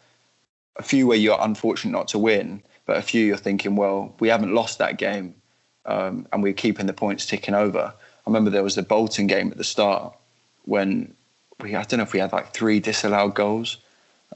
a 0.77 0.83
few 0.83 1.07
where 1.07 1.19
you're 1.19 1.39
unfortunate 1.41 1.93
not 1.93 2.09
to 2.09 2.19
win, 2.19 2.63
but 2.87 2.97
a 2.97 3.03
few 3.03 3.25
you're 3.25 3.37
thinking, 3.37 3.77
well, 3.77 4.15
we 4.21 4.29
haven't 4.29 4.55
lost 4.55 4.79
that 4.79 4.97
game, 4.97 5.35
um, 5.87 6.27
and 6.33 6.43
we're 6.43 6.53
keeping 6.53 6.87
the 6.87 6.93
points 6.93 7.27
ticking 7.27 7.55
over. 7.55 7.93
I 8.27 8.31
remember 8.31 8.51
there 8.51 8.63
was 8.63 8.75
the 8.75 8.83
Bolton 8.83 9.27
game 9.27 9.51
at 9.51 9.57
the 9.57 9.65
start 9.65 10.15
when 10.65 11.15
we 11.61 11.75
I 11.75 11.83
don't 11.83 11.99
know 11.99 12.05
if 12.05 12.13
we 12.13 12.21
had 12.21 12.33
like 12.33 12.53
three 12.53 12.81
disallowed 12.81 13.35
goals. 13.35 13.79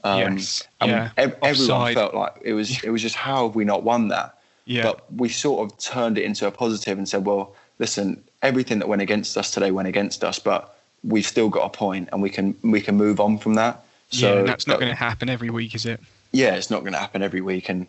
Um, 0.03 0.33
yes. 0.33 0.67
Yeah. 0.83 1.09
Ev- 1.17 1.37
everyone 1.41 1.93
felt 1.93 2.13
like 2.13 2.33
it 2.41 2.53
was 2.53 2.83
it 2.83 2.89
was 2.89 3.01
just 3.01 3.15
how 3.15 3.47
have 3.47 3.55
we 3.55 3.65
not 3.65 3.83
won 3.83 4.09
that? 4.09 4.37
Yeah. 4.65 4.83
But 4.83 5.11
we 5.13 5.29
sort 5.29 5.65
of 5.65 5.77
turned 5.77 6.17
it 6.17 6.23
into 6.23 6.47
a 6.47 6.51
positive 6.51 6.97
and 6.97 7.07
said, 7.07 7.25
well, 7.25 7.55
listen, 7.79 8.23
everything 8.41 8.79
that 8.79 8.87
went 8.87 9.01
against 9.01 9.37
us 9.37 9.51
today 9.51 9.71
went 9.71 9.87
against 9.87 10.23
us, 10.23 10.39
but 10.39 10.74
we've 11.05 11.25
still 11.25 11.49
got 11.49 11.65
a 11.65 11.69
point 11.69 12.09
and 12.11 12.21
we 12.21 12.29
can 12.29 12.55
we 12.61 12.81
can 12.81 12.95
move 12.95 13.19
on 13.19 13.37
from 13.37 13.55
that. 13.55 13.83
So 14.09 14.37
yeah, 14.37 14.43
that's 14.43 14.67
not 14.67 14.79
going 14.79 14.91
to 14.91 14.97
happen 14.97 15.29
every 15.29 15.49
week, 15.49 15.75
is 15.75 15.85
it? 15.85 15.99
Yeah, 16.31 16.55
it's 16.55 16.69
not 16.69 16.81
going 16.81 16.93
to 16.93 16.99
happen 16.99 17.21
every 17.21 17.41
week, 17.41 17.69
and 17.69 17.87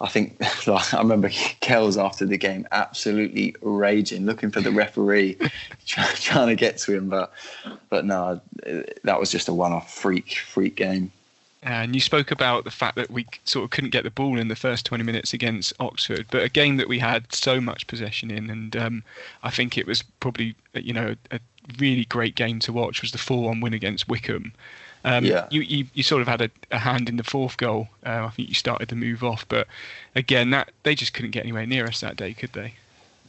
I 0.00 0.08
think 0.08 0.36
like, 0.66 0.92
I 0.92 0.98
remember 0.98 1.28
Kells 1.60 1.96
after 1.96 2.26
the 2.26 2.36
game 2.36 2.66
absolutely 2.72 3.54
raging, 3.62 4.26
looking 4.26 4.50
for 4.50 4.60
the 4.60 4.70
referee, 4.72 5.38
trying 5.86 6.48
to 6.48 6.56
get 6.56 6.78
to 6.78 6.94
him, 6.94 7.08
but 7.08 7.32
but 7.88 8.04
no, 8.04 8.40
that 9.04 9.18
was 9.18 9.30
just 9.30 9.48
a 9.48 9.54
one-off 9.54 9.92
freak 9.92 10.36
freak 10.36 10.76
game. 10.76 11.12
And 11.64 11.94
you 11.94 12.00
spoke 12.00 12.32
about 12.32 12.64
the 12.64 12.72
fact 12.72 12.96
that 12.96 13.08
we 13.08 13.24
sort 13.44 13.62
of 13.62 13.70
couldn't 13.70 13.90
get 13.90 14.02
the 14.02 14.10
ball 14.10 14.36
in 14.36 14.48
the 14.48 14.56
first 14.56 14.84
20 14.84 15.04
minutes 15.04 15.32
against 15.32 15.72
Oxford, 15.78 16.26
but 16.28 16.42
a 16.42 16.48
game 16.48 16.76
that 16.78 16.88
we 16.88 16.98
had 16.98 17.32
so 17.32 17.60
much 17.60 17.86
possession 17.86 18.32
in, 18.32 18.50
and 18.50 18.76
um, 18.76 19.04
I 19.44 19.50
think 19.50 19.78
it 19.78 19.86
was 19.86 20.02
probably 20.18 20.56
you 20.74 20.92
know 20.92 21.14
a 21.30 21.38
really 21.78 22.04
great 22.06 22.34
game 22.34 22.58
to 22.60 22.72
watch 22.72 23.02
was 23.02 23.12
the 23.12 23.18
4-1 23.18 23.62
win 23.62 23.74
against 23.74 24.08
Wycombe. 24.08 24.52
Um, 25.04 25.24
yeah. 25.24 25.48
you, 25.50 25.62
you, 25.62 25.86
you 25.94 26.02
sort 26.02 26.22
of 26.22 26.28
had 26.28 26.40
a, 26.40 26.50
a 26.70 26.78
hand 26.78 27.08
in 27.08 27.16
the 27.16 27.24
fourth 27.24 27.56
goal. 27.56 27.88
Uh, 28.06 28.26
I 28.26 28.30
think 28.30 28.48
you 28.48 28.54
started 28.54 28.88
to 28.90 28.94
move 28.96 29.24
off, 29.24 29.46
but 29.48 29.66
again, 30.14 30.50
that 30.50 30.70
they 30.84 30.94
just 30.94 31.12
couldn't 31.12 31.32
get 31.32 31.42
anywhere 31.42 31.66
near 31.66 31.86
us 31.86 32.00
that 32.00 32.16
day, 32.16 32.34
could 32.34 32.52
they? 32.52 32.74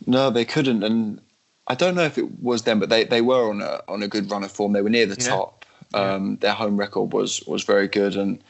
No, 0.06 0.30
they 0.30 0.46
couldn't. 0.46 0.84
And 0.84 1.20
I 1.68 1.76
don't 1.76 1.96
know 1.96 2.04
if 2.04 2.18
it 2.18 2.42
was 2.42 2.64
them, 2.64 2.80
but 2.80 2.90
they, 2.90 3.06
they 3.06 3.22
were 3.22 3.50
on 3.50 3.62
a 3.62 3.82
on 3.88 4.04
a 4.04 4.08
good 4.08 4.30
run 4.30 4.44
of 4.44 4.52
form. 4.52 4.74
They 4.74 4.82
were 4.82 4.90
near 4.90 5.06
the 5.06 5.22
Yeah. 5.22 5.30
top. 5.30 5.66
Um, 5.94 6.38
Their 6.38 6.54
home 6.54 6.78
record 6.78 7.14
was 7.14 7.42
was 7.48 7.64
very 7.64 7.88
good, 7.88 8.16
and 8.16 8.44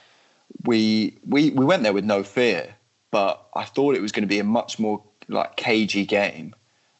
we 0.65 1.17
we 1.27 1.51
we 1.51 1.65
went 1.65 1.83
there 1.83 1.93
with 1.93 2.05
no 2.05 2.23
fear. 2.23 2.73
But 3.11 3.45
I 3.53 3.65
thought 3.65 3.95
it 3.95 4.01
was 4.01 4.11
going 4.11 4.23
to 4.23 4.27
be 4.27 4.39
a 4.39 4.43
much 4.43 4.79
more 4.79 5.01
like 5.27 5.55
cagey 5.55 6.05
game. 6.05 6.55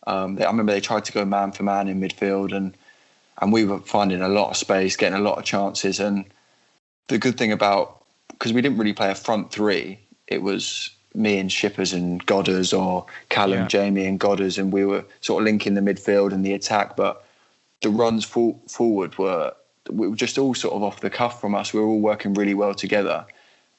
Um, 0.08 0.36
they, 0.36 0.44
I 0.44 0.50
remember 0.50 0.74
they 0.74 0.82
tried 0.82 1.06
to 1.06 1.12
go 1.12 1.26
man 1.26 1.52
for 1.52 1.64
man 1.64 1.88
in 1.88 2.00
midfield, 2.00 2.56
and 2.56 2.76
and 3.42 3.52
we 3.52 3.66
were 3.66 3.80
finding 3.80 4.22
a 4.22 4.28
lot 4.28 4.52
of 4.52 4.58
space, 4.58 4.96
getting 4.96 5.18
a 5.18 5.22
lot 5.22 5.38
of 5.38 5.44
chances. 5.44 6.00
And 6.00 6.26
the 7.08 7.18
good 7.18 7.38
thing 7.38 7.52
about 7.52 8.04
because 8.30 8.54
we 8.54 8.62
didn't 8.62 8.78
really 8.78 8.94
play 8.94 9.12
a 9.12 9.16
front 9.16 9.52
three, 9.52 10.00
it 10.28 10.42
was 10.42 10.90
me 11.16 11.38
and 11.38 11.52
Shippers 11.52 11.94
and 11.94 12.26
Godders 12.26 12.74
or 12.74 13.06
Callum, 13.30 13.60
Yeah. 13.60 13.68
Jamie 13.68 14.06
and 14.06 14.20
Godders, 14.20 14.58
and 14.58 14.74
we 14.74 14.86
were 14.86 15.06
sort 15.22 15.42
of 15.42 15.46
linking 15.46 15.76
the 15.76 15.82
midfield 15.82 16.34
and 16.34 16.46
the 16.46 16.54
attack. 16.54 16.96
But 16.96 17.24
the 17.82 17.90
runs 17.90 18.26
for, 18.26 18.56
forward 18.68 19.18
were 19.18 19.54
we 19.90 20.08
were 20.08 20.16
just 20.16 20.38
all 20.38 20.54
sort 20.54 20.74
of 20.74 20.84
off 20.84 21.02
the 21.02 21.10
cuff 21.10 21.42
from 21.42 21.56
us. 21.56 21.74
We 21.74 21.80
were 21.80 21.88
all 21.88 22.00
working 22.00 22.34
really 22.34 22.54
well 22.54 22.74
together, 22.74 23.26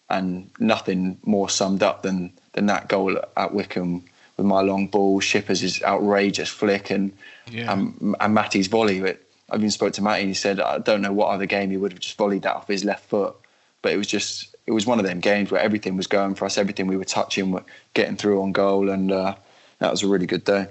and 0.08 0.50
nothing 0.58 1.18
more 1.24 1.48
summed 1.48 1.82
up 1.82 2.02
than 2.02 2.32
than 2.52 2.66
that 2.66 2.88
goal 2.88 3.18
at 3.36 3.52
Wycombe 3.52 4.04
with 4.36 4.46
my 4.46 4.60
long 4.60 4.88
ball, 4.88 5.20
Shippers' 5.20 5.62
is 5.62 5.82
outrageous 5.82 6.48
flick, 6.48 6.90
and 6.90 7.12
Yeah. 7.50 7.70
um, 7.70 8.16
and 8.20 8.34
Matty's 8.34 8.66
volley. 8.66 9.00
But 9.00 9.20
I 9.50 9.56
even 9.56 9.70
spoke 9.70 9.92
to 9.94 10.02
Matty 10.02 10.22
and 10.22 10.30
he 10.30 10.34
said, 10.34 10.60
I 10.60 10.78
don't 10.78 11.02
know 11.02 11.12
what 11.12 11.28
other 11.28 11.46
game 11.46 11.70
he 11.70 11.76
would 11.76 11.92
have 11.92 12.00
just 12.00 12.16
volleyed 12.16 12.42
that 12.42 12.54
off 12.56 12.68
his 12.68 12.84
left 12.84 13.08
foot. 13.08 13.34
But 13.82 13.92
it 13.92 13.96
was 13.98 14.06
just, 14.06 14.56
it 14.66 14.72
was 14.72 14.86
one 14.86 14.98
of 14.98 15.04
them 15.04 15.20
games 15.20 15.50
where 15.50 15.60
everything 15.60 15.96
was 15.96 16.06
going 16.06 16.34
for 16.34 16.46
us, 16.46 16.56
everything 16.56 16.86
we 16.86 16.96
were 16.96 17.04
touching, 17.04 17.50
were 17.50 17.64
getting 17.92 18.16
through 18.16 18.42
on 18.42 18.52
goal, 18.52 18.88
and 18.88 19.12
uh, 19.12 19.34
that 19.78 19.90
was 19.90 20.02
a 20.02 20.08
really 20.08 20.26
good 20.26 20.44
day. 20.44 20.66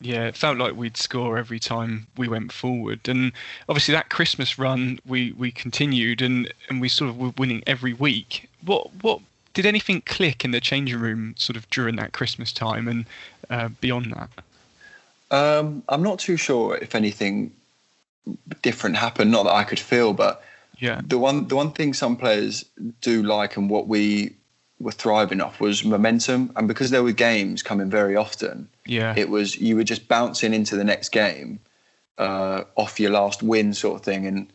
Yeah, 0.00 0.26
it 0.26 0.36
felt 0.36 0.58
like 0.58 0.74
we'd 0.74 0.96
score 0.96 1.38
every 1.38 1.58
time 1.58 2.06
we 2.16 2.28
went 2.28 2.52
forward, 2.52 3.08
and 3.08 3.32
obviously 3.68 3.92
that 3.92 4.10
Christmas 4.10 4.58
run 4.58 4.98
we, 5.06 5.32
we 5.32 5.50
continued, 5.50 6.20
and, 6.22 6.52
and 6.68 6.80
we 6.80 6.88
sort 6.88 7.10
of 7.10 7.18
were 7.18 7.32
winning 7.38 7.62
every 7.66 7.92
week. 7.94 8.48
What 8.64 8.88
what 9.02 9.20
did 9.56 9.64
anything 9.64 10.02
click 10.02 10.44
in 10.44 10.50
the 10.50 10.60
changing 10.60 11.00
room 11.00 11.34
sort 11.38 11.56
of 11.56 11.68
during 11.70 11.96
that 11.96 12.12
Christmas 12.12 12.52
time 12.52 12.86
and 12.86 13.06
uh, 13.48 13.70
beyond 13.80 14.12
that? 14.12 14.28
Um, 15.30 15.82
I'm 15.88 16.02
not 16.02 16.18
too 16.18 16.36
sure 16.36 16.76
if 16.76 16.94
anything 16.94 17.52
different 18.60 18.96
happened. 18.96 19.30
Not 19.30 19.44
that 19.44 19.54
I 19.54 19.64
could 19.64 19.80
feel, 19.80 20.12
but 20.12 20.44
Yeah, 20.78 21.00
the 21.02 21.16
one 21.16 21.48
the 21.48 21.56
one 21.56 21.72
thing 21.72 21.94
some 21.94 22.18
players 22.18 22.66
do 23.00 23.22
like 23.22 23.56
and 23.56 23.70
what 23.70 23.88
we 23.88 24.34
were 24.78 24.92
thriving 24.92 25.40
off 25.40 25.58
was 25.58 25.82
momentum. 25.84 26.52
And 26.54 26.68
because 26.68 26.90
there 26.90 27.02
were 27.02 27.12
games 27.12 27.62
coming 27.62 27.88
very 27.88 28.14
often, 28.14 28.68
yeah, 28.84 29.14
it 29.16 29.30
was 29.30 29.56
you 29.56 29.74
were 29.74 29.84
just 29.84 30.06
bouncing 30.06 30.52
into 30.52 30.76
the 30.76 30.84
next 30.84 31.08
game 31.08 31.60
uh, 32.18 32.64
off 32.74 33.00
your 33.00 33.10
last 33.10 33.42
win 33.42 33.72
sort 33.72 34.00
of 34.00 34.04
thing, 34.04 34.26
and 34.26 34.52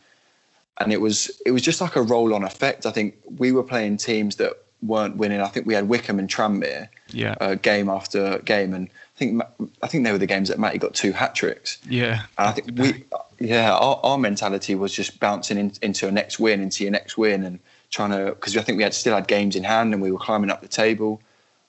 and 0.79 0.93
it 0.93 1.01
was 1.01 1.31
it 1.43 1.51
was 1.51 1.63
just 1.63 1.81
like 1.81 1.95
a 1.95 2.03
roll 2.03 2.35
on 2.35 2.43
effect. 2.43 2.85
I 2.85 2.91
think 2.91 3.15
we 3.39 3.51
were 3.51 3.63
playing 3.63 3.97
teams 3.97 4.35
that 4.35 4.53
weren't 4.81 5.17
winning. 5.17 5.41
I 5.41 5.47
think 5.47 5.65
we 5.65 5.73
had 5.73 5.87
Wycombe 5.87 6.19
and 6.19 6.29
Tranmere 6.29 6.89
yeah, 7.11 7.35
uh, 7.39 7.55
game 7.55 7.89
after 7.89 8.39
game, 8.39 8.73
and 8.73 8.87
I 8.87 9.19
think 9.19 9.41
I 9.81 9.87
think 9.87 10.03
they 10.03 10.11
were 10.11 10.17
the 10.17 10.27
games 10.27 10.49
that 10.49 10.59
Matty 10.59 10.77
got 10.77 10.93
two 10.93 11.11
hat 11.11 11.35
tricks. 11.35 11.77
yeah, 11.87 12.23
And 12.37 12.47
I 12.47 12.51
think 12.51 12.79
we, 12.79 13.03
yeah, 13.39 13.73
our, 13.73 13.99
our 14.03 14.17
mentality 14.17 14.75
was 14.75 14.93
just 14.93 15.19
bouncing 15.19 15.57
in, 15.57 15.73
into 15.81 16.07
a 16.07 16.11
next 16.11 16.39
win, 16.39 16.61
into 16.61 16.83
your 16.83 16.91
next 16.91 17.17
win, 17.17 17.43
and 17.43 17.59
trying 17.89 18.11
to 18.11 18.31
because 18.31 18.57
I 18.57 18.61
think 18.61 18.77
we 18.77 18.83
had 18.83 18.93
still 18.93 19.15
had 19.15 19.27
games 19.27 19.55
in 19.55 19.63
hand 19.63 19.93
and 19.93 20.01
we 20.01 20.11
were 20.11 20.19
climbing 20.19 20.49
up 20.49 20.61
the 20.61 20.67
table. 20.67 21.21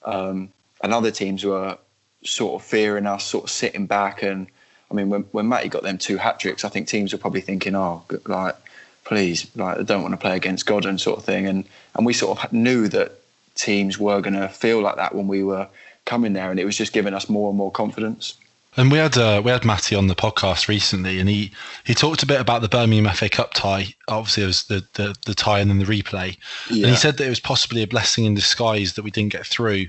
Um, 0.03 0.49
and 0.81 0.93
other 0.93 1.11
teams 1.11 1.45
were 1.45 1.77
sort 2.23 2.61
of 2.61 2.67
fearing 2.67 3.05
us, 3.05 3.23
sort 3.25 3.45
of 3.45 3.49
sitting 3.49 3.85
back. 3.85 4.23
And 4.23 4.47
I 4.91 4.93
mean, 4.93 5.09
when 5.09 5.21
when 5.31 5.47
Matty 5.47 5.69
got 5.69 5.83
them 5.83 5.97
two 5.97 6.17
hat 6.17 6.39
tricks, 6.39 6.65
I 6.65 6.69
think 6.69 6.87
teams 6.87 7.13
were 7.13 7.19
probably 7.19 7.41
thinking, 7.41 7.75
oh, 7.75 8.03
like, 8.25 8.55
please, 9.03 9.47
like, 9.55 9.77
I 9.79 9.83
don't 9.83 10.01
want 10.01 10.13
to 10.13 10.17
play 10.17 10.35
against 10.35 10.65
Godden, 10.65 10.97
sort 10.97 11.19
of 11.19 11.25
thing. 11.25 11.47
And 11.47 11.65
and 11.95 12.05
we 12.05 12.13
sort 12.13 12.43
of 12.43 12.53
knew 12.53 12.87
that 12.89 13.19
teams 13.55 13.99
were 13.99 14.21
going 14.21 14.33
to 14.33 14.47
feel 14.49 14.81
like 14.81 14.95
that 14.95 15.13
when 15.15 15.27
we 15.27 15.43
were 15.43 15.67
coming 16.05 16.33
there, 16.33 16.51
and 16.51 16.59
it 16.59 16.65
was 16.65 16.77
just 16.77 16.93
giving 16.93 17.13
us 17.13 17.29
more 17.29 17.49
and 17.49 17.57
more 17.57 17.71
confidence. 17.71 18.35
And 18.75 18.91
we 18.91 18.97
had 18.97 19.15
uh, 19.17 19.41
we 19.45 19.51
had 19.51 19.63
Matty 19.63 19.95
on 19.95 20.07
the 20.07 20.15
podcast 20.15 20.67
recently, 20.67 21.19
and 21.19 21.29
he, 21.29 21.51
he 21.83 21.93
talked 21.93 22.23
a 22.23 22.25
bit 22.25 22.41
about 22.41 22.63
the 22.63 22.67
Birmingham 22.67 23.13
FA 23.13 23.29
Cup 23.29 23.53
tie. 23.53 23.93
Obviously, 24.07 24.43
it 24.43 24.47
was 24.47 24.63
the, 24.63 24.83
the, 24.93 25.15
the 25.27 25.35
tie 25.35 25.59
and 25.59 25.69
then 25.69 25.77
the 25.77 25.85
replay. 25.85 26.35
And 26.69 26.85
he 26.87 26.95
said 26.95 27.17
that 27.17 27.25
it 27.25 27.29
was 27.29 27.39
possibly 27.39 27.83
a 27.83 27.87
blessing 27.87 28.25
in 28.25 28.33
disguise 28.33 28.93
that 28.93 29.03
we 29.03 29.11
didn't 29.11 29.31
get 29.31 29.45
through, 29.45 29.85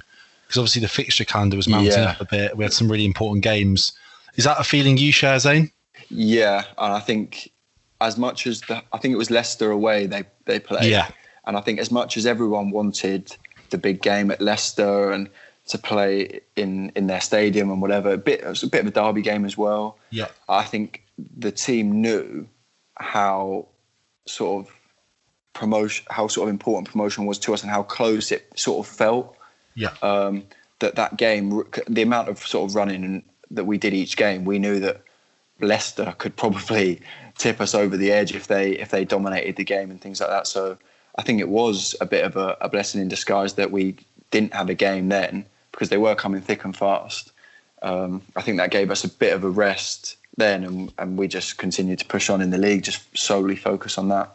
because 0.46 0.59
obviously 0.59 0.83
the 0.83 0.88
fixture 0.88 1.24
calendar 1.24 1.57
was 1.57 1.66
mounting 1.66 1.92
Yeah. 1.92 2.11
up 2.11 2.20
a 2.20 2.27
bit. 2.27 2.59
We 2.59 2.64
had 2.64 2.74
some 2.74 2.90
really 2.90 3.07
important 3.07 3.42
games. 3.42 3.90
Is 4.37 4.44
that 4.44 4.61
a 4.61 4.64
feeling 4.64 4.98
you 4.98 5.12
share, 5.12 5.38
Zain? 5.38 5.70
Yeah, 6.11 6.64
and 6.77 6.92
I 6.92 7.00
think 7.00 7.50
as 8.08 8.16
much 8.16 8.46
as 8.46 8.60
the, 8.68 8.76
I 8.92 8.98
think 8.98 9.12
it 9.12 9.18
was 9.24 9.30
Leicester 9.30 9.70
away 9.70 10.06
they 10.06 10.24
they 10.44 10.58
played. 10.60 10.90
Yeah. 10.90 11.08
and 11.46 11.56
I 11.56 11.60
think 11.60 11.78
as 11.80 11.90
much 11.90 12.16
as 12.16 12.24
everyone 12.26 12.70
wanted 12.70 13.34
the 13.70 13.78
big 13.78 14.02
game 14.02 14.30
at 14.30 14.40
Leicester 14.40 15.10
and 15.12 15.28
to 15.68 15.78
play 15.78 16.40
in 16.56 16.92
in 16.96 17.06
their 17.06 17.20
stadium 17.20 17.70
and 17.70 17.80
whatever, 17.82 18.12
a 18.12 18.18
bit 18.18 18.40
it 18.40 18.46
was 18.48 18.62
a 18.62 18.66
bit 18.68 18.80
of 18.82 18.86
a 18.86 18.90
derby 18.90 19.22
game 19.22 19.44
as 19.44 19.56
well. 19.56 19.96
Yeah. 20.10 20.28
I 20.48 20.64
think 20.64 21.02
the 21.46 21.50
team 21.52 22.00
knew 22.02 22.46
how 22.98 23.66
sort 24.26 24.52
of 24.66 24.72
promotion, 25.52 26.04
how 26.10 26.26
sort 26.28 26.48
of 26.48 26.50
important 26.52 26.90
promotion 26.90 27.26
was 27.26 27.38
to 27.40 27.54
us, 27.54 27.62
and 27.62 27.70
how 27.70 27.82
close 27.82 28.32
it 28.32 28.42
sort 28.56 28.86
of 28.86 28.92
felt 28.92 29.36
Yeah. 29.74 29.94
um, 30.02 30.44
that 30.80 30.94
that 30.96 31.16
game, 31.16 31.62
the 31.88 32.02
amount 32.02 32.28
of 32.28 32.38
sort 32.46 32.68
of 32.68 32.74
running 32.76 33.22
that 33.50 33.64
we 33.64 33.78
did 33.78 33.94
each 33.94 34.16
game, 34.16 34.44
we 34.44 34.58
knew 34.58 34.80
that 34.80 35.00
Leicester 35.60 36.14
could 36.18 36.34
probably 36.36 37.00
tip 37.36 37.60
us 37.60 37.74
over 37.74 37.96
the 37.96 38.12
edge 38.12 38.34
if 38.34 38.46
they 38.46 38.72
if 38.72 38.90
they 38.90 39.04
dominated 39.04 39.56
the 39.56 39.64
game 39.64 39.90
and 39.90 40.00
things 40.00 40.20
like 40.20 40.30
that. 40.30 40.46
So 40.46 40.78
I 41.16 41.22
think 41.22 41.40
it 41.40 41.48
was 41.48 41.94
a 42.00 42.06
bit 42.06 42.24
of 42.24 42.36
a, 42.36 42.56
a 42.60 42.68
blessing 42.68 43.00
in 43.00 43.08
disguise 43.08 43.54
that 43.54 43.70
we 43.70 43.96
didn't 44.30 44.54
have 44.54 44.68
a 44.68 44.74
game 44.74 45.08
then 45.08 45.46
because 45.70 45.88
they 45.88 45.98
were 45.98 46.14
coming 46.14 46.40
thick 46.40 46.64
and 46.64 46.76
fast. 46.76 47.32
Um, 47.82 48.22
I 48.36 48.42
think 48.42 48.56
that 48.58 48.70
gave 48.70 48.90
us 48.90 49.04
a 49.04 49.08
bit 49.08 49.32
of 49.32 49.44
a 49.44 49.50
rest 49.50 50.16
then, 50.36 50.64
and, 50.64 50.92
and 50.98 51.18
we 51.18 51.28
just 51.28 51.58
continued 51.58 51.98
to 52.00 52.06
push 52.06 52.30
on 52.30 52.40
in 52.40 52.50
the 52.50 52.58
league, 52.58 52.82
just 52.82 53.02
solely 53.16 53.56
focus 53.56 53.98
on 53.98 54.08
that. 54.08 54.34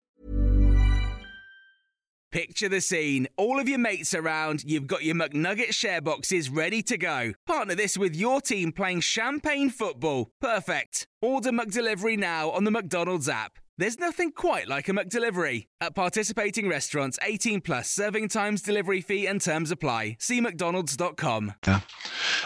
Picture 2.31 2.69
the 2.69 2.79
scene. 2.79 3.27
All 3.35 3.59
of 3.59 3.67
your 3.67 3.77
mates 3.77 4.13
around, 4.13 4.63
you've 4.63 4.87
got 4.87 5.03
your 5.03 5.15
McNugget 5.15 5.73
share 5.73 5.99
boxes 5.99 6.49
ready 6.49 6.81
to 6.83 6.97
go. 6.97 7.33
Partner 7.45 7.75
this 7.75 7.97
with 7.97 8.15
your 8.15 8.39
team 8.39 8.71
playing 8.71 9.01
champagne 9.01 9.69
football. 9.69 10.31
Perfect. 10.39 11.07
Order 11.21 11.51
McDelivery 11.51 12.17
now 12.17 12.49
on 12.51 12.63
the 12.63 12.71
McDonald's 12.71 13.27
app. 13.27 13.59
There's 13.77 13.99
nothing 13.99 14.31
quite 14.31 14.69
like 14.69 14.87
a 14.87 14.93
McDelivery. 14.93 15.67
At 15.81 15.93
participating 15.93 16.69
restaurants, 16.69 17.19
18 17.21 17.59
plus 17.61 17.89
serving 17.89 18.29
times, 18.29 18.61
delivery 18.61 19.01
fee, 19.01 19.25
and 19.27 19.41
terms 19.41 19.69
apply. 19.69 20.15
See 20.19 20.39
McDonald's.com. 20.39 21.55
Yeah. 21.67 21.81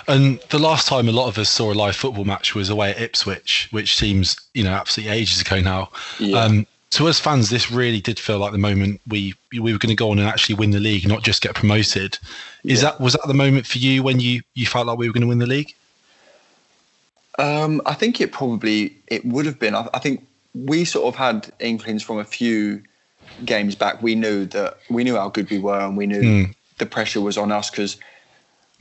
And 0.08 0.40
the 0.50 0.60
last 0.60 0.88
time 0.88 1.08
a 1.10 1.12
lot 1.12 1.28
of 1.28 1.38
us 1.38 1.50
saw 1.50 1.72
a 1.72 1.76
live 1.76 1.96
football 1.96 2.26
match 2.26 2.56
was 2.56 2.70
away 2.70 2.92
at 2.92 3.02
Ipswich, 3.02 3.68
which 3.72 3.96
seems, 3.96 4.36
you 4.56 4.64
know, 4.64 4.72
absolutely 4.74 5.16
ages 5.16 5.42
ago 5.42 5.60
now. 5.60 5.92
Yeah. 6.20 6.40
Um, 6.40 6.68
to 6.92 7.08
us 7.08 7.20
fans, 7.20 7.50
this 7.50 7.72
really 7.72 8.00
did 8.00 8.20
feel 8.20 8.40
like 8.40 8.52
the 8.52 8.58
moment 8.58 9.02
we 9.08 9.34
we 9.52 9.74
were 9.74 9.80
going 9.80 9.90
to 9.90 9.96
go 9.96 10.12
on 10.12 10.20
and 10.20 10.28
actually 10.28 10.56
win 10.56 10.72
the 10.72 10.80
league, 10.80 11.08
not 11.08 11.24
just 11.24 11.42
get 11.42 11.56
promoted. 11.56 12.18
Is 12.64 12.82
that 12.82 13.00
was 13.00 13.14
that 13.14 13.28
the 13.28 13.34
moment 13.34 13.66
for 13.66 13.78
you 13.78 14.04
when 14.04 14.20
you 14.20 14.42
you 14.54 14.66
felt 14.66 14.88
like 14.88 14.98
we 14.98 15.08
were 15.08 15.14
going 15.14 15.22
to 15.22 15.28
win 15.28 15.40
the 15.40 15.48
league? 15.48 15.74
Um, 17.38 17.82
I 17.86 17.94
think 17.94 18.22
it 18.22 18.32
probably 18.32 18.96
it 19.08 19.26
would 19.26 19.46
have 19.46 19.60
been. 19.60 19.76
I, 19.76 19.90
I 19.94 20.00
think 20.00 20.26
we 20.54 20.86
sort 20.86 21.06
of 21.06 21.16
had 21.16 21.52
inklings 21.60 22.02
from 22.02 22.20
a 22.20 22.24
few 22.24 22.82
games 23.44 23.76
back. 23.76 24.02
We 24.02 24.16
knew 24.16 24.46
that 24.48 24.78
we 24.90 25.04
knew 25.04 25.16
how 25.16 25.30
good 25.30 25.50
we 25.50 25.60
were, 25.60 25.80
and 25.80 25.98
we 25.98 26.06
knew 26.06 26.22
Mm. 26.22 26.56
the 26.78 26.86
pressure 26.86 27.20
was 27.20 27.38
on 27.38 27.52
us 27.52 27.70
because 27.70 27.98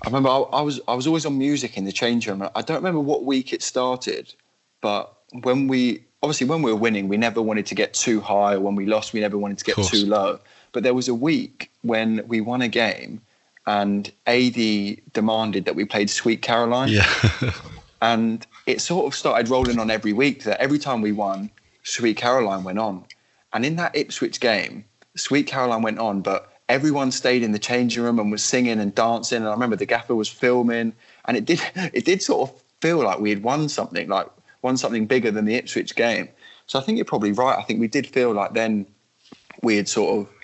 I 0.02 0.08
remember 0.08 0.28
I, 0.28 0.38
I 0.38 0.60
was 0.60 0.80
I 0.86 0.94
was 0.94 1.06
always 1.06 1.26
on 1.26 1.36
music 1.36 1.76
in 1.76 1.84
the 1.84 1.92
change 1.92 2.28
room. 2.28 2.48
I 2.54 2.62
don't 2.62 2.76
remember 2.76 3.00
what 3.00 3.24
week 3.24 3.52
it 3.52 3.62
started, 3.62 4.32
but 4.80 5.12
when 5.42 5.66
we 5.66 6.04
obviously 6.24 6.46
when 6.46 6.62
we 6.62 6.72
were 6.72 6.78
winning, 6.78 7.06
we 7.06 7.18
never 7.18 7.42
wanted 7.42 7.66
to 7.66 7.74
get 7.74 7.92
too 7.92 8.18
high. 8.22 8.54
Or 8.54 8.60
when 8.60 8.74
we 8.74 8.86
lost, 8.86 9.12
we 9.12 9.20
never 9.20 9.36
wanted 9.36 9.58
to 9.58 9.64
get 9.64 9.76
too 9.76 10.06
low. 10.06 10.40
But 10.72 10.82
there 10.82 10.94
was 10.94 11.06
a 11.06 11.14
week 11.14 11.70
when 11.82 12.26
we 12.26 12.40
won 12.40 12.62
a 12.62 12.68
game, 12.68 13.20
and 13.66 14.10
Adi 14.26 15.02
demanded 15.12 15.66
that 15.66 15.74
we 15.76 15.84
played 15.84 16.08
Sweet 16.08 16.40
Caroline. 16.40 16.88
Yeah. 16.88 17.52
and 18.02 18.46
it 18.66 18.80
sort 18.80 19.06
of 19.06 19.14
started 19.14 19.50
rolling 19.50 19.78
on 19.78 19.90
every 19.90 20.14
week 20.14 20.44
that 20.44 20.58
every 20.60 20.78
time 20.78 21.02
we 21.02 21.12
won, 21.12 21.50
Sweet 21.82 22.16
Caroline 22.16 22.64
went 22.64 22.78
on. 22.78 23.04
And 23.52 23.66
in 23.66 23.76
that 23.76 23.94
Ipswich 23.94 24.40
game, 24.40 24.86
Sweet 25.14 25.46
Caroline 25.46 25.82
went 25.82 25.98
on, 25.98 26.22
but 26.22 26.54
everyone 26.70 27.12
stayed 27.12 27.42
in 27.42 27.52
the 27.52 27.58
changing 27.58 28.02
room 28.02 28.18
and 28.18 28.32
was 28.32 28.42
singing 28.42 28.80
and 28.80 28.94
dancing. 28.94 29.38
And 29.38 29.48
I 29.48 29.52
remember 29.52 29.76
the 29.76 29.86
gaffer 29.86 30.14
was 30.14 30.28
filming, 30.28 30.94
and 31.26 31.36
it 31.36 31.44
did 31.44 31.60
it 31.76 32.06
did 32.06 32.22
sort 32.22 32.48
of 32.48 32.62
feel 32.80 33.04
like 33.04 33.20
we 33.20 33.28
had 33.28 33.42
won 33.42 33.68
something, 33.68 34.08
like 34.08 34.28
won 34.64 34.76
something 34.76 35.06
bigger 35.06 35.30
than 35.30 35.44
the 35.44 35.54
Ipswich 35.54 35.94
game. 35.94 36.28
So 36.66 36.78
I 36.78 36.82
think 36.82 36.96
you're 36.96 37.04
probably 37.04 37.32
right. 37.32 37.56
I 37.56 37.62
think 37.62 37.78
we 37.78 37.86
did 37.86 38.06
feel 38.06 38.32
like 38.32 38.54
then 38.54 38.86
we 39.62 39.76
had 39.76 39.88
sort 39.88 40.18
of, 40.18 40.34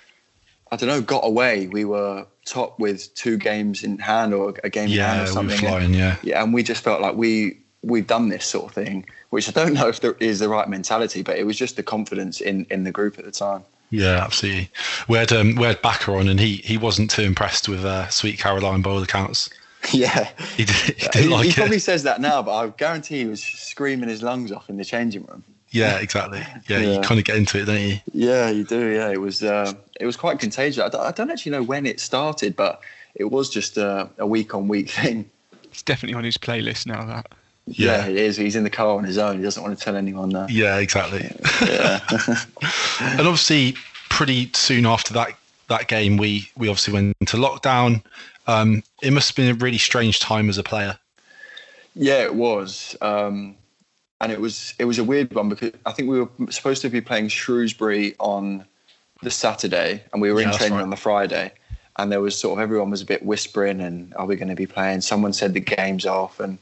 I 0.71 0.77
don't 0.77 0.87
know, 0.87 1.01
got 1.01 1.25
away. 1.25 1.67
We 1.67 1.83
were 1.83 2.25
top 2.45 2.79
with 2.79 3.13
two 3.15 3.37
games 3.37 3.83
in 3.83 3.97
hand 3.97 4.33
or 4.33 4.53
a 4.63 4.69
game 4.69 4.89
yeah, 4.89 5.11
in 5.11 5.17
hand 5.17 5.27
or 5.27 5.31
something. 5.31 5.59
We 5.59 5.65
were 5.65 5.79
flying, 5.79 5.93
yeah. 5.95 6.17
Yeah, 6.21 6.43
and 6.43 6.53
we 6.53 6.63
just 6.63 6.83
felt 6.83 7.01
like 7.01 7.15
we 7.15 7.57
we've 7.83 8.05
done 8.05 8.29
this 8.29 8.45
sort 8.45 8.65
of 8.65 8.71
thing, 8.73 9.05
which 9.31 9.49
I 9.49 9.51
don't 9.51 9.73
know 9.79 9.87
if 9.87 9.99
there 9.99 10.15
is 10.19 10.39
the 10.39 10.47
right 10.47 10.69
mentality, 10.69 11.23
but 11.23 11.37
it 11.37 11.45
was 11.45 11.57
just 11.57 11.75
the 11.75 11.83
confidence 11.83 12.39
in 12.39 12.65
in 12.69 12.83
the 12.83 12.91
group 12.91 13.17
at 13.17 13.25
the 13.25 13.31
time. 13.31 13.63
Yeah, 13.89 14.23
absolutely. 14.23 14.69
We 15.09 15.17
had 15.17 15.33
um, 15.33 15.55
we 15.55 15.63
had 15.63 15.81
Backer 15.81 16.15
on, 16.15 16.29
and 16.29 16.39
he 16.39 16.57
he 16.57 16.77
wasn't 16.77 17.09
too 17.09 17.23
impressed 17.23 17.67
with 17.67 17.83
uh, 17.83 18.07
Sweet 18.09 18.39
Caroline 18.39 18.81
by 18.83 18.91
all 18.91 19.03
accounts. 19.03 19.49
Yeah, 19.93 20.29
he, 20.55 20.65
did, 20.65 20.75
he 20.75 20.93
didn't 20.93 21.21
he, 21.23 21.27
like 21.29 21.43
he 21.45 21.49
it. 21.49 21.55
probably 21.55 21.79
says 21.79 22.03
that 22.03 22.21
now, 22.21 22.41
but 22.43 22.53
I 22.53 22.67
guarantee 22.69 23.19
he 23.19 23.25
was 23.25 23.41
screaming 23.43 24.09
his 24.09 24.21
lungs 24.21 24.51
off 24.51 24.69
in 24.69 24.77
the 24.77 24.85
changing 24.85 25.25
room. 25.25 25.43
Yeah, 25.71 25.97
exactly. 25.99 26.39
Yeah, 26.67 26.79
Yeah. 26.79 26.95
you 26.95 27.01
kind 27.01 27.19
of 27.19 27.25
get 27.25 27.35
into 27.37 27.59
it, 27.59 27.65
don't 27.65 27.79
you? 27.81 27.97
Yeah, 28.13 28.49
you 28.49 28.63
do. 28.63 28.87
Yeah, 28.87 29.09
it 29.09 29.19
was 29.19 29.41
uh, 29.41 29.73
it 29.99 30.05
was 30.05 30.15
quite 30.17 30.37
contagious. 30.39 30.83
I 30.83 30.89
don't, 30.89 31.01
I 31.01 31.11
don't 31.11 31.31
actually 31.31 31.53
know 31.53 31.63
when 31.63 31.85
it 31.85 31.99
started, 31.99 32.55
but 32.55 32.81
it 33.15 33.25
was 33.31 33.49
just 33.49 33.77
a, 33.77 34.09
a 34.17 34.27
week 34.27 34.53
on 34.53 34.67
week 34.67 34.89
thing. 34.89 35.29
It's 35.63 35.81
definitely 35.81 36.15
on 36.15 36.23
his 36.25 36.37
playlist 36.37 36.85
now. 36.85 37.05
That. 37.05 37.31
Yeah. 37.67 38.05
it 38.05 38.17
is. 38.17 38.37
He's 38.37 38.55
in 38.55 38.63
the 38.63 38.69
car 38.69 38.97
on 38.97 39.03
his 39.03 39.17
own. 39.17 39.37
He 39.37 39.43
doesn't 39.43 39.61
want 39.63 39.77
to 39.77 39.83
tell 39.83 39.95
anyone 39.95 40.29
that. 40.29 40.49
Yeah, 40.49 40.77
exactly. 40.77 41.29
Yeah. 41.61 41.99
and 43.01 43.21
obviously, 43.27 43.75
pretty 44.09 44.51
soon 44.53 44.85
after 44.85 45.13
that 45.13 45.33
that 45.71 45.87
game, 45.87 46.17
we 46.17 46.49
we 46.55 46.67
obviously 46.67 46.93
went 46.93 47.15
into 47.19 47.37
lockdown. 47.37 48.03
Um, 48.47 48.83
it 49.01 49.11
must 49.11 49.29
have 49.29 49.35
been 49.35 49.49
a 49.49 49.57
really 49.57 49.77
strange 49.77 50.19
time 50.19 50.49
as 50.49 50.57
a 50.57 50.63
player. 50.63 50.97
Yeah, 51.95 52.23
it 52.23 52.35
was, 52.35 52.95
um, 53.01 53.55
and 54.21 54.31
it 54.31 54.39
was 54.39 54.73
it 54.79 54.85
was 54.85 54.99
a 54.99 55.03
weird 55.03 55.33
one 55.33 55.49
because 55.49 55.71
I 55.85 55.91
think 55.91 56.09
we 56.09 56.21
were 56.21 56.29
supposed 56.49 56.81
to 56.83 56.89
be 56.89 57.01
playing 57.01 57.27
Shrewsbury 57.29 58.15
on 58.19 58.65
the 59.21 59.31
Saturday, 59.31 60.03
and 60.13 60.21
we 60.21 60.31
were 60.31 60.41
Yeah, 60.41 60.51
in 60.51 60.57
training 60.57 60.77
right. 60.77 60.83
on 60.83 60.89
the 60.89 60.95
Friday, 60.95 61.51
and 61.97 62.11
there 62.11 62.21
was 62.21 62.37
sort 62.37 62.57
of 62.57 62.63
everyone 62.63 62.89
was 62.89 63.01
a 63.01 63.05
bit 63.05 63.25
whispering, 63.25 63.81
and 63.81 64.13
are 64.15 64.25
we 64.25 64.35
going 64.35 64.49
to 64.49 64.55
be 64.55 64.67
playing? 64.67 65.01
Someone 65.01 65.33
said 65.33 65.53
the 65.53 65.59
game's 65.59 66.05
off, 66.05 66.39
and 66.39 66.57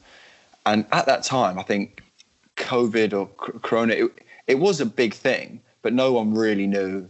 and 0.66 0.84
at 0.92 1.06
that 1.06 1.22
time, 1.22 1.58
I 1.58 1.62
think 1.62 2.02
COVID 2.56 3.12
or 3.12 3.26
Corona, 3.60 3.94
it, 3.94 4.12
it 4.46 4.58
was 4.58 4.80
a 4.80 4.86
big 4.86 5.14
thing, 5.14 5.60
but 5.82 5.92
no 5.92 6.12
one 6.12 6.34
really 6.34 6.66
knew 6.66 7.08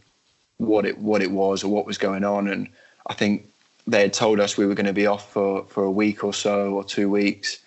what 0.60 0.84
it 0.84 0.98
what 0.98 1.22
it 1.22 1.30
was 1.30 1.64
or 1.64 1.68
what 1.68 1.86
was 1.86 1.98
going 1.98 2.24
on, 2.24 2.48
and 2.48 2.68
I 3.06 3.14
think 3.14 3.48
they 3.86 4.02
had 4.02 4.12
told 4.12 4.40
us 4.40 4.56
we 4.56 4.66
were 4.66 4.74
going 4.74 4.86
to 4.86 4.92
be 4.92 5.06
off 5.06 5.32
for, 5.32 5.64
for 5.64 5.84
a 5.84 5.90
week 5.90 6.22
or 6.22 6.34
so 6.34 6.74
or 6.74 6.84
two 6.84 7.08
weeks, 7.08 7.58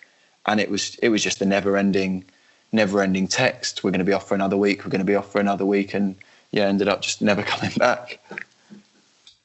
and 0.45 0.59
it 0.59 0.69
was 0.69 0.95
it 0.95 1.09
was 1.09 1.23
just 1.23 1.41
a 1.41 1.45
never 1.45 1.75
ending 1.75 2.23
never 2.71 3.01
ending 3.01 3.27
text. 3.27 3.83
We're 3.83 3.91
going 3.91 3.99
to 3.99 4.05
be 4.05 4.13
off 4.13 4.27
for 4.27 4.35
another 4.35 4.57
week. 4.57 4.83
We're 4.83 4.91
going 4.91 4.99
to 4.99 5.05
be 5.05 5.15
off 5.15 5.31
for 5.31 5.41
another 5.41 5.65
week, 5.65 5.93
and 5.93 6.15
yeah, 6.51 6.65
ended 6.65 6.87
up 6.87 7.01
just 7.01 7.21
never 7.21 7.41
coming 7.53 7.75
back. 7.77 8.19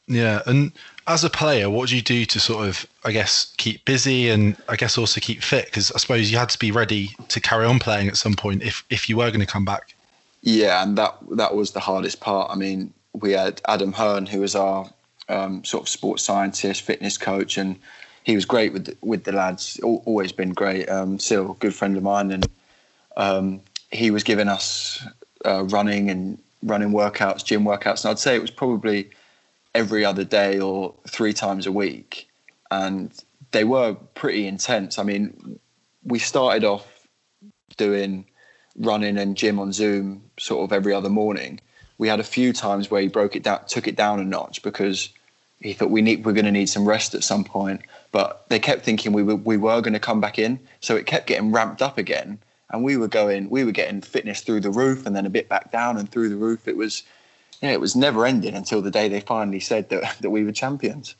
Yeah, 0.07 0.43
and 0.47 0.73
as 1.07 1.25
a 1.25 1.31
player, 1.31 1.69
what 1.69 1.89
do 1.89 1.97
you 1.97 2.03
do 2.03 2.25
to 2.25 2.41
sort 2.41 2.67
of, 2.67 2.87
I 3.05 3.13
guess, 3.13 3.53
keep 3.59 3.85
busy 3.85 4.31
and 4.31 4.57
I 4.69 4.77
guess 4.77 4.97
also 4.97 5.21
keep 5.21 5.43
fit? 5.43 5.67
Because 5.67 5.93
I 5.93 5.99
suppose 5.99 6.31
you 6.31 6.39
had 6.39 6.49
to 6.51 6.59
be 6.59 6.71
ready 6.71 7.15
to 7.29 7.41
carry 7.41 7.67
on 7.67 7.79
playing 7.79 8.09
at 8.09 8.17
some 8.17 8.35
point 8.35 8.63
if 8.63 8.85
if 8.91 9.09
you 9.09 9.17
were 9.17 9.31
going 9.31 9.41
to 9.41 9.47
come 9.47 9.65
back. 9.65 9.95
Yeah, 10.43 10.83
and 10.83 10.97
that 10.97 11.17
that 11.33 11.55
was 11.55 11.73
the 11.73 11.81
hardest 11.81 12.21
part. 12.21 12.51
I 12.51 12.55
mean, 12.55 12.93
we 13.21 13.33
had 13.33 13.61
Adam 13.67 13.93
Hearn, 13.93 14.27
who 14.27 14.41
was 14.41 14.55
our 14.55 14.89
um, 15.29 15.65
sort 15.65 15.85
of 15.85 15.89
sports 15.89 16.23
scientist, 16.23 16.83
fitness 16.83 17.19
coach, 17.19 17.59
and 17.59 17.79
he 18.25 18.35
was 18.35 18.45
great 18.45 18.73
with 18.73 18.87
the, 18.87 18.97
with 19.01 19.25
the 19.25 19.33
lads. 19.33 19.81
Al- 19.83 20.03
Always 20.05 20.33
been 20.33 20.53
great. 20.53 20.89
Um, 20.89 21.19
still 21.19 21.53
a 21.53 21.55
good 21.55 21.75
friend 21.75 21.97
of 21.97 22.03
mine, 22.03 22.31
and 22.31 22.49
um, 23.17 23.61
he 23.91 24.11
was 24.11 24.23
giving 24.23 24.49
us 24.49 25.07
uh, 25.45 25.65
running 25.65 26.11
and 26.11 26.39
running 26.63 26.91
workouts, 26.91 27.45
gym 27.45 27.65
workouts, 27.65 28.05
and 28.05 28.11
I'd 28.11 28.19
say 28.19 28.35
it 28.35 28.43
was 28.43 28.51
probably 28.51 29.11
every 29.75 30.05
other 30.05 30.25
day 30.25 30.59
or 30.59 30.95
three 31.07 31.33
times 31.33 31.67
a 31.67 31.73
week, 31.73 32.29
and 32.71 33.13
they 33.53 33.65
were 33.65 33.95
pretty 34.15 34.47
intense. 34.47 34.99
I 34.99 35.03
mean, 35.05 35.59
we 36.05 36.19
started 36.19 36.65
off 36.65 36.87
doing 37.77 38.25
running 38.77 39.19
and 39.19 39.37
gym 39.37 39.59
on 39.59 39.73
Zoom 39.73 40.23
sort 40.39 40.65
of 40.65 40.73
every 40.73 40.93
other 40.93 41.09
morning. 41.09 41.61
We 41.99 42.09
had 42.09 42.21
a 42.21 42.25
few 42.25 42.53
times 42.53 42.91
where 42.91 43.03
he 43.03 43.09
broke 43.09 43.37
it 43.37 43.43
down, 43.43 43.61
took 43.67 43.87
it 43.89 43.97
down 43.97 44.21
a 44.21 44.25
notch 44.25 44.63
because 44.63 45.11
he 45.61 45.73
thought 45.73 45.91
we 45.91 46.03
need 46.03 46.25
we're 46.25 46.33
going 46.33 46.45
to 46.45 46.53
need 46.53 46.69
some 46.69 46.87
rest 46.87 47.15
at 47.15 47.25
some 47.25 47.45
point. 47.45 47.83
But 48.13 48.45
they 48.49 48.59
kept 48.59 48.85
thinking 48.85 49.13
we 49.13 49.23
were 49.23 49.37
we 49.37 49.57
were 49.57 49.81
going 49.81 49.95
to 49.95 50.01
come 50.01 50.21
back 50.21 50.39
in, 50.39 50.61
so 50.81 50.97
it 50.97 51.07
kept 51.07 51.27
getting 51.27 51.53
ramped 51.53 51.83
up 51.83 51.99
again. 51.99 52.39
And 52.71 52.85
we 52.85 52.97
were 52.99 53.09
going, 53.09 53.49
we 53.49 53.65
were 53.65 53.73
getting 53.73 54.03
fitness 54.03 54.43
through 54.43 54.61
the 54.61 54.71
roof, 54.71 55.07
and 55.07 55.17
then 55.17 55.27
a 55.27 55.31
bit 55.31 55.49
back 55.49 55.73
down 55.73 55.97
and 55.97 56.11
through 56.11 56.29
the 56.29 56.37
roof. 56.37 56.69
It 56.69 56.77
was, 56.77 57.03
yeah, 57.63 57.73
it 57.73 57.81
was 57.81 57.97
never 57.97 58.27
ending 58.27 58.55
until 58.55 58.83
the 58.83 58.91
day 58.91 59.09
they 59.09 59.21
finally 59.21 59.61
said 59.61 59.89
that 59.89 60.19
that 60.21 60.31
we 60.31 60.45
were 60.45 60.53
champions. 60.53 61.15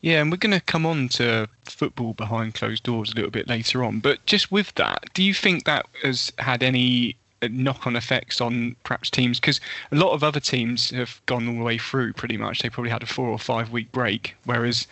Yeah, 0.00 0.20
and 0.20 0.32
we're 0.32 0.36
going 0.36 0.50
to 0.50 0.60
come 0.60 0.84
on 0.84 1.08
to 1.10 1.48
football 1.64 2.12
behind 2.12 2.54
closed 2.54 2.82
doors 2.82 3.12
a 3.12 3.14
little 3.14 3.30
bit 3.30 3.46
later 3.46 3.84
on. 3.84 4.00
But 4.00 4.26
just 4.26 4.50
with 4.50 4.74
that, 4.74 5.04
do 5.14 5.22
you 5.22 5.32
think 5.32 5.64
that 5.64 5.86
has 6.02 6.32
had 6.38 6.64
any 6.64 7.16
knock-on 7.48 7.96
effects 7.96 8.40
on 8.40 8.76
perhaps 8.84 9.10
teams? 9.10 9.40
Because 9.40 9.60
a 9.90 9.96
lot 9.96 10.12
of 10.12 10.22
other 10.22 10.40
teams 10.40 10.90
have 10.90 11.20
gone 11.26 11.48
all 11.48 11.54
the 11.54 11.62
way 11.62 11.78
through 11.78 12.12
pretty 12.12 12.36
much. 12.36 12.60
They 12.60 12.70
probably 12.70 12.90
had 12.90 13.02
a 13.02 13.06
four 13.06 13.28
or 13.28 13.38
five-week 13.38 13.92
break, 13.92 14.34
whereas 14.44 14.86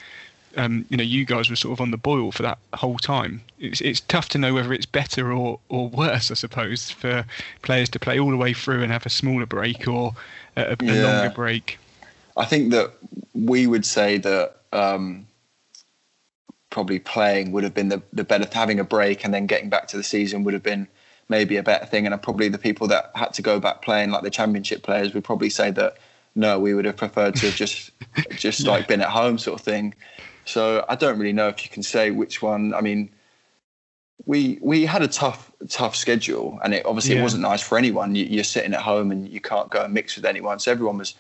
um, 0.57 0.84
you 0.88 0.96
know 0.96 1.05
you 1.05 1.24
guys 1.24 1.48
were 1.48 1.57
sort 1.57 1.72
of 1.72 1.80
on 1.80 1.90
the 1.92 1.96
boil 1.96 2.32
for 2.32 2.42
that 2.42 2.59
whole 2.74 2.98
time. 2.98 3.40
It's, 3.59 3.80
it's 3.80 4.01
tough 4.01 4.28
to 4.30 4.38
know 4.38 4.55
whether 4.55 4.72
it's 4.72 4.86
better 4.86 5.32
or, 5.32 5.61
or 5.68 5.88
worse, 5.88 6.30
I 6.30 6.34
suppose, 6.34 6.90
for 6.90 7.24
players 7.62 7.88
to 7.90 7.98
play 7.98 8.18
all 8.18 8.30
the 8.30 8.36
way 8.36 8.53
through 8.53 8.82
and 8.82 8.90
have 8.90 9.07
a 9.07 9.11
smaller 9.11 9.46
break 9.46 9.86
or 9.86 10.12
a, 10.57 10.72
a 10.72 10.76
Yeah. 10.84 11.07
longer 11.07 11.30
break. 11.30 11.78
I 12.36 12.44
think 12.46 12.70
that 12.72 12.92
we 13.34 13.66
would 13.66 13.84
say 13.84 14.18
that 14.18 14.57
um, 14.72 15.26
probably 16.70 16.98
playing 16.98 17.53
would 17.53 17.64
have 17.64 17.74
been 17.74 17.88
the, 17.88 18.03
the 18.12 18.24
better 18.24 18.48
having 18.53 18.80
a 18.80 18.84
break 18.84 19.24
and 19.24 19.34
then 19.34 19.46
getting 19.46 19.68
back 19.68 19.88
to 19.88 19.96
the 19.96 20.03
season 20.03 20.44
would 20.44 20.55
have 20.55 20.62
been 20.62 20.88
maybe 21.31 21.57
a 21.57 21.62
better 21.62 21.87
thing. 21.87 22.07
And 22.07 22.22
probably 22.22 22.49
the 22.49 22.59
people 22.59 22.89
that 22.89 23.11
had 23.14 23.33
to 23.35 23.43
go 23.43 23.59
back 23.61 23.81
playing, 23.81 24.11
like 24.11 24.22
the 24.22 24.31
championship 24.31 24.83
players, 24.83 25.14
would 25.14 25.24
probably 25.24 25.49
say 25.49 25.70
that 25.70 25.97
no, 26.35 26.59
we 26.59 26.74
would 26.74 26.85
have 26.85 26.97
preferred 26.97 27.37
to 27.37 27.47
have 27.47 27.55
just 27.55 27.91
just 28.35 28.66
like 28.66 28.87
been 28.89 29.01
at 29.01 29.09
home 29.09 29.39
sort 29.39 29.59
of 29.59 29.64
thing. 29.64 29.95
So 30.45 30.85
I 30.89 30.97
don't 30.97 31.18
really 31.18 31.33
know 31.33 31.49
if 31.49 31.64
you 31.64 31.70
can 31.70 31.83
say 31.83 32.11
which 32.11 32.43
one. 32.43 32.74
I 32.74 32.81
mean, 32.81 33.11
we 34.26 34.59
we 34.61 34.85
had 34.85 35.03
a 35.03 35.09
tough 35.09 35.51
tough 35.68 35.97
schedule, 35.97 36.59
and 36.62 36.74
it 36.74 36.85
obviously 36.85 37.14
Yeah. 37.14 37.20
it 37.20 37.22
wasn't 37.22 37.43
nice 37.43 37.62
for 37.62 37.78
anyone. 37.78 38.14
You, 38.14 38.24
you're 38.24 38.45
sitting 38.45 38.74
at 38.74 38.81
home 38.83 39.11
and 39.11 39.28
you 39.28 39.41
can't 39.41 39.70
go 39.70 39.85
and 39.85 39.95
mix 39.95 40.16
with 40.16 40.24
anyone, 40.24 40.59
so 40.59 40.70
everyone 40.70 40.99
was 40.99 41.14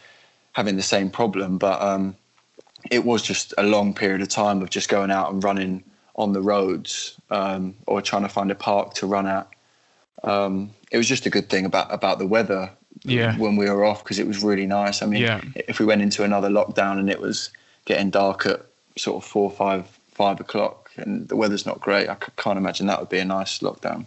having 0.52 0.76
the 0.76 0.82
same 0.82 1.10
problem. 1.10 1.58
But 1.58 1.80
um, 1.80 2.16
it 2.90 3.04
was 3.04 3.22
just 3.22 3.54
a 3.58 3.62
long 3.62 3.94
period 3.94 4.22
of 4.22 4.28
time 4.28 4.62
of 4.62 4.70
just 4.70 4.88
going 4.88 5.10
out 5.10 5.32
and 5.32 5.42
running 5.42 5.84
on 6.16 6.32
the 6.32 6.40
roads 6.40 7.18
um, 7.30 7.74
or 7.86 8.02
trying 8.02 8.22
to 8.22 8.28
find 8.28 8.50
a 8.50 8.54
park 8.54 8.94
to 8.94 9.06
run 9.06 9.26
at. 9.26 9.48
Um, 10.22 10.70
it 10.90 10.96
was 10.98 11.08
just 11.08 11.26
a 11.26 11.30
good 11.30 11.48
thing 11.48 11.64
about 11.64 11.92
about 11.92 12.18
the 12.18 12.26
weather 12.26 12.70
Yeah. 13.04 13.36
when 13.38 13.56
we 13.56 13.68
were 13.70 13.84
off 13.84 14.02
because 14.04 14.18
it 14.18 14.26
was 14.26 14.42
really 14.42 14.66
nice. 14.66 15.02
I 15.02 15.06
mean, 15.06 15.22
Yeah. 15.22 15.40
if 15.54 15.78
we 15.78 15.86
went 15.86 16.02
into 16.02 16.24
another 16.24 16.48
lockdown 16.50 16.98
and 16.98 17.08
it 17.10 17.20
was 17.20 17.50
getting 17.86 18.10
dark 18.10 18.44
at 18.46 18.60
sort 18.98 19.22
of 19.22 19.28
four, 19.28 19.50
five, 19.50 19.86
five 20.12 20.40
o'clock, 20.40 20.90
and 20.96 21.28
the 21.28 21.36
weather's 21.36 21.64
not 21.64 21.80
great, 21.80 22.08
I 22.08 22.16
can't 22.36 22.58
imagine 22.58 22.86
that 22.88 23.00
would 23.00 23.08
be 23.08 23.18
a 23.18 23.24
nice 23.24 23.60
lockdown. 23.60 24.06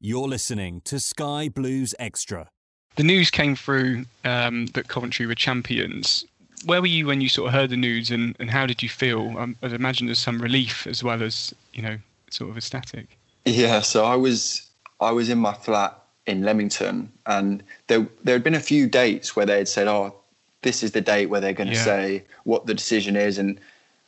You're 0.00 0.28
listening 0.28 0.82
to 0.84 1.00
Sky 1.00 1.48
Blues 1.48 1.94
Extra. 1.98 2.48
the 2.96 3.04
news 3.04 3.30
came 3.30 3.54
through 3.54 4.04
um, 4.24 4.66
that 4.74 4.88
Coventry 4.88 5.24
were 5.26 5.34
champions. 5.36 6.24
Where 6.64 6.80
were 6.80 6.88
you 6.88 7.06
when 7.06 7.20
you 7.20 7.28
sort 7.28 7.46
of 7.48 7.54
heard 7.54 7.70
the 7.70 7.76
news, 7.76 8.10
and, 8.10 8.34
and 8.40 8.50
how 8.50 8.66
did 8.66 8.82
you 8.82 8.88
feel? 8.88 9.38
Um, 9.38 9.56
I'd 9.62 9.72
imagine 9.72 10.06
there's 10.06 10.18
some 10.18 10.42
relief 10.42 10.84
as 10.88 11.04
well 11.04 11.22
as 11.22 11.54
you 11.72 11.80
know, 11.82 11.96
sort 12.30 12.50
of 12.50 12.56
ecstatic. 12.56 13.16
Yeah, 13.44 13.80
so 13.80 14.04
I 14.04 14.16
was 14.16 14.67
I 15.00 15.12
was 15.12 15.28
in 15.28 15.38
my 15.38 15.52
flat 15.54 15.96
in 16.26 16.42
Leamington, 16.42 17.10
and 17.26 17.62
there 17.86 18.06
there 18.24 18.34
had 18.34 18.44
been 18.44 18.54
a 18.54 18.60
few 18.60 18.86
dates 18.86 19.34
where 19.36 19.46
they 19.46 19.58
had 19.58 19.68
said, 19.68 19.88
"Oh, 19.88 20.14
this 20.62 20.82
is 20.82 20.92
the 20.92 21.00
date 21.00 21.26
where 21.26 21.40
they're 21.40 21.52
going 21.52 21.70
to 21.70 21.76
Yeah. 21.76 21.84
say 21.84 22.24
what 22.44 22.66
the 22.66 22.74
decision 22.74 23.16
is," 23.16 23.38
and 23.38 23.58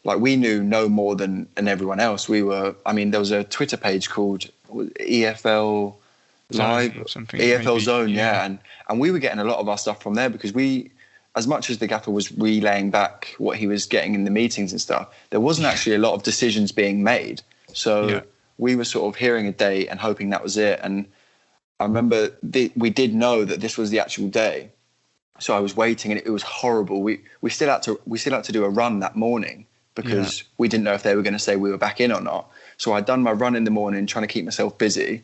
like 0.05 0.18
we 0.18 0.36
knew 0.36 0.62
no 0.62 0.88
more 0.88 1.14
than 1.16 1.47
than 1.55 1.68
everyone 1.68 2.01
else. 2.01 2.28
We 2.28 2.43
were, 2.43 2.74
I 2.86 2.93
mean, 2.93 3.11
there 3.11 3.20
was 3.20 3.30
a 3.30 3.45
Twitter 3.45 3.76
page 3.76 4.11
called 4.11 4.51
EFL 4.99 5.95
Live, 6.53 6.97
or 6.99 7.09
something, 7.09 7.41
EFL 7.41 7.64
maybe, 7.64 7.80
Zone, 7.80 8.09
yeah. 8.09 8.16
yeah. 8.16 8.45
and 8.45 8.59
and 8.88 8.99
we 9.01 9.11
were 9.11 9.18
getting 9.20 9.38
a 9.38 9.45
lot 9.45 9.59
of 9.59 9.68
our 9.68 9.78
stuff 9.78 10.03
from 10.03 10.14
there 10.14 10.28
because 10.28 10.53
we 10.53 10.91
as 11.36 11.47
much 11.47 11.70
as 11.70 11.78
the 11.78 11.86
gaffer 11.86 12.11
was 12.11 12.32
relaying 12.32 12.91
back 12.91 13.34
what 13.38 13.57
he 13.57 13.68
was 13.68 13.86
getting 13.86 14.16
in 14.16 14.24
the 14.24 14.32
meetings 14.32 14.72
and 14.72 14.80
stuff, 14.80 15.07
there 15.30 15.38
wasn't 15.38 15.64
actually 15.64 15.95
a 15.95 15.99
lot 15.99 16.12
of 16.14 16.24
decisions 16.24 16.72
being 16.72 17.05
made. 17.05 17.41
So 17.72 18.09
Yeah. 18.09 18.20
We 18.61 18.76
were 18.76 18.84
sort 18.84 19.12
of 19.12 19.18
hearing 19.18 19.46
a 19.46 19.52
date 19.52 19.88
and 19.88 19.98
hoping 19.98 20.30
that 20.30 20.42
was 20.42 20.56
it. 20.58 20.78
And 20.82 21.06
I 21.80 21.84
remember 21.84 22.30
the, 22.42 22.70
we 22.76 22.90
did 22.90 23.14
know 23.14 23.44
that 23.44 23.61
this 23.61 23.78
was 23.78 23.88
the 23.90 24.00
actual 24.00 24.28
day, 24.28 24.70
so 25.38 25.56
I 25.56 25.61
was 25.61 25.74
waiting, 25.74 26.12
and 26.12 26.20
it, 26.20 26.26
it 26.26 26.30
was 26.30 26.42
horrible. 26.42 27.00
We 27.02 27.22
we 27.40 27.48
still 27.48 27.70
had 27.70 27.82
to 27.84 27.98
we 28.04 28.18
still 28.18 28.34
had 28.34 28.44
to 28.44 28.52
do 28.52 28.64
a 28.64 28.68
run 28.68 29.00
that 29.00 29.16
morning 29.16 29.66
because 29.94 30.44
we 30.58 30.68
didn't 30.68 30.84
know 30.84 30.92
if 30.92 31.02
they 31.02 31.16
were 31.16 31.22
going 31.22 31.32
to 31.32 31.38
say 31.38 31.56
we 31.56 31.70
were 31.70 31.78
back 31.78 32.00
in 32.00 32.12
or 32.12 32.20
not. 32.20 32.50
So 32.76 32.92
I'd 32.92 33.06
done 33.06 33.22
my 33.22 33.32
run 33.32 33.56
in 33.56 33.64
the 33.64 33.70
morning, 33.70 34.06
trying 34.06 34.26
to 34.28 34.32
keep 34.32 34.44
myself 34.44 34.76
busy, 34.76 35.22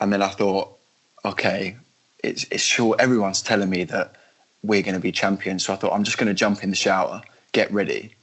and 0.00 0.10
then 0.10 0.22
I 0.22 0.28
thought, 0.28 0.78
okay, 1.26 1.76
it's 2.24 2.46
it's 2.50 2.62
sure 2.62 2.96
everyone's 2.98 3.42
telling 3.42 3.68
me 3.68 3.84
that 3.84 4.16
we're 4.62 4.82
going 4.82 4.94
to 4.94 5.00
be 5.00 5.12
champions. 5.12 5.66
So 5.66 5.74
I 5.74 5.76
thought 5.76 5.92
I'm 5.92 6.04
just 6.04 6.16
going 6.16 6.28
to 6.28 6.34
jump 6.34 6.64
in 6.64 6.70
the 6.70 6.76
shower, 6.76 7.20
get 7.52 7.70
ready, 7.70 8.14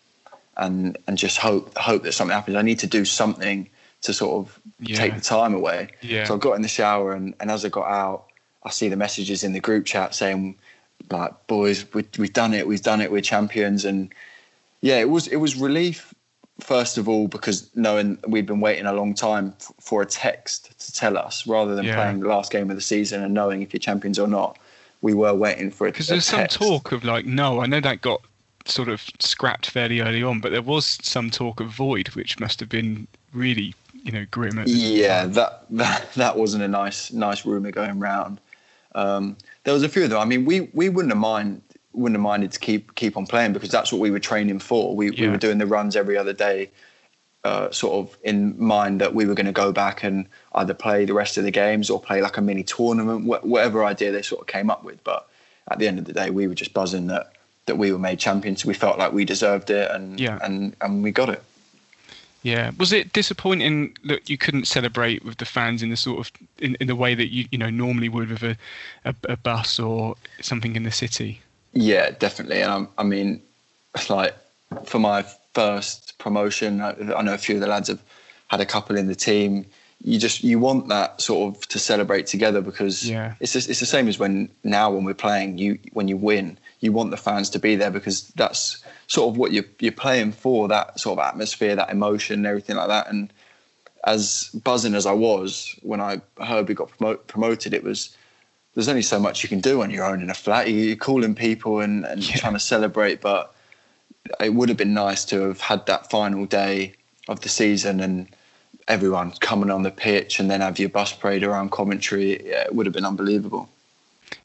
and 0.57 0.97
and 1.05 1.19
just 1.19 1.37
hope 1.37 1.77
hope 1.77 2.01
that 2.03 2.13
something 2.13 2.33
happens. 2.33 2.57
I 2.57 2.63
need 2.63 2.79
to 2.79 2.87
do 2.87 3.05
something 3.05 3.69
to 4.01 4.13
sort 4.13 4.45
of 4.47 4.59
Yeah. 4.79 4.97
take 4.97 5.15
the 5.15 5.21
time 5.21 5.53
away. 5.53 5.89
Yeah. 6.01 6.25
So 6.25 6.35
I 6.35 6.37
got 6.37 6.53
in 6.53 6.61
the 6.61 6.67
shower, 6.67 7.13
and, 7.13 7.33
and 7.39 7.51
as 7.51 7.65
I 7.65 7.69
got 7.69 7.87
out, 7.87 8.25
I 8.63 8.69
see 8.69 8.89
the 8.89 8.95
messages 8.95 9.43
in 9.43 9.53
the 9.53 9.59
group 9.59 9.85
chat 9.85 10.13
saying, 10.15 10.55
like, 11.09 11.31
boys, 11.47 11.85
we, 11.93 12.05
we've 12.17 12.33
done 12.33 12.53
it, 12.53 12.67
we've 12.67 12.81
done 12.81 13.01
it, 13.01 13.11
we're 13.11 13.21
champions, 13.21 13.85
and 13.85 14.13
yeah, 14.81 14.97
it 14.99 15.09
was 15.09 15.27
it 15.27 15.37
was 15.37 15.55
relief 15.55 16.13
first 16.61 16.97
of 16.97 17.07
all 17.07 17.29
because 17.29 17.69
knowing 17.75 18.17
we'd 18.27 18.45
been 18.45 18.59
waiting 18.59 18.85
a 18.85 18.91
long 18.91 19.13
time 19.13 19.53
f- 19.61 19.71
for 19.79 20.01
a 20.01 20.05
text 20.05 20.77
to 20.77 20.91
tell 20.91 21.17
us 21.17 21.47
rather 21.47 21.73
than 21.73 21.85
Yeah. 21.85 21.95
playing 21.95 22.19
the 22.19 22.27
last 22.27 22.51
game 22.51 22.69
of 22.69 22.75
the 22.75 22.81
season 22.81 23.23
and 23.23 23.33
knowing 23.33 23.61
if 23.61 23.71
you're 23.73 23.79
champions 23.79 24.19
or 24.19 24.27
not. 24.27 24.57
We 25.01 25.13
were 25.13 25.33
waiting 25.33 25.71
for 25.71 25.87
it 25.87 25.93
Because 25.93 26.07
there's 26.07 26.25
some 26.25 26.47
talk 26.47 26.91
of 26.91 27.05
like 27.05 27.25
no, 27.25 27.61
I 27.61 27.65
know 27.65 27.79
that 27.79 28.01
got 28.01 28.21
sort 28.65 28.89
of 28.89 29.01
scrapped 29.19 29.69
fairly 29.69 30.01
early 30.01 30.21
on, 30.21 30.41
but 30.41 30.51
there 30.51 30.61
was 30.61 30.97
some 31.01 31.29
talk 31.29 31.61
of 31.61 31.69
void, 31.69 32.09
which 32.09 32.37
must 32.41 32.59
have 32.59 32.67
been 32.67 33.07
really 33.33 33.73
you 34.03 34.11
know 34.11 34.25
grim. 34.31 34.57
At 34.59 34.65
the 34.65 34.71
Yeah, 34.71 35.25
that, 35.25 35.65
that 35.71 36.13
that 36.13 36.37
wasn't 36.37 36.63
a 36.63 36.67
nice 36.67 37.11
nice 37.11 37.45
rumor 37.45 37.71
going 37.71 37.99
round. 37.99 38.39
Um, 38.95 39.37
there 39.63 39.73
was 39.73 39.83
a 39.83 39.89
few 39.89 40.03
of 40.03 40.09
them. 40.09 40.19
I 40.19 40.25
mean, 40.25 40.45
we 40.45 40.69
we 40.73 40.89
wouldn't 40.89 41.11
have 41.11 41.19
mind 41.21 41.61
wouldn't 41.93 42.15
have 42.17 42.23
minded 42.23 42.51
to 42.51 42.59
keep 42.59 42.95
keep 42.95 43.17
on 43.17 43.25
playing 43.25 43.53
because 43.53 43.69
that's 43.69 43.91
what 43.91 43.99
we 43.99 44.11
were 44.11 44.19
training 44.19 44.59
for. 44.59 44.95
We 44.95 45.11
we 45.11 45.27
were 45.31 45.37
doing 45.37 45.57
the 45.57 45.65
runs 45.67 45.95
every 45.95 46.17
other 46.17 46.33
day, 46.33 46.69
uh, 47.43 47.71
sort 47.71 47.93
of 48.07 48.17
in 48.23 48.55
mind 48.61 49.01
that 49.01 49.13
we 49.13 49.25
were 49.25 49.33
going 49.35 49.45
to 49.45 49.51
go 49.51 49.71
back 49.71 50.03
and 50.03 50.25
either 50.55 50.73
play 50.73 51.05
the 51.05 51.13
rest 51.13 51.37
of 51.37 51.43
the 51.43 51.51
games 51.51 51.89
or 51.89 51.99
play 51.99 52.21
like 52.21 52.37
a 52.37 52.41
mini 52.41 52.63
tournament, 52.63 53.23
wh- 53.25 53.45
whatever 53.45 53.85
idea 53.85 54.11
they 54.11 54.21
sort 54.21 54.41
of 54.41 54.47
came 54.47 54.69
up 54.69 54.83
with. 54.83 55.03
But 55.03 55.27
at 55.71 55.79
the 55.79 55.87
end 55.87 55.99
of 55.99 56.05
the 56.05 56.13
day, 56.13 56.29
we 56.29 56.47
were 56.47 56.55
just 56.55 56.73
buzzing 56.73 57.07
that 57.07 57.33
that 57.65 57.77
we 57.77 57.91
were 57.91 57.99
made 57.99 58.19
champions. 58.19 58.65
We 58.65 58.73
felt 58.73 58.97
like 58.97 59.13
we 59.13 59.25
deserved 59.25 59.69
it, 59.69 59.91
and 59.91 60.19
Yeah. 60.19 60.39
and 60.41 60.75
and 60.81 61.03
we 61.03 61.11
got 61.11 61.29
it. 61.29 61.43
Yeah, 62.41 62.71
was 62.77 62.93
it 62.93 63.11
disappointing 63.11 63.97
that 64.05 64.29
you 64.29 64.37
couldn't 64.37 64.65
celebrate 64.65 65.25
with 65.25 65.37
the 65.37 65.45
fans 65.45 65.83
in 65.83 65.89
the 65.89 65.97
sort 65.97 66.19
of 66.19 66.31
in, 66.59 66.75
in 66.79 66.87
the 66.87 66.95
way 66.95 67.13
that 67.13 67.33
you 67.33 67.45
you 67.51 67.57
know 67.57 67.69
normally 67.69 68.07
would 68.07 68.29
with 68.29 68.43
a, 68.43 68.57
a, 69.03 69.13
a 69.27 69.37
bus 69.37 69.79
or 69.79 70.15
something 70.41 70.75
in 70.75 70.83
the 70.83 70.91
city? 70.91 71.41
Yeah, 71.73 72.11
definitely. 72.11 72.61
And 72.61 72.87
I, 72.97 73.01
I 73.01 73.03
mean, 73.03 73.41
like 74.09 74.35
for 74.85 74.99
my 74.99 75.25
first 75.53 76.17
promotion, 76.17 76.81
I, 76.81 76.95
I 77.13 77.21
know 77.21 77.33
a 77.33 77.37
few 77.37 77.55
of 77.55 77.61
the 77.61 77.67
lads 77.67 77.89
have 77.89 78.01
had 78.47 78.61
a 78.61 78.65
couple 78.65 78.97
in 78.97 79.07
the 79.07 79.15
team. 79.15 79.65
You 80.01 80.17
just 80.17 80.43
you 80.43 80.59
want 80.59 80.87
that 80.87 81.19
sort 81.19 81.55
of 81.57 81.67
to 81.67 81.79
celebrate 81.79 82.25
together 82.27 82.61
because 82.61 83.09
Yeah. 83.09 83.33
it's 83.41 83.51
just, 83.51 83.69
it's 83.69 83.81
the 83.81 83.85
same 83.85 84.07
as 84.07 84.17
when 84.17 84.49
now 84.63 84.89
when 84.91 85.03
we're 85.03 85.13
playing 85.13 85.57
you 85.57 85.77
when 85.91 86.07
you 86.07 86.15
win 86.15 86.57
you 86.79 86.91
want 86.91 87.11
the 87.11 87.17
fans 87.17 87.49
to 87.49 87.59
be 87.59 87.75
there 87.75 87.91
because 87.91 88.29
that's 88.29 88.83
sort 89.07 89.31
of 89.31 89.37
what 89.37 89.51
you're 89.51 89.65
you're 89.79 89.91
playing 89.91 90.31
for 90.31 90.67
that 90.67 90.99
sort 90.99 91.19
of 91.19 91.25
atmosphere 91.25 91.75
that 91.75 91.89
emotion 91.89 92.45
everything 92.45 92.75
like 92.75 92.87
that 92.87 93.09
and 93.09 93.33
as 94.05 94.49
buzzing 94.63 94.95
as 94.95 95.05
I 95.05 95.11
was 95.11 95.75
when 95.81 95.99
I 95.99 96.21
heard 96.41 96.67
we 96.67 96.73
got 96.73 96.89
promote, 96.89 97.27
promoted 97.27 97.73
it 97.73 97.83
was 97.83 98.15
there's 98.73 98.87
only 98.87 99.01
so 99.01 99.19
much 99.19 99.43
you 99.43 99.49
can 99.49 99.59
do 99.59 99.81
on 99.81 99.89
your 99.89 100.05
own 100.05 100.21
in 100.21 100.29
a 100.29 100.33
flat. 100.33 100.69
You're 100.69 100.95
calling 100.95 101.35
people 101.35 101.79
and, 101.81 102.05
and 102.05 102.23
trying 102.23 102.53
to 102.53 102.59
celebrate, 102.59 103.19
but 103.19 103.53
it 104.39 104.53
would 104.53 104.69
have 104.69 104.77
been 104.77 104.93
nice 104.93 105.25
to 105.25 105.41
have 105.41 105.59
had 105.59 105.85
that 105.87 106.09
final 106.09 106.45
day 106.45 106.93
of 107.27 107.41
the 107.41 107.49
season 107.49 107.99
and 107.99 108.29
everyone 108.87 109.31
coming 109.39 109.69
on 109.69 109.83
the 109.83 109.91
pitch 109.91 110.39
and 110.39 110.49
then 110.49 110.61
have 110.61 110.79
your 110.79 110.89
bus 110.89 111.13
parade 111.13 111.43
around 111.43 111.71
Coventry. 111.71 112.47
Yeah, 112.47 112.63
it 112.63 112.75
would 112.75 112.85
have 112.85 112.93
been 112.93 113.05
unbelievable. 113.05 113.69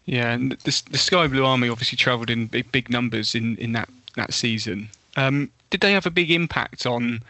Yeah, 0.07 0.32
and 0.32 0.53
the, 0.53 0.82
the 0.91 0.99
Sky 0.99 1.26
Blue 1.26 1.45
Army 1.45 1.68
obviously 1.68 1.97
travelled 1.97 2.30
in 2.30 2.47
big, 2.47 2.70
big 2.72 2.91
numbers 2.91 3.35
in, 3.35 3.57
in 3.57 3.72
that, 3.72 3.89
that 4.16 4.35
season. 4.35 4.89
Um, 5.16 5.51
did 5.70 5.80
they 5.80 5.93
have 5.93 6.07
a 6.07 6.11
big 6.11 6.30
impact 6.30 6.87
on 6.87 7.22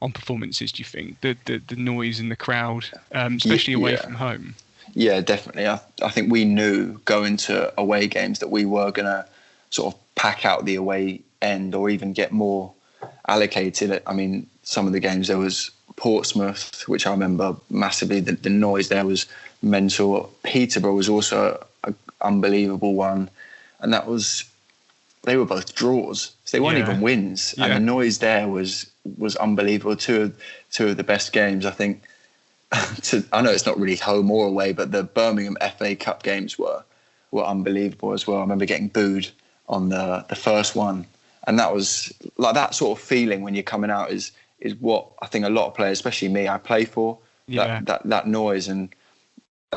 on 0.00 0.12
performances? 0.12 0.72
Do 0.72 0.80
you 0.80 0.84
think 0.84 1.20
the 1.20 1.36
the, 1.44 1.58
the 1.58 1.76
noise 1.76 2.18
in 2.20 2.28
the 2.28 2.36
crowd, 2.36 2.86
um, 3.12 3.36
especially 3.36 3.74
away 3.74 3.92
yeah. 3.92 4.02
from 4.02 4.14
home? 4.14 4.54
Yeah, 4.94 5.20
definitely. 5.20 5.66
I, 5.66 5.80
I 6.02 6.10
think 6.10 6.30
we 6.30 6.44
knew 6.44 6.98
going 7.04 7.36
to 7.38 7.72
away 7.80 8.06
games 8.08 8.40
that 8.40 8.50
we 8.50 8.64
were 8.64 8.90
going 8.90 9.06
to 9.06 9.24
sort 9.70 9.94
of 9.94 10.00
pack 10.16 10.44
out 10.44 10.64
the 10.64 10.74
away 10.74 11.20
end 11.40 11.74
or 11.74 11.88
even 11.88 12.12
get 12.12 12.32
more 12.32 12.72
allocated. 13.28 14.02
I 14.06 14.12
mean, 14.12 14.46
some 14.62 14.86
of 14.86 14.92
the 14.92 15.00
games 15.00 15.28
there 15.28 15.38
was 15.38 15.70
Portsmouth, 15.96 16.86
which 16.88 17.06
I 17.06 17.10
remember 17.10 17.56
massively. 17.70 18.20
The, 18.20 18.32
the 18.32 18.50
noise 18.50 18.88
there 18.88 19.06
was 19.06 19.26
mental. 19.62 20.32
Peterborough 20.42 20.94
was 20.94 21.08
also 21.08 21.64
unbelievable 22.22 22.94
one, 22.94 23.28
and 23.80 23.92
that 23.92 24.06
was 24.06 24.44
they 25.24 25.36
were 25.36 25.44
both 25.44 25.74
draws. 25.74 26.32
So 26.44 26.56
they 26.56 26.60
weren't 26.60 26.78
Yeah. 26.78 26.84
even 26.90 27.00
wins, 27.00 27.54
Yeah. 27.56 27.66
and 27.66 27.74
the 27.74 27.80
noise 27.80 28.18
there 28.18 28.48
was 28.48 28.86
was 29.18 29.36
unbelievable. 29.36 29.96
Two 29.96 30.22
of 30.22 30.36
two 30.72 30.88
of 30.88 30.96
the 30.96 31.04
best 31.04 31.32
games, 31.32 31.66
I 31.66 31.70
think. 31.70 32.02
To, 33.02 33.22
I 33.32 33.42
know 33.42 33.50
it's 33.50 33.66
not 33.66 33.78
really 33.78 33.96
home 33.96 34.30
or 34.30 34.46
away, 34.46 34.72
but 34.72 34.92
the 34.92 35.02
Birmingham 35.02 35.56
FA 35.78 35.94
Cup 35.94 36.22
games 36.22 36.58
were 36.58 36.82
were 37.30 37.44
unbelievable 37.44 38.12
as 38.12 38.26
well. 38.26 38.38
I 38.38 38.40
remember 38.40 38.64
getting 38.64 38.88
booed 38.88 39.28
on 39.68 39.90
the 39.90 40.24
the 40.28 40.34
first 40.36 40.74
one, 40.74 41.06
and 41.46 41.58
that 41.58 41.74
was 41.74 42.12
like 42.38 42.54
that 42.54 42.74
sort 42.74 42.98
of 42.98 43.04
feeling 43.04 43.42
when 43.42 43.54
you're 43.54 43.62
coming 43.62 43.90
out 43.90 44.10
is 44.10 44.32
is 44.60 44.74
what 44.76 45.06
I 45.20 45.26
think 45.26 45.44
a 45.44 45.50
lot 45.50 45.66
of 45.66 45.74
players, 45.74 45.98
especially 45.98 46.28
me, 46.28 46.48
I 46.48 46.56
play 46.58 46.84
for. 46.86 47.18
Yeah. 47.46 47.66
That 47.66 47.86
that 47.86 48.02
that 48.08 48.26
noise 48.26 48.68
and 48.68 48.88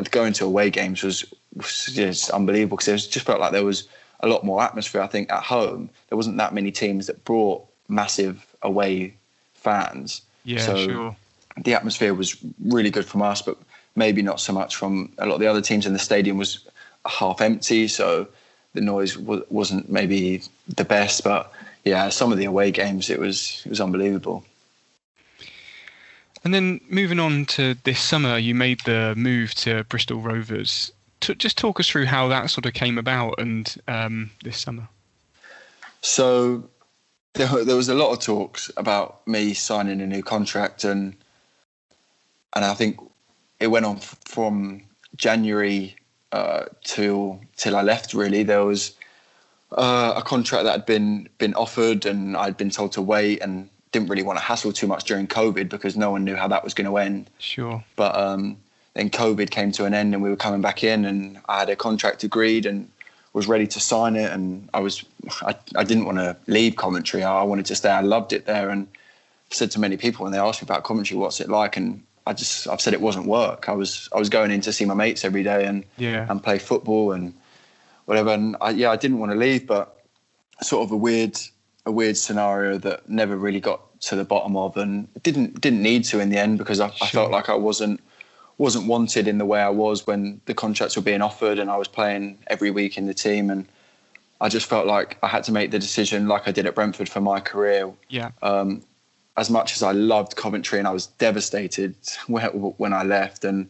going 0.04 0.34
to 0.34 0.46
away 0.46 0.70
games 0.70 1.04
was, 1.04 1.26
was 1.56 1.86
just 1.88 2.30
unbelievable 2.30 2.78
because 2.78 3.06
it 3.06 3.10
just 3.10 3.26
felt 3.26 3.40
like 3.40 3.52
there 3.52 3.64
was 3.64 3.88
a 4.20 4.28
lot 4.28 4.44
more 4.44 4.62
atmosphere. 4.62 5.02
I 5.02 5.08
think 5.08 5.32
at 5.32 5.44
home 5.44 5.90
there 6.10 6.18
wasn't 6.18 6.38
that 6.38 6.54
many 6.54 6.72
teams 6.72 7.08
that 7.08 7.24
brought 7.26 7.66
massive 7.88 8.46
away 8.62 9.14
fans. 9.54 10.22
Yeah, 10.44 10.60
So 10.60 10.78
sure. 10.78 11.16
The 11.58 11.74
atmosphere 11.74 12.14
was 12.14 12.36
really 12.66 12.90
good 12.90 13.06
from 13.06 13.22
us, 13.22 13.42
but 13.42 13.58
maybe 13.96 14.22
not 14.22 14.42
so 14.42 14.52
much 14.52 14.76
from 14.76 15.12
a 15.18 15.26
lot 15.26 15.36
of 15.36 15.40
the 15.40 15.48
other 15.48 15.62
teams. 15.62 15.86
And 15.86 15.96
the 15.96 16.00
stadium 16.00 16.38
was 16.38 16.60
half 17.06 17.40
empty, 17.40 17.88
so 17.88 18.28
the 18.74 18.82
noise 18.82 19.18
wasn't 19.18 19.90
maybe 19.90 20.42
the 20.68 20.84
best. 20.84 21.24
But 21.24 21.52
yeah, 21.86 22.10
some 22.10 22.34
of 22.34 22.38
the 22.38 22.46
away 22.46 22.72
games, 22.72 23.10
it 23.10 23.20
was 23.20 23.62
it 23.66 23.70
was 23.70 23.80
unbelievable. 23.80 24.44
And 26.46 26.54
then 26.54 26.80
moving 26.88 27.20
on 27.20 27.46
to 27.48 27.74
this 27.84 28.00
summer, 28.00 28.38
you 28.38 28.54
made 28.54 28.80
the 28.82 29.16
move 29.18 29.56
to 29.56 29.84
Bristol 29.86 30.22
Rovers. 30.22 30.92
T- 31.20 31.34
just 31.34 31.58
talk 31.58 31.80
us 31.80 31.90
through 31.90 32.06
how 32.06 32.28
that 32.28 32.52
sort 32.52 32.68
of 32.68 32.74
came 32.74 33.00
about 33.00 33.40
and 33.40 33.76
um, 33.88 34.30
this 34.44 34.60
summer. 34.60 34.88
So 36.02 36.70
there, 37.34 37.66
there 37.66 37.76
was 37.76 37.90
a 37.90 37.96
lot 37.96 38.12
of 38.12 38.20
talks 38.20 38.70
about 38.78 39.28
me 39.28 39.56
signing 39.56 40.02
a 40.02 40.06
new 40.06 40.22
contract, 40.22 40.84
and 40.84 41.16
and 42.54 42.64
I 42.64 42.76
think 42.76 43.00
it 43.60 43.68
went 43.68 43.88
on 43.88 43.98
f- 43.98 44.20
from 44.26 44.84
January 45.16 45.96
uh, 46.32 46.66
till 46.84 47.42
till 47.58 47.76
I 47.76 47.82
left. 47.82 48.14
Really, 48.14 48.44
there 48.44 48.64
was 48.64 48.94
uh, 49.72 50.14
a 50.16 50.22
contract 50.22 50.66
that 50.66 50.72
had 50.74 50.86
been 50.86 51.28
been 51.40 51.56
offered, 51.56 52.06
and 52.06 52.38
I'd 52.38 52.56
been 52.56 52.70
told 52.70 52.92
to 52.92 53.02
wait, 53.02 53.42
and 53.42 53.68
didn't 53.96 54.10
really 54.10 54.24
want 54.24 54.38
to 54.38 54.44
hassle 54.44 54.74
too 54.74 54.88
much 54.88 55.06
during 55.06 55.26
COVID 55.26 55.70
because 55.70 55.96
no 55.96 56.12
one 56.12 56.26
knew 56.26 56.36
how 56.36 56.50
that 56.50 56.64
was 56.66 56.74
going 56.74 56.88
to 56.88 56.98
end. 56.98 57.30
Sure. 57.40 57.82
But 57.96 58.14
um, 58.18 58.58
then 58.94 59.10
COVID 59.10 59.50
came 59.52 59.72
to 59.74 59.86
an 59.86 59.94
end, 59.94 60.14
and 60.14 60.22
we 60.22 60.30
were 60.30 60.36
coming 60.36 60.62
back 60.62 60.84
in, 60.84 61.06
and 61.06 61.40
I 61.48 61.60
had 61.60 61.70
a 61.70 61.76
contract 61.78 62.24
agreed, 62.24 62.66
and 62.66 62.90
was 63.32 63.48
ready 63.48 63.68
to 63.68 63.80
sign 63.80 64.16
it. 64.18 64.32
And 64.32 64.70
I 64.74 64.80
was, 64.82 65.04
I, 65.42 65.56
I 65.76 65.84
didn't 65.86 66.06
want 66.06 66.18
to 66.18 66.36
leave 66.48 66.76
Coventry. 66.76 67.24
I 67.24 67.44
wanted 67.44 67.66
to 67.68 67.76
stay. 67.76 67.90
I 67.90 68.02
loved 68.02 68.34
it 68.34 68.46
there, 68.46 68.70
and 68.70 68.88
said 69.52 69.72
to 69.72 69.80
many 69.80 69.96
people 69.96 70.24
when 70.24 70.34
they 70.34 70.40
asked 70.40 70.62
me 70.62 70.66
about 70.66 70.84
Coventry, 70.84 71.16
what's 71.16 71.40
it 71.40 71.50
like, 71.50 71.78
and 71.78 72.04
I 72.28 72.34
just, 72.34 72.68
I've 72.68 72.82
said 72.82 72.94
it 72.94 73.02
wasn't 73.02 73.28
work. 73.28 73.70
I 73.70 73.74
was, 73.74 74.10
I 74.14 74.18
was 74.20 74.30
going 74.30 74.52
in 74.52 74.60
to 74.62 74.74
see 74.74 74.84
my 74.86 74.94
mates 74.96 75.24
every 75.24 75.44
day 75.44 75.66
and 75.66 75.86
Yeah. 75.98 76.26
and 76.30 76.44
play 76.44 76.60
football 76.60 77.14
and 77.14 77.34
whatever. 78.06 78.32
And 78.32 78.58
I, 78.60 78.72
yeah, 78.72 78.92
I 78.92 78.98
didn't 78.98 79.20
want 79.20 79.32
to 79.32 79.38
leave, 79.38 79.66
but 79.68 80.04
sort 80.62 80.84
of 80.84 80.92
a 80.92 80.98
weird, 80.98 81.40
a 81.86 81.92
weird 81.92 82.18
scenario 82.18 82.78
that 82.80 83.08
never 83.10 83.36
really 83.38 83.60
got 83.60 84.00
to 84.02 84.16
the 84.16 84.24
bottom 84.24 84.56
of, 84.58 84.78
and 84.78 85.08
didn't 85.24 85.62
didn't 85.62 85.82
need 85.82 86.04
to 86.06 86.20
in 86.20 86.30
the 86.30 86.38
end 86.38 86.58
because 86.58 86.80
I, 86.80 86.88
I 87.02 87.08
felt 87.08 87.32
like 87.32 87.50
I 87.50 87.56
wasn't 87.56 88.02
wasn't 88.58 88.88
wanted 88.88 89.28
in 89.28 89.38
the 89.38 89.46
way 89.46 89.62
I 89.62 89.70
was 89.70 90.08
when 90.08 90.40
the 90.46 90.54
contracts 90.54 90.96
were 90.96 91.02
being 91.02 91.22
offered 91.22 91.60
and 91.60 91.70
I 91.70 91.76
was 91.78 91.88
playing 91.88 92.40
every 92.48 92.72
week 92.72 92.98
in 92.98 93.06
the 93.06 93.14
team 93.14 93.50
and 93.50 93.68
I 94.42 94.50
just 94.50 94.68
felt 94.68 94.86
like 94.86 95.18
I 95.24 95.28
had 95.28 95.44
to 95.46 95.52
make 95.52 95.72
the 95.72 95.80
decision, 95.80 96.28
like 96.28 96.48
I 96.48 96.52
did 96.52 96.66
at 96.66 96.76
Brentford 96.76 97.10
for 97.10 97.22
my 97.22 97.40
career. 97.40 97.92
Yeah. 98.10 98.32
Um, 98.42 98.82
as 99.38 99.50
much 99.50 99.76
as 99.76 99.84
I 99.84 99.92
loved 99.92 100.36
Coventry 100.36 100.80
and 100.80 100.88
I 100.88 100.92
was 100.92 101.08
devastated 101.08 101.96
when, 102.28 102.44
when 102.44 102.94
I 102.94 103.04
left, 103.04 103.44
and 103.44 103.70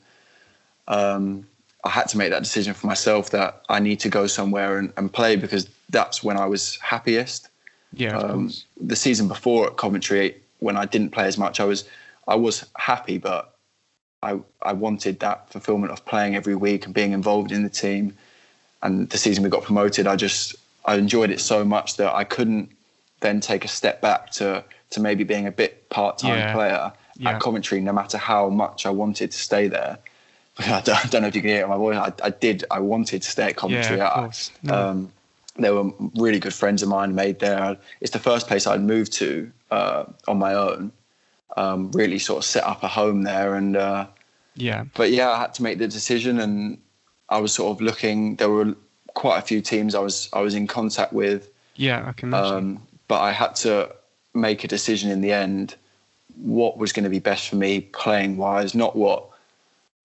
um, 0.88 1.48
I 1.84 1.90
had 1.90 2.08
to 2.10 2.18
make 2.18 2.32
that 2.32 2.44
decision 2.44 2.74
for 2.74 2.88
myself 2.88 3.32
that 3.32 3.64
I 3.70 3.80
need 3.80 4.00
to 4.02 4.10
go 4.10 4.28
somewhere 4.28 4.78
and, 4.78 4.94
and 4.98 5.12
play 5.12 5.36
because 5.36 5.68
that's 5.90 6.24
when 6.24 6.38
I 6.38 6.46
was 6.46 6.78
happiest. 6.78 7.50
Yeah. 7.96 8.18
Um, 8.18 8.52
the 8.80 8.96
season 8.96 9.28
before 9.28 9.68
at 9.68 9.78
Coventry, 9.78 10.36
when 10.60 10.78
I 10.78 10.86
didn't 10.86 11.12
play 11.12 11.26
as 11.26 11.38
much, 11.38 11.60
I 11.60 11.66
was 11.66 11.86
I 12.28 12.36
was 12.36 12.66
happy, 12.78 13.18
but 13.18 13.56
I 14.24 14.40
I 14.62 14.74
wanted 14.74 15.20
that 15.20 15.50
fulfillment 15.52 15.92
of 15.92 16.06
playing 16.06 16.36
every 16.36 16.56
week 16.56 16.86
and 16.86 16.94
being 16.94 17.12
involved 17.14 17.52
in 17.52 17.64
the 17.64 17.70
team. 17.70 18.14
And 18.84 19.10
the 19.10 19.18
season 19.18 19.44
we 19.44 19.50
got 19.50 19.64
promoted, 19.64 20.08
I 20.08 20.16
just 20.16 20.56
I 20.86 20.96
enjoyed 20.96 21.30
it 21.32 21.40
so 21.40 21.64
much 21.66 21.98
that 21.98 22.14
I 22.14 22.24
couldn't 22.24 22.70
then 23.22 23.40
take 23.40 23.66
a 23.66 23.68
step 23.68 24.02
back 24.02 24.32
to 24.34 24.64
to 24.92 25.00
maybe 25.00 25.24
being 25.24 25.48
a 25.48 25.52
bit 25.52 25.90
part 25.90 26.18
time 26.20 26.38
Yeah. 26.38 26.54
player 26.54 26.92
Yeah. 27.18 27.30
at 27.32 27.42
Coventry, 27.42 27.82
no 27.82 27.94
matter 27.94 28.18
how 28.18 28.50
much 28.50 28.86
I 28.86 28.90
wanted 28.92 29.32
to 29.32 29.38
stay 29.38 29.68
there. 29.68 29.98
I 30.60 30.82
don't, 30.82 31.06
I 31.06 31.08
don't 31.10 31.22
know 31.22 31.28
if 31.28 31.36
you 31.36 31.42
can 31.42 31.50
hear 31.50 31.62
it 31.62 31.64
in 31.64 31.70
my 31.70 31.78
voice. 31.78 31.98
I, 31.98 32.14
I 32.24 32.30
did. 32.30 32.64
I 32.72 32.80
wanted 32.80 33.22
to 33.24 33.30
stay 33.32 33.48
at 33.48 33.56
Coventry. 33.58 33.98
Yeah, 33.98 34.08
of 34.10 34.18
I- 34.18 34.22
course. 34.22 34.52
No. 34.64 34.74
um, 34.90 35.12
they 35.58 35.72
were 35.72 35.92
really 36.16 36.40
good 36.40 36.54
friends 36.54 36.84
of 36.84 36.90
mine 36.90 37.16
made 37.16 37.40
there. 37.40 37.78
It's 38.02 38.12
the 38.12 38.20
first 38.20 38.48
place 38.48 38.68
I'd 38.68 38.82
moved 38.82 39.14
to 39.14 39.52
uh, 39.72 40.06
on 40.28 40.38
my 40.38 40.54
own. 40.54 40.92
Um, 41.58 41.92
really 41.92 42.20
sort 42.20 42.40
of 42.40 42.46
set 42.46 42.64
up 42.66 42.84
a 42.84 42.88
home 42.88 43.24
there, 43.24 43.56
and 43.56 43.78
uh, 43.78 44.08
Yeah. 44.56 44.86
but 44.94 45.12
yeah, 45.12 45.30
I 45.32 45.40
had 45.40 45.54
to 45.56 45.64
make 45.64 45.78
the 45.78 45.88
decision, 45.88 46.40
and 46.40 46.78
I 47.30 47.38
was 47.40 47.54
sort 47.54 47.72
of 47.76 47.82
looking. 47.82 48.36
There 48.36 48.50
were 48.50 48.76
quite 49.14 49.38
a 49.40 49.42
few 49.42 49.62
teams 49.62 49.96
I 49.96 50.00
was 50.00 50.30
I 50.34 50.42
was 50.42 50.54
in 50.56 50.68
contact 50.68 51.14
with, 51.14 51.50
Yeah. 51.76 52.04
I 52.08 52.12
can 52.12 52.30
imagine. 52.30 52.56
um, 52.58 52.88
but 53.08 53.22
I 53.22 53.32
had 53.32 53.56
to 53.58 53.90
make 54.34 54.66
a 54.66 54.68
decision 54.68 55.10
in 55.12 55.22
the 55.22 55.32
end. 55.32 55.76
What 56.36 56.78
was 56.78 56.92
going 56.92 57.06
to 57.06 57.10
be 57.10 57.20
best 57.20 57.48
for 57.48 57.56
me 57.56 57.80
playing 57.80 58.36
wise, 58.36 58.76
not 58.76 58.98
what 58.98 59.30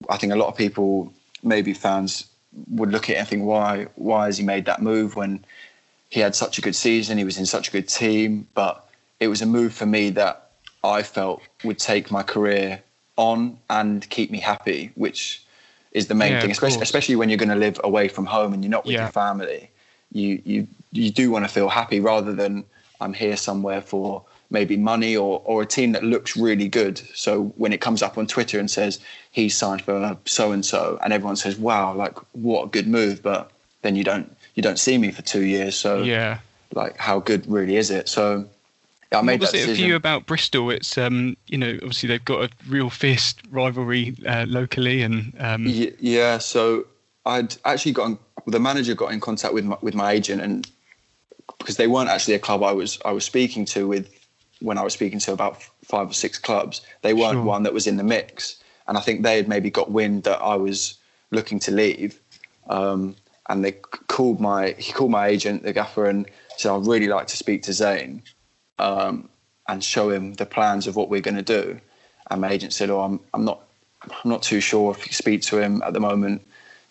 I 0.09 0.15
think 0.15 0.31
a 0.31 0.37
lot 0.37 0.47
of 0.47 0.55
people, 0.55 1.11
maybe 1.43 1.73
fans, 1.73 2.25
would 2.69 2.91
look 2.91 3.09
at 3.09 3.15
it 3.15 3.19
and 3.19 3.27
think, 3.27 3.43
why 3.43 3.87
why 3.95 4.25
has 4.25 4.37
he 4.37 4.43
made 4.43 4.65
that 4.65 4.81
move 4.81 5.15
when 5.15 5.45
he 6.09 6.19
had 6.19 6.35
such 6.35 6.57
a 6.57 6.61
good 6.61 6.75
season, 6.75 7.17
he 7.17 7.23
was 7.23 7.37
in 7.37 7.45
such 7.45 7.69
a 7.69 7.71
good 7.71 7.87
team, 7.87 8.47
but 8.53 8.89
it 9.19 9.27
was 9.29 9.41
a 9.41 9.45
move 9.45 9.73
for 9.73 9.85
me 9.85 10.09
that 10.11 10.51
I 10.83 11.03
felt 11.03 11.41
would 11.63 11.79
take 11.79 12.11
my 12.11 12.23
career 12.23 12.83
on 13.17 13.57
and 13.69 14.07
keep 14.09 14.31
me 14.31 14.39
happy, 14.39 14.91
which 14.95 15.43
is 15.93 16.07
the 16.07 16.15
main 16.15 16.31
Yeah, 16.33 16.41
thing, 16.41 16.51
especially 16.51 16.81
especially 16.81 17.15
when 17.15 17.29
you're 17.29 17.37
going 17.37 17.49
to 17.49 17.55
live 17.55 17.79
away 17.83 18.07
from 18.07 18.25
home 18.25 18.53
and 18.53 18.63
you're 18.63 18.71
not 18.71 18.85
with 18.85 18.93
Yeah. 18.95 19.03
your 19.03 19.11
family. 19.11 19.69
You 20.11 20.41
you 20.43 20.67
you 20.91 21.11
do 21.11 21.31
want 21.31 21.45
to 21.45 21.49
feel 21.49 21.69
happy 21.69 21.99
rather 21.99 22.33
than 22.33 22.65
I'm 22.99 23.13
here 23.13 23.37
somewhere 23.37 23.81
for 23.81 24.25
maybe 24.51 24.77
money 24.77 25.15
or 25.15 25.41
or 25.45 25.63
a 25.63 25.65
team 25.65 25.93
that 25.93 26.03
looks 26.03 26.37
really 26.37 26.67
good. 26.67 27.01
So 27.15 27.45
when 27.55 27.73
it 27.73 27.81
comes 27.81 28.03
up 28.03 28.17
on 28.17 28.27
Twitter 28.27 28.59
and 28.59 28.69
says 28.69 28.99
he's 29.31 29.57
signed 29.57 29.81
for 29.81 30.17
so 30.25 30.51
and 30.51 30.65
so, 30.65 30.99
and 31.03 31.13
everyone 31.13 31.37
says, 31.37 31.57
"Wow, 31.57 31.95
like 31.95 32.17
what 32.33 32.65
a 32.65 32.67
good 32.67 32.87
move," 32.87 33.23
but 33.23 33.51
then 33.81 33.95
you 33.95 34.03
don't 34.03 34.35
you 34.55 34.61
don't 34.61 34.77
see 34.77 34.97
me 34.97 35.11
for 35.11 35.21
two 35.21 35.45
years. 35.45 35.75
So 35.75 36.03
yeah. 36.03 36.39
like 36.73 36.97
how 36.97 37.19
good 37.19 37.47
really 37.47 37.77
is 37.77 37.89
it? 37.89 38.09
So 38.09 38.47
yeah, 39.11 39.19
I 39.19 39.21
made 39.21 39.33
what 39.33 39.41
was 39.41 39.51
that 39.51 39.57
it 39.57 39.61
for 39.61 39.67
decision. 39.67 39.89
you 39.89 39.95
about 39.95 40.25
Bristol? 40.25 40.69
It's 40.69 40.97
um, 40.97 41.35
you 41.47 41.57
know, 41.57 41.73
obviously 41.75 42.07
they've 42.07 42.23
got 42.23 42.43
a 42.43 42.49
real 42.67 42.89
fierce 42.89 43.33
rivalry 43.49 44.15
uh, 44.27 44.45
locally, 44.47 45.01
and 45.01 45.33
um, 45.39 45.65
Ye- 45.65 45.95
Yeah, 45.99 46.37
so 46.37 46.85
I'd 47.25 47.55
actually 47.65 47.93
got 47.93 48.05
in, 48.05 48.19
the 48.47 48.59
manager 48.59 48.95
got 48.95 49.11
in 49.11 49.19
contact 49.19 49.53
with 49.53 49.65
my, 49.65 49.77
with 49.81 49.95
my 49.95 50.11
agent, 50.11 50.41
and 50.41 50.69
because 51.57 51.77
they 51.77 51.87
weren't 51.87 52.09
actually 52.09 52.33
a 52.33 52.39
club 52.39 52.63
I 52.63 52.71
was 52.71 52.99
I 53.05 53.11
was 53.11 53.25
speaking 53.25 53.65
to 53.65 53.87
with 53.87 54.09
when 54.61 54.77
I 54.77 54.83
was 54.83 54.93
speaking 54.93 55.19
to 55.19 55.33
about 55.33 55.61
five 55.83 56.09
or 56.09 56.13
six 56.13 56.37
clubs, 56.37 56.81
they 57.01 57.13
weren't 57.13 57.33
Sure. 57.33 57.43
one 57.43 57.63
that 57.63 57.73
was 57.73 57.87
in 57.87 57.97
the 57.97 58.03
mix, 58.03 58.57
and 58.87 58.97
I 58.97 59.01
think 59.01 59.23
they 59.23 59.37
had 59.37 59.47
maybe 59.47 59.69
got 59.69 59.91
wind 59.91 60.23
that 60.23 60.41
I 60.41 60.55
was 60.55 60.95
looking 61.31 61.59
to 61.61 61.71
leave, 61.71 62.19
um, 62.69 63.15
and 63.49 63.63
they 63.65 63.73
called 64.07 64.39
my 64.39 64.75
he 64.77 64.93
called 64.93 65.11
my 65.11 65.27
agent, 65.27 65.63
the 65.63 65.73
gaffer, 65.73 66.05
and 66.05 66.25
said 66.57 66.71
I'd 66.71 66.85
really 66.87 67.07
like 67.07 67.27
to 67.27 67.37
speak 67.37 67.63
to 67.63 67.73
Zain, 67.73 68.21
um, 68.79 69.29
and 69.67 69.83
show 69.83 70.09
him 70.09 70.33
the 70.35 70.45
plans 70.45 70.87
of 70.87 70.95
what 70.95 71.09
we're 71.09 71.21
going 71.21 71.37
to 71.37 71.41
do, 71.63 71.79
and 72.29 72.41
my 72.41 72.51
agent 72.51 72.73
said, 72.73 72.89
oh, 72.89 73.01
I'm 73.01 73.19
I'm 73.33 73.45
not 73.45 73.61
I'm 74.01 74.29
not 74.29 74.43
too 74.43 74.59
sure 74.61 74.91
if 74.91 75.05
you 75.07 75.13
speak 75.13 75.41
to 75.43 75.59
him 75.59 75.81
at 75.83 75.93
the 75.93 75.99
moment. 75.99 76.45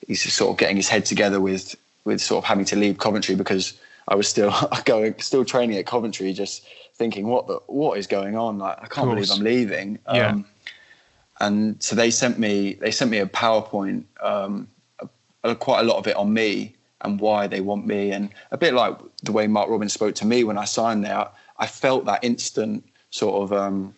He's 0.06 0.22
just 0.22 0.36
sort 0.36 0.50
of 0.50 0.56
getting 0.58 0.76
his 0.76 0.88
head 0.88 1.04
together 1.04 1.40
with 1.40 1.76
with 2.04 2.20
sort 2.20 2.42
of 2.42 2.48
having 2.48 2.64
to 2.66 2.76
leave 2.76 2.98
Coventry 2.98 3.34
because 3.34 3.74
I 4.10 4.14
was 4.16 4.28
still 4.28 4.52
going 4.84 5.14
still 5.20 5.44
training 5.44 5.78
at 5.78 5.86
Coventry, 5.86 6.32
just 6.32 6.66
thinking 6.94 7.26
what 7.28 7.46
the 7.46 7.60
what 7.66 7.98
is 7.98 8.06
going 8.06 8.36
on? 8.36 8.58
Like 8.58 8.76
I 8.82 8.86
can't 8.88 9.08
believe. 9.08 9.30
I'm 9.30 9.42
leaving. 9.44 9.98
Yeah. 10.12 10.28
Um, 10.28 10.44
and 11.40 11.82
so 11.82 11.96
they 11.96 12.10
sent 12.10 12.38
me 12.38 12.74
they 12.74 12.90
sent 12.90 13.10
me 13.10 13.18
a 13.18 13.26
PowerPoint, 13.26 14.04
um, 14.20 14.68
a, 15.00 15.08
a- 15.44 15.54
quite 15.56 15.80
a 15.80 15.84
lot 15.84 15.96
of 15.96 16.06
it 16.06 16.16
on 16.16 16.32
me 16.32 16.74
and 17.02 17.18
why 17.18 17.46
they 17.46 17.60
want 17.62 17.86
me, 17.86 18.10
and 18.12 18.28
a 18.50 18.58
bit 18.58 18.74
like 18.74 18.98
the 19.22 19.32
way 19.32 19.46
Mark 19.46 19.70
Robins 19.70 19.92
spoke 19.94 20.14
to 20.16 20.26
me 20.26 20.44
when 20.44 20.58
I 20.58 20.64
signed 20.66 21.02
there. 21.04 21.28
I 21.58 21.66
felt 21.66 22.04
that 22.06 22.22
instant 22.24 22.84
sort 23.10 23.42
of 23.42 23.52
um, 23.56 23.94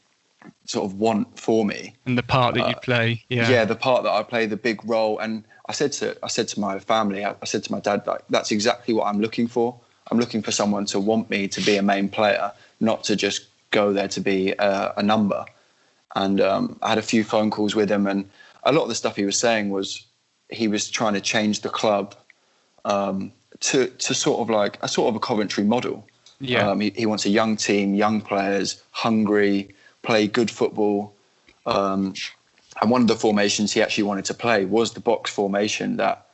sort 0.67 0.85
of 0.85 0.99
want 1.01 1.39
for 1.39 1.65
me. 1.65 1.95
and 2.07 2.17
the 2.17 2.23
part 2.23 2.55
that 2.55 2.69
you 2.69 2.75
uh, 2.77 2.81
play, 2.81 3.25
yeah, 3.29 3.49
Yeah, 3.51 3.65
the 3.65 3.75
part 3.75 4.05
that 4.05 4.11
I 4.13 4.23
play, 4.23 4.47
the 4.47 4.57
big 4.57 4.85
role, 4.85 5.19
and 5.19 5.43
I 5.69 5.73
said 5.73 5.91
to 5.95 6.17
I 6.23 6.29
said 6.29 6.47
to 6.49 6.61
my 6.61 6.79
family, 6.79 7.25
I, 7.25 7.35
I 7.43 7.45
said 7.45 7.65
to 7.65 7.73
my 7.73 7.81
dad, 7.81 8.07
like 8.07 8.23
that's 8.31 8.53
exactly 8.53 8.95
what 8.95 9.07
I'm 9.09 9.21
looking 9.21 9.49
for. 9.49 9.81
I'm 10.13 10.19
looking 10.19 10.43
for 10.43 10.53
someone 10.53 10.85
to 10.87 11.01
want 11.01 11.31
me 11.31 11.49
to 11.49 11.61
be 11.63 11.79
a 11.79 11.83
main 11.83 12.11
player, 12.11 12.53
not 12.81 13.03
to 13.05 13.17
just 13.17 13.47
go 13.71 13.95
there 13.95 14.09
to 14.09 14.21
be 14.21 14.53
a, 14.59 14.93
a 14.99 15.03
number. 15.03 15.47
And 16.15 16.39
um, 16.39 16.79
I 16.83 16.91
had 16.91 16.99
a 16.99 17.03
few 17.03 17.25
phone 17.25 17.51
calls 17.51 17.75
with 17.75 17.91
him, 17.91 18.07
and 18.07 18.29
a 18.65 18.73
lot 18.73 18.83
of 18.83 18.91
the 18.91 18.95
stuff 18.95 19.17
he 19.17 19.25
was 19.25 19.39
saying 19.39 19.71
was 19.71 20.05
he 20.51 20.69
was 20.69 20.91
trying 20.91 21.15
to 21.15 21.21
change 21.23 21.63
the 21.63 21.71
club 21.71 22.15
um, 22.85 23.33
to 23.61 23.87
to 23.87 24.13
sort 24.13 24.41
of 24.41 24.51
like 24.51 24.79
a 24.83 24.89
sort 24.89 25.09
of 25.09 25.17
a 25.17 25.19
Coventry 25.19 25.65
model. 25.65 26.07
Yeah. 26.41 26.69
Um, 26.69 26.81
he, 26.81 26.93
he 26.95 27.07
wants 27.07 27.25
a 27.25 27.31
young 27.31 27.57
team, 27.57 27.95
young 27.95 28.21
players, 28.21 28.83
hungry, 28.91 29.75
play 30.03 30.27
good 30.27 30.51
football. 30.51 31.15
Um, 31.65 32.13
and 32.83 32.91
one 32.91 33.01
of 33.01 33.09
the 33.09 33.17
formations 33.17 33.73
he 33.73 33.81
actually 33.81 34.05
wanted 34.05 34.27
to 34.27 34.35
play 34.35 34.67
was 34.67 34.93
the 34.93 35.01
box 35.01 35.31
formation 35.33 35.97
that 35.97 36.27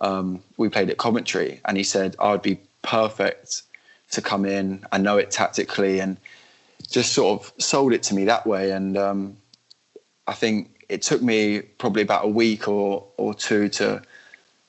um, 0.00 0.42
we 0.56 0.70
played 0.70 0.88
at 0.88 0.96
Coventry. 0.96 1.60
And 1.66 1.76
he 1.76 1.82
said, 1.82 2.16
I 2.18 2.30
would 2.30 2.42
be 2.42 2.58
perfect 2.86 3.62
to 4.12 4.22
come 4.22 4.46
in. 4.46 4.84
I 4.92 4.98
know 4.98 5.18
it 5.18 5.30
tactically 5.30 5.98
and 5.98 6.16
just 6.88 7.12
sort 7.12 7.40
of 7.40 7.52
sold 7.62 7.92
it 7.92 8.02
to 8.04 8.14
me 8.14 8.24
that 8.26 8.46
way. 8.46 8.70
And 8.70 8.96
um, 8.96 9.36
I 10.26 10.32
think 10.32 10.84
it 10.88 11.02
took 11.02 11.20
me 11.20 11.60
probably 11.60 12.02
about 12.02 12.24
a 12.24 12.28
week 12.28 12.68
or, 12.68 13.04
or 13.16 13.34
two 13.34 13.68
to 13.70 14.00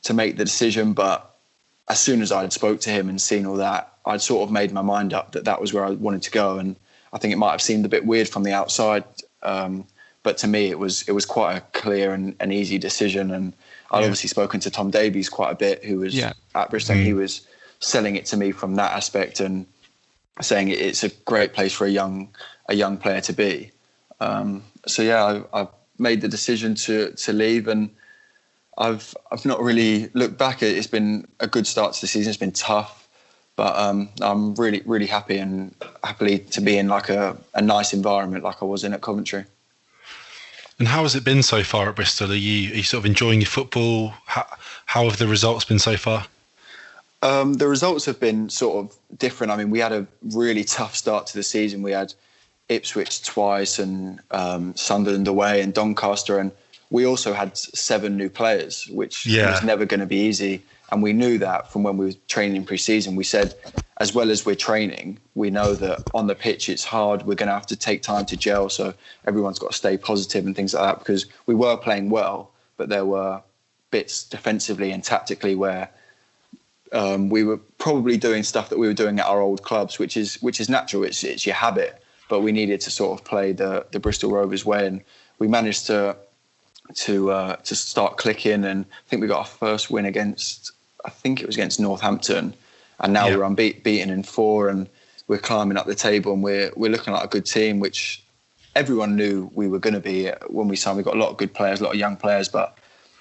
to 0.03 0.13
make 0.13 0.37
the 0.37 0.45
decision. 0.45 0.93
But 0.93 1.35
as 1.87 1.99
soon 1.99 2.21
as 2.21 2.31
I 2.31 2.41
had 2.41 2.53
spoke 2.53 2.81
to 2.81 2.89
him 2.89 3.07
and 3.09 3.21
seen 3.21 3.45
all 3.45 3.55
that, 3.57 3.93
I'd 4.05 4.21
sort 4.21 4.43
of 4.43 4.51
made 4.51 4.71
my 4.71 4.81
mind 4.81 5.13
up 5.13 5.31
that 5.33 5.45
that 5.45 5.61
was 5.61 5.73
where 5.73 5.85
I 5.85 5.91
wanted 5.91 6.23
to 6.23 6.31
go. 6.31 6.57
And 6.57 6.75
I 7.13 7.17
think 7.19 7.33
it 7.33 7.37
might 7.37 7.51
have 7.51 7.61
seemed 7.61 7.85
a 7.85 7.89
bit 7.89 8.05
weird 8.05 8.27
from 8.27 8.43
the 8.43 8.53
outside, 8.53 9.03
um, 9.43 9.85
but 10.23 10.37
to 10.39 10.47
me 10.47 10.67
it 10.69 10.79
was 10.79 11.03
it 11.07 11.11
was 11.11 11.25
quite 11.25 11.55
a 11.57 11.61
clear 11.79 12.13
and 12.13 12.35
an 12.39 12.51
easy 12.51 12.77
decision. 12.79 13.31
And 13.31 13.53
I'd 13.91 13.99
Yeah. 13.99 14.05
obviously 14.05 14.29
spoken 14.29 14.59
to 14.61 14.71
Tom 14.71 14.89
Davies 14.89 15.29
quite 15.29 15.51
a 15.51 15.55
bit, 15.55 15.85
who 15.85 15.99
was 15.99 16.15
Yeah. 16.15 16.33
at 16.55 16.69
Bristol. 16.71 16.95
He 16.95 17.13
was 17.13 17.41
selling 17.79 18.15
it 18.15 18.25
to 18.27 18.37
me 18.37 18.51
from 18.51 18.75
that 18.75 18.91
aspect 18.91 19.39
and 19.39 19.65
saying 20.41 20.69
it's 20.69 21.03
a 21.03 21.09
great 21.25 21.53
place 21.53 21.73
for 21.73 21.85
a 21.85 21.89
young 21.89 22.29
a 22.69 22.75
young 22.75 22.97
player 22.97 23.21
to 23.21 23.33
be. 23.33 23.71
Um, 24.19 24.63
so 24.85 25.01
yeah, 25.01 25.41
I, 25.53 25.61
I 25.61 25.67
made 25.97 26.21
the 26.21 26.27
decision 26.27 26.75
to 26.75 27.11
to 27.11 27.33
leave, 27.33 27.67
and 27.67 27.89
I've 28.77 29.15
I've 29.31 29.45
not 29.45 29.61
really 29.61 30.09
looked 30.13 30.37
back. 30.37 30.61
It- 30.63 30.77
It's 30.77 30.87
been 30.87 31.27
a 31.39 31.47
good 31.47 31.65
start 31.67 31.93
to 31.93 32.01
the 32.01 32.07
season. 32.07 32.29
It's 32.29 32.37
been 32.39 32.51
tough, 32.51 33.07
but 33.55 33.75
um, 33.77 34.09
I'm 34.21 34.53
really 34.55 34.81
really 34.85 35.07
happy 35.07 35.37
and 35.37 35.73
happily 36.03 36.39
to 36.39 36.61
be 36.61 36.77
in 36.77 36.87
like 36.87 37.09
a, 37.09 37.37
a 37.53 37.61
nice 37.61 37.93
environment 37.93 38.43
like 38.43 38.61
I 38.61 38.65
was 38.65 38.83
in 38.83 38.93
at 38.93 39.01
Coventry. 39.01 39.45
And 40.79 40.87
how 40.87 41.01
has 41.03 41.15
it 41.15 41.23
been 41.23 41.41
so 41.41 41.63
far 41.63 41.89
at 41.89 41.95
Bristol? 41.95 42.31
Are 42.31 42.35
you, 42.35 42.71
are 42.71 42.75
you 42.75 42.83
sort 42.83 42.99
of 42.99 43.07
enjoying 43.07 43.41
your 43.41 43.49
football? 43.49 44.13
How, 44.27 44.45
how 44.85 45.03
have 45.05 45.17
the 45.17 45.27
results 45.27 45.65
been 45.65 45.79
so 45.79 45.97
far? 45.97 46.27
Um, 47.21 47.53
the 47.55 47.67
results 47.67 48.05
have 48.05 48.19
been 48.19 48.49
sort 48.49 48.85
of 48.85 49.17
different. 49.17 49.51
I 49.51 49.57
mean, 49.57 49.69
we 49.69 49.79
had 49.79 49.91
a 49.91 50.05
really 50.21 50.63
tough 50.63 50.95
start 50.95 51.27
to 51.27 51.33
the 51.33 51.43
season. 51.43 51.81
We 51.81 51.91
had 51.91 52.13
Ipswich 52.69 53.23
twice 53.23 53.79
and 53.79 54.19
um, 54.31 54.75
Sunderland 54.75 55.27
away 55.27 55.61
and 55.61 55.73
Doncaster, 55.73 56.37
and 56.37 56.51
we 56.89 57.05
also 57.05 57.33
had 57.33 57.57
seven 57.57 58.17
new 58.17 58.29
players, 58.29 58.87
which 58.87 59.25
Yeah. 59.25 59.51
was 59.51 59.63
never 59.63 59.85
going 59.85 59.99
to 59.99 60.05
be 60.05 60.17
easy. 60.17 60.61
And 60.91 61.01
we 61.03 61.11
knew 61.11 61.37
that 61.39 61.71
from 61.71 61.83
when 61.83 61.97
we 61.97 62.05
were 62.05 62.13
training 62.27 62.65
pre-season. 62.65 63.15
We 63.15 63.23
said, 63.25 63.55
as 63.99 64.13
well 64.13 64.29
as 64.31 64.45
we're 64.45 64.55
training, 64.55 65.19
we 65.35 65.49
know 65.49 65.75
that 65.75 66.03
on 66.13 66.27
the 66.27 66.35
pitch 66.35 66.69
it's 66.69 66.83
hard. 66.85 67.23
We're 67.23 67.35
going 67.35 67.47
to 67.47 67.53
have 67.53 67.67
to 67.67 67.75
take 67.75 68.03
time 68.03 68.25
to 68.27 68.37
gel. 68.37 68.69
So 68.69 68.93
everyone's 69.25 69.59
got 69.59 69.71
to 69.71 69.77
stay 69.77 69.97
positive 69.97 70.45
and 70.45 70.55
things 70.55 70.73
like 70.73 70.83
that 70.83 70.99
because 70.99 71.25
we 71.45 71.55
were 71.55 71.75
playing 71.77 72.09
well, 72.09 72.51
but 72.77 72.89
there 72.89 73.05
were 73.05 73.41
bits 73.91 74.23
defensively 74.23 74.91
and 74.91 75.03
tactically 75.03 75.55
where 75.55 75.89
um, 76.91 77.29
we 77.29 77.43
were 77.43 77.57
probably 77.77 78.17
doing 78.17 78.43
stuff 78.43 78.69
that 78.69 78.77
we 78.79 78.87
were 78.87 78.93
doing 78.93 79.19
at 79.19 79.25
our 79.25 79.41
old 79.41 79.63
clubs, 79.63 79.99
which 79.99 80.17
is 80.17 80.35
which 80.41 80.59
is 80.59 80.69
natural. 80.69 81.03
It's 81.03 81.23
it's 81.23 81.45
your 81.45 81.55
habit, 81.55 82.01
but 82.29 82.41
we 82.41 82.51
needed 82.51 82.81
to 82.81 82.91
sort 82.91 83.19
of 83.19 83.25
play 83.25 83.51
the 83.53 83.85
the 83.91 83.99
Bristol 83.99 84.31
Rovers 84.31 84.65
way, 84.65 84.85
and 84.87 85.01
we 85.39 85.47
managed 85.47 85.87
to 85.87 86.15
to 86.95 87.31
uh, 87.31 87.55
to 87.57 87.75
start 87.75 88.17
clicking. 88.17 88.63
And 88.63 88.85
I 88.85 89.09
think 89.09 89.21
we 89.21 89.27
got 89.27 89.39
our 89.39 89.45
first 89.45 89.89
win 89.91 90.05
against 90.05 90.71
I 91.05 91.09
think 91.09 91.41
it 91.41 91.45
was 91.45 91.55
against 91.55 91.79
Northampton, 91.79 92.53
and 92.99 93.13
now 93.13 93.27
Yeah. 93.27 93.37
we're 93.37 93.43
unbeaten 93.43 94.09
in 94.09 94.23
four, 94.23 94.69
and 94.69 94.87
we're 95.27 95.37
climbing 95.37 95.77
up 95.77 95.85
the 95.87 95.95
table, 95.95 96.33
and 96.33 96.43
we're 96.43 96.71
we're 96.75 96.91
looking 96.91 97.13
like 97.13 97.23
a 97.23 97.27
good 97.27 97.45
team, 97.45 97.79
which 97.79 98.23
everyone 98.75 99.15
knew 99.15 99.49
we 99.53 99.67
were 99.67 99.79
going 99.79 99.93
to 99.95 99.99
be 99.99 100.29
when 100.47 100.67
we 100.67 100.75
signed. 100.75 100.97
We 100.97 101.03
got 101.03 101.15
a 101.15 101.19
lot 101.19 101.29
of 101.29 101.37
good 101.37 101.53
players, 101.53 101.81
a 101.81 101.83
lot 101.83 101.93
of 101.93 101.99
young 101.99 102.15
players, 102.15 102.47
but 102.47 102.77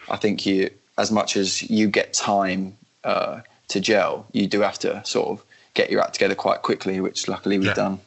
I 0.08 0.16
think 0.16 0.44
you, 0.44 0.70
as 0.98 1.10
much 1.10 1.36
as 1.36 1.62
you 1.68 1.88
get 1.88 2.12
time 2.12 2.76
uh, 3.04 3.40
to 3.68 3.80
gel, 3.80 4.26
you 4.32 4.46
do 4.46 4.60
have 4.60 4.78
to 4.80 5.02
sort 5.04 5.28
of 5.28 5.44
get 5.74 5.90
your 5.90 6.00
act 6.00 6.14
together 6.14 6.34
quite 6.34 6.62
quickly, 6.62 7.00
which 7.00 7.28
luckily 7.28 7.58
we've 7.58 7.68
Yeah. 7.68 7.74
done. 7.74 8.00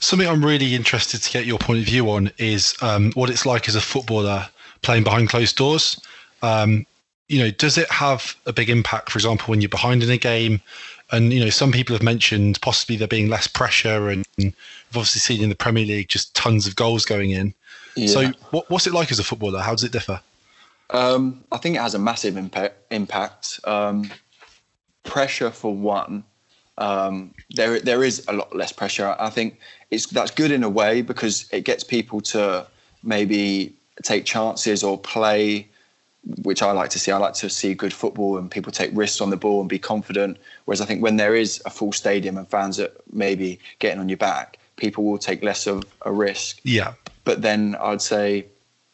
Something 0.00 0.28
I'm 0.28 0.44
really 0.44 0.74
interested 0.74 1.22
to 1.22 1.30
get 1.30 1.46
your 1.46 1.58
point 1.58 1.80
of 1.80 1.86
view 1.86 2.10
on 2.10 2.30
is 2.38 2.74
um, 2.82 3.12
what 3.12 3.30
it's 3.30 3.46
like 3.46 3.68
as 3.68 3.74
a 3.74 3.80
footballer 3.80 4.48
playing 4.82 5.04
behind 5.04 5.28
closed 5.30 5.56
doors. 5.56 5.98
Um, 6.42 6.86
you 7.28 7.38
know, 7.38 7.50
does 7.50 7.78
it 7.78 7.90
have 7.90 8.36
a 8.44 8.52
big 8.52 8.68
impact, 8.68 9.10
for 9.10 9.18
example, 9.18 9.46
when 9.46 9.60
you're 9.62 9.68
behind 9.68 10.02
in 10.02 10.10
a 10.10 10.18
game? 10.18 10.60
And 11.10 11.32
you 11.32 11.40
know, 11.40 11.50
some 11.50 11.72
people 11.72 11.94
have 11.94 12.02
mentioned 12.02 12.60
possibly 12.60 12.96
there 12.96 13.08
being 13.08 13.28
less 13.28 13.46
pressure, 13.46 14.08
and 14.10 14.26
we've 14.36 14.54
obviously 14.90 15.20
seen 15.20 15.42
in 15.42 15.48
the 15.48 15.54
Premier 15.54 15.86
League 15.86 16.08
just 16.08 16.34
tons 16.34 16.66
of 16.66 16.76
goals 16.76 17.04
going 17.04 17.30
in. 17.30 17.54
So, 18.06 18.32
what, 18.50 18.68
what's 18.70 18.86
it 18.86 18.92
like 18.92 19.12
as 19.12 19.18
a 19.20 19.24
footballer? 19.24 19.60
How 19.60 19.70
does 19.70 19.84
it 19.84 19.92
differ? 19.92 20.20
Um, 20.90 21.44
I 21.50 21.58
think 21.58 21.76
it 21.76 21.80
has 21.80 21.94
a 21.94 21.98
massive 21.98 22.36
impact. 22.36 22.76
Impact. 22.90 23.60
Um, 23.64 24.10
pressure 25.02 25.50
for 25.50 25.74
one. 25.74 26.24
Um, 26.76 27.34
there, 27.50 27.78
there 27.78 28.02
is 28.02 28.24
a 28.26 28.32
lot 28.32 28.54
less 28.54 28.72
pressure. 28.72 29.14
I 29.18 29.30
think 29.30 29.58
it's 29.90 30.06
that's 30.06 30.30
good 30.30 30.50
in 30.50 30.64
a 30.64 30.68
way 30.68 31.02
because 31.02 31.48
it 31.52 31.64
gets 31.64 31.84
people 31.84 32.20
to 32.22 32.66
maybe 33.02 33.74
take 34.02 34.24
chances 34.24 34.82
or 34.82 34.98
play, 34.98 35.68
which 36.42 36.62
I 36.62 36.72
like 36.72 36.90
to 36.90 36.98
see. 36.98 37.12
I 37.12 37.18
like 37.18 37.34
to 37.34 37.48
see 37.48 37.74
good 37.74 37.92
football 37.92 38.38
and 38.38 38.50
people 38.50 38.72
take 38.72 38.90
risks 38.92 39.20
on 39.20 39.30
the 39.30 39.36
ball 39.36 39.60
and 39.60 39.68
be 39.68 39.78
confident. 39.78 40.38
Whereas 40.64 40.80
I 40.80 40.86
think 40.86 41.02
when 41.02 41.16
there 41.16 41.36
is 41.36 41.62
a 41.64 41.70
full 41.70 41.92
stadium 41.92 42.36
and 42.36 42.48
fans 42.48 42.80
are 42.80 42.90
maybe 43.12 43.60
getting 43.78 44.00
on 44.00 44.08
your 44.08 44.18
back, 44.18 44.58
people 44.76 45.04
will 45.04 45.18
take 45.18 45.42
less 45.44 45.66
of 45.66 45.84
a 46.02 46.10
risk 46.10 46.60
Yeah, 46.64 46.94
but 47.24 47.42
then 47.42 47.76
I'd 47.80 48.02
say 48.02 48.46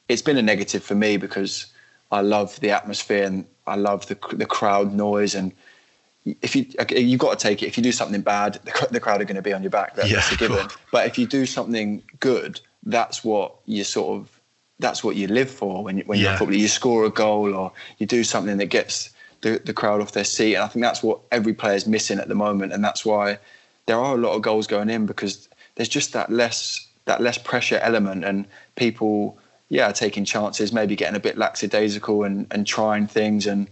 it's 0.09 0.23
been 0.23 0.37
a 0.37 0.43
negative 0.43 0.83
for 0.83 0.95
me 0.95 1.17
because 1.17 1.67
I 2.11 2.21
love 2.23 2.59
the 2.61 2.71
atmosphere 2.71 3.25
and 3.25 3.45
I 3.67 3.77
love 3.77 4.07
the 4.07 4.19
the 4.33 4.47
crowd 4.47 4.93
noise. 4.93 5.35
And 5.35 5.53
if 6.25 6.55
you 6.57 6.67
you've 6.91 7.21
got 7.21 7.39
to 7.39 7.43
take 7.49 7.63
it. 7.63 7.67
If 7.67 7.77
you 7.77 7.83
do 7.83 7.93
something 7.93 8.21
bad 8.21 8.55
the, 8.65 8.89
the 8.91 9.01
crowd 9.01 9.21
are 9.21 9.25
going 9.25 9.37
to 9.37 9.43
be 9.43 9.53
on 9.53 9.63
your 9.63 9.71
back. 9.71 9.95
That, 9.97 10.09
Yeah, 10.09 10.17
that's 10.17 10.33
a 10.33 10.37
given. 10.37 10.59
sure. 10.59 10.79
but 10.91 11.07
if 11.07 11.19
you 11.19 11.27
do 11.27 11.47
something 11.47 12.03
good 12.21 12.61
that's 12.85 13.23
what 13.25 13.55
you 13.67 13.85
sort 13.85 14.19
of 14.19 14.41
that's 14.79 15.05
what 15.05 15.15
you 15.15 15.27
live 15.27 15.51
for 15.51 15.85
when 15.85 15.99
you, 15.99 16.05
when 16.05 16.19
you're 16.19 16.31
Yeah. 16.31 16.35
a 16.35 16.39
footballer 16.39 16.59
you 16.59 16.69
score 16.69 17.05
a 17.05 17.11
goal 17.11 17.55
or 17.55 17.73
you 17.99 18.07
do 18.07 18.25
something 18.25 18.57
that 18.59 18.67
gets 18.67 19.11
the, 19.43 19.61
the 19.65 19.73
crowd 19.73 20.01
off 20.03 20.13
their 20.13 20.25
seat. 20.25 20.55
And 20.55 20.65
I 20.65 20.69
think 20.69 20.83
that's 20.83 21.03
what 21.03 21.21
every 21.33 21.55
player's 21.55 21.87
missing 21.87 22.19
at 22.19 22.29
the 22.29 22.35
moment. 22.35 22.73
And 22.75 22.85
that's 22.85 23.05
why 23.07 23.39
there 23.87 23.99
are 23.99 24.15
a 24.15 24.19
lot 24.19 24.35
of 24.35 24.43
goals 24.43 24.67
going 24.67 24.91
in 24.91 25.07
because 25.07 25.49
there's 25.77 25.89
just 25.89 26.13
that 26.13 26.31
less 26.31 26.87
that 27.07 27.23
less 27.23 27.39
pressure 27.39 27.79
element. 27.83 28.25
And 28.25 28.47
people 28.77 29.39
yeah 29.71 29.91
taking 29.93 30.25
chances 30.27 30.73
maybe 30.73 30.95
getting 30.95 31.17
a 31.17 31.21
bit 31.21 31.39
lackadaisical 31.39 32.25
and, 32.25 32.47
and 32.51 32.67
trying 32.67 33.07
things. 33.07 33.47
And 33.47 33.69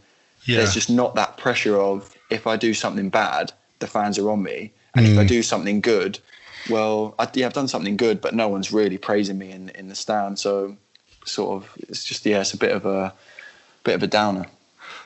yeah, 0.47 0.59
there's 0.59 0.73
just 0.73 0.89
not 0.89 1.15
that 1.17 1.37
pressure 1.37 1.77
of 1.79 2.17
if 2.31 2.47
I 2.47 2.57
do 2.57 2.73
something 2.73 3.11
bad 3.11 3.53
the 3.81 3.87
fans 3.87 4.19
are 4.19 4.31
on 4.31 4.43
me. 4.43 4.73
And 4.95 5.07
if 5.07 5.19
I 5.19 5.25
Mm. 5.25 5.29
do 5.29 5.43
something 5.43 5.81
good 5.83 6.19
well 6.67 7.15
I, 7.19 7.29
yeah, 7.35 7.47
I've 7.47 7.53
done 7.53 7.69
something 7.69 7.97
good 7.97 8.21
but 8.21 8.35
no 8.35 8.49
one's 8.49 8.73
really 8.73 8.99
praising 8.99 9.39
me 9.39 9.51
in, 9.53 9.69
in 9.71 9.89
the 9.89 9.95
stand. 9.95 10.39
So 10.39 10.77
sort 11.25 11.63
of 11.63 11.71
it's 11.89 12.05
just 12.05 12.25
yeah 12.25 12.41
it's 12.41 12.55
a 12.55 12.59
bit 12.59 12.73
of 12.73 12.87
a 12.87 13.13
bit 13.85 13.95
of 13.95 14.03
a 14.03 14.07
downer. 14.07 14.47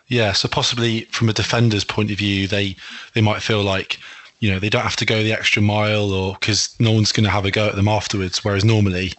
Yeah, 0.08 0.32
so 0.32 0.48
possibly 0.48 1.02
from 1.06 1.28
a 1.28 1.32
defender's 1.32 1.84
point 1.84 2.10
of 2.10 2.18
view, 2.18 2.46
they 2.46 2.76
they 3.14 3.20
might 3.20 3.42
feel 3.42 3.62
like 3.62 3.98
you 4.40 4.50
know 4.50 4.58
they 4.58 4.68
don't 4.68 4.82
have 4.82 4.96
to 4.96 5.06
go 5.06 5.22
the 5.22 5.32
extra 5.32 5.62
mile, 5.62 6.12
or 6.12 6.36
because 6.38 6.74
no 6.78 6.92
one's 6.92 7.12
going 7.12 7.24
to 7.24 7.30
have 7.30 7.44
a 7.46 7.50
go 7.50 7.68
at 7.68 7.76
them 7.76 7.88
afterwards. 7.88 8.44
Whereas 8.44 8.64
normally, 8.64 9.12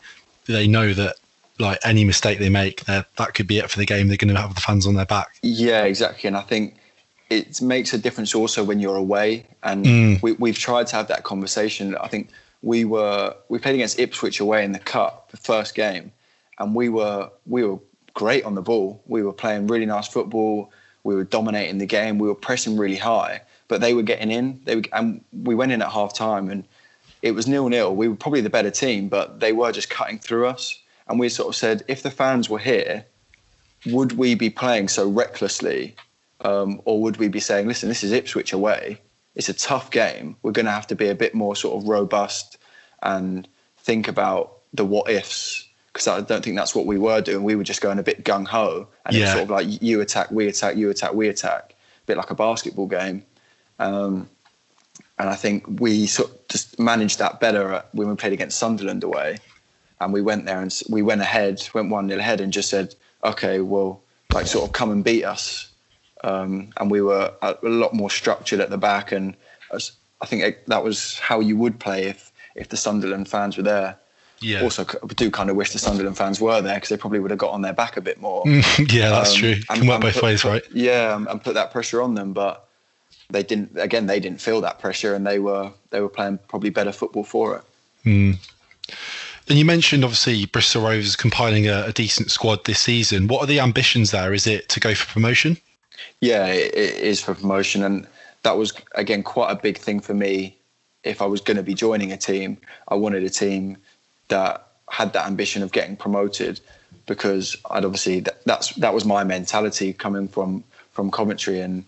they 0.45 0.67
know 0.67 0.93
that 0.93 1.15
like 1.60 1.80
any 1.84 2.04
mistake 2.04 2.39
they 2.39 2.49
make, 2.49 2.86
that 2.86 3.16
that 3.18 3.34
could 3.34 3.47
be 3.47 3.60
it 3.60 3.70
for 3.70 3.78
the 3.80 3.86
game. 3.86 4.08
They're 4.08 4.18
going 4.18 4.34
to 4.34 4.41
have 4.41 4.56
the 4.56 4.62
fans 4.62 4.88
on 4.88 4.95
their 4.95 5.06
back. 5.06 5.36
Yeah, 5.41 5.84
exactly. 5.84 6.28
And 6.28 6.36
I 6.38 6.41
think 6.41 6.76
it 7.30 7.62
makes 7.62 7.93
a 7.93 7.97
difference 7.97 8.34
also 8.36 8.64
when 8.64 8.80
you're 8.80 8.95
away. 8.95 9.45
And 9.64 9.86
Mm. 9.86 10.22
we, 10.22 10.34
we've 10.34 10.58
tried 10.58 10.88
to 10.88 10.95
have 10.95 11.08
that 11.08 11.24
conversation. 11.24 11.95
I 11.95 12.08
think 12.08 12.30
we 12.62 12.86
were 12.86 13.36
we 13.49 13.60
played 13.60 13.76
against 13.76 13.99
Ipswich 13.99 14.39
away 14.39 14.64
in 14.66 14.72
the 14.72 14.80
cup, 14.80 15.32
the 15.32 15.38
first 15.38 15.76
game, 15.76 16.12
and 16.60 16.74
we 16.76 16.89
were 16.89 17.30
we 17.45 17.64
were 17.64 17.80
great 18.14 18.43
on 18.45 18.56
the 18.56 18.62
ball. 18.62 19.01
We 19.08 19.24
were 19.24 19.34
playing 19.34 19.68
really 19.68 19.86
nice 19.86 20.08
football. 20.08 20.72
We 21.04 21.16
were 21.16 21.24
dominating 21.26 21.80
the 21.80 21.86
game. 21.86 22.18
We 22.20 22.28
were 22.28 22.36
pressing 22.36 22.78
really 22.78 22.95
high, 22.95 23.41
but 23.68 23.82
they 23.82 23.93
were 23.93 24.04
getting 24.04 24.32
in. 24.32 24.62
They 24.64 24.78
were, 24.78 24.84
and 24.93 25.22
we 25.43 25.54
went 25.56 25.72
in 25.72 25.82
at 25.82 25.89
half 25.91 26.14
time, 26.14 26.49
and 26.49 26.64
it 27.22 27.32
was 27.32 27.47
nil 27.47 27.68
nil. 27.70 27.95
We 27.95 28.08
were 28.08 28.16
probably 28.16 28.41
the 28.41 28.49
better 28.49 28.72
team, 28.72 29.10
but 29.10 29.39
they 29.39 29.51
were 29.51 29.72
just 29.72 29.89
cutting 29.89 30.18
through 30.20 30.47
us. 30.47 30.80
And 31.14 31.20
we 31.20 31.30
sort 31.30 31.47
of 31.49 31.55
said, 31.55 31.84
if 31.88 32.01
the 32.01 32.09
fans 32.09 32.49
were 32.49 32.57
here, 32.57 33.05
would 33.86 34.14
we 34.14 34.34
be 34.34 34.49
playing 34.49 34.88
so 34.88 35.07
recklessly, 35.07 35.95
um, 36.41 36.82
or 36.86 37.03
would 37.03 37.18
we 37.18 37.28
be 37.28 37.39
saying, 37.39 37.68
listen, 37.68 37.88
this 37.88 38.03
is 38.03 38.11
Ipswich 38.11 38.51
away. 38.51 38.99
It's 39.36 39.47
a 39.47 39.53
tough 39.53 39.91
game. 39.91 40.36
We're 40.41 40.53
going 40.53 40.66
to 40.66 40.72
have 40.72 40.88
to 40.88 40.95
be 40.95 41.09
a 41.09 41.14
bit 41.14 41.36
more 41.36 41.55
sort 41.55 41.80
of 41.80 41.88
robust 41.88 42.57
and 43.03 43.47
think 43.78 44.07
about 44.07 44.61
the 44.74 44.84
what 44.84 45.07
ifs. 45.07 45.68
Because 45.91 46.07
I 46.07 46.22
don't 46.22 46.43
think 46.43 46.57
that's 46.57 46.74
what 46.74 46.88
we 46.88 46.97
were 46.97 47.22
doing. 47.22 47.43
We 47.43 47.55
were 47.55 47.64
just 47.64 47.82
going 47.82 47.99
a 47.99 48.03
bit 48.03 48.24
gung 48.24 48.47
ho, 48.47 48.88
and 49.05 49.16
it's 49.16 49.26
Yeah. 49.26 49.34
sort 49.34 49.43
of 49.43 49.49
like 49.51 49.84
you 49.84 50.01
attack, 50.01 50.32
we 50.32 50.47
attack, 50.47 50.78
you 50.78 50.89
attack, 50.89 51.14
we 51.14 51.28
attack, 51.28 51.76
a 52.01 52.05
bit 52.07 52.18
like 52.18 52.32
a 52.32 52.36
basketball 52.36 52.88
game. 52.88 53.24
Um, 53.78 54.28
and 55.20 55.30
I 55.30 55.36
think 55.36 55.80
we 55.80 56.07
sort 56.07 56.32
of 56.32 56.47
just 56.47 56.80
managed 56.80 57.20
that 57.20 57.39
better 57.39 57.84
when 57.91 58.09
we 58.09 58.16
played 58.16 58.34
against 58.34 58.57
Sunderland 58.57 59.03
away. 59.03 59.38
And 60.02 60.12
we 60.14 60.22
went 60.22 60.46
there 60.46 60.60
and 60.62 60.74
we 60.89 61.02
went 61.02 61.22
ahead, 61.22 61.62
went 61.74 61.89
1 61.89 62.08
nil 62.08 62.20
ahead, 62.20 62.41
and 62.41 62.52
just 62.52 62.70
said, 62.70 62.96
okay, 63.24 63.60
well, 63.62 64.02
like 64.34 64.48
sort 64.48 64.66
of 64.66 64.74
come 64.74 64.91
and 64.91 65.04
beat 65.04 65.24
us. 65.24 65.70
Um, 66.24 66.70
and 66.78 66.89
we 66.91 67.02
were 67.02 67.34
a, 67.41 67.56
a 67.64 67.70
lot 67.70 67.94
more 67.94 68.10
structured 68.10 68.60
at 68.60 68.70
the 68.70 68.78
back. 68.78 69.12
And 69.12 69.36
as- 69.74 69.91
I 70.22 70.26
think 70.26 70.44
it, 70.44 70.66
that 70.68 70.84
was 70.84 71.20
how 71.20 71.39
you 71.41 71.58
would 71.58 71.80
play 71.80 72.06
if, 72.06 72.32
if 72.56 72.70
the 72.70 72.78
Sunderland 72.78 73.28
fans 73.28 73.58
were 73.58 73.64
there. 73.64 73.98
Yeah, 74.39 74.62
Also, 74.64 74.84
I 74.86 75.14
do 75.16 75.32
kind 75.32 75.50
of 75.50 75.56
wish 75.56 75.72
the 75.72 75.80
Sunderland 75.80 76.18
fans 76.18 76.41
were 76.41 76.62
there 76.62 76.76
because 76.76 76.89
they 76.89 76.98
probably 76.98 77.20
would 77.20 77.32
have 77.32 77.38
got 77.39 77.52
on 77.52 77.62
their 77.62 77.72
back 77.74 77.96
a 77.96 78.02
bit 78.02 78.20
more. 78.20 78.44
yeah, 78.48 79.10
that's 79.10 79.34
Um, 79.36 79.39
true. 79.39 79.52
and- 79.70 79.80
Can 79.80 79.88
work 79.88 80.02
both 80.02 80.16
put- 80.16 80.24
ways, 80.24 80.44
right? 80.44 80.64
Yeah, 80.74 81.16
and, 81.16 81.28
and 81.28 81.41
put 81.44 81.54
that 81.54 81.72
pressure 81.72 82.02
on 82.02 82.16
them, 82.16 82.34
but 82.34 82.68
they 83.30 83.41
didn't. 83.44 83.78
Again, 83.78 84.06
they 84.06 84.20
didn't 84.20 84.41
feel 84.41 84.60
that 84.62 84.80
pressure, 84.80 85.16
and 85.16 85.26
they 85.26 85.39
were 85.39 85.72
they 85.91 86.02
were 86.02 86.10
playing 86.10 86.39
probably 86.50 86.70
better 86.72 86.91
football 86.91 87.24
for 87.24 87.56
it. 87.58 87.64
Mm. 88.06 88.38
And 89.50 89.60
you 89.60 89.66
mentioned 89.66 90.04
obviously 90.04 90.46
Bristol 90.46 90.84
Rovers 90.84 91.16
compiling 91.16 91.68
a, 91.68 91.86
a 91.88 91.91
decent 91.91 92.32
squad 92.32 92.64
this 92.66 92.80
season. 92.80 93.28
What 93.28 93.41
are 93.41 93.48
the 93.48 93.60
ambitions 93.60 94.12
there? 94.12 94.34
Is 94.34 94.48
it 94.48 94.70
to 94.70 94.80
go 94.80 94.96
for 94.96 95.12
promotion? 95.12 95.58
Yeah, 96.22 96.46
it, 96.48 96.74
it 96.74 96.96
is 96.96 97.22
for 97.22 97.36
promotion, 97.36 97.84
and 97.84 98.08
that 98.44 98.58
was 98.58 98.74
again 98.96 99.24
quite 99.24 99.52
a 99.52 99.56
big 99.56 99.78
thing 99.78 100.00
for 100.00 100.14
me. 100.14 100.56
If 101.04 101.22
I 101.22 101.26
was 101.26 101.41
going 101.41 101.58
to 101.58 101.64
be 101.64 101.74
joining 101.74 102.14
a 102.14 102.18
team, 102.18 102.58
I 102.88 102.96
wanted 102.96 103.24
a 103.24 103.30
team 103.30 103.78
that 104.30 104.66
had 104.89 105.12
that 105.14 105.28
ambition 105.28 105.62
of 105.64 105.72
getting 105.74 105.98
promoted, 105.98 106.62
because 107.06 107.58
I'd 107.70 107.84
obviously 107.84 108.22
that, 108.22 108.44
that's 108.46 108.74
that 108.76 108.94
was 108.94 109.04
my 109.04 109.24
mentality 109.26 109.91
coming 109.91 110.30
from 110.30 110.64
from 110.91 111.12
Coventry, 111.12 111.60
and 111.60 111.84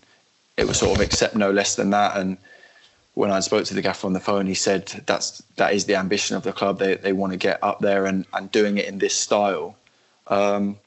it 0.58 0.68
was 0.68 0.78
sort 0.78 0.92
of 0.92 1.00
accept 1.00 1.34
no 1.34 1.50
less 1.50 1.76
than 1.76 1.90
that. 1.90 2.16
And 2.16 2.36
when 3.16 3.30
I 3.30 3.40
spoke 3.40 3.64
to 3.64 3.74
the 3.74 3.80
gaffer 3.80 4.06
on 4.06 4.12
the 4.12 4.20
phone, 4.20 4.46
he 4.46 4.52
said 4.52 4.88
that's 5.06 5.42
that 5.56 5.72
is 5.72 5.86
the 5.86 5.96
ambition 5.96 6.36
of 6.36 6.42
the 6.42 6.52
club. 6.52 6.78
They 6.78 6.96
they 6.96 7.14
want 7.14 7.32
to 7.32 7.38
get 7.38 7.58
up 7.62 7.80
there 7.80 8.04
and 8.04 8.26
and 8.34 8.52
doing 8.52 8.76
it 8.76 8.84
in 8.84 8.98
this 8.98 9.14
style. 9.14 9.74
Um, 10.26 10.78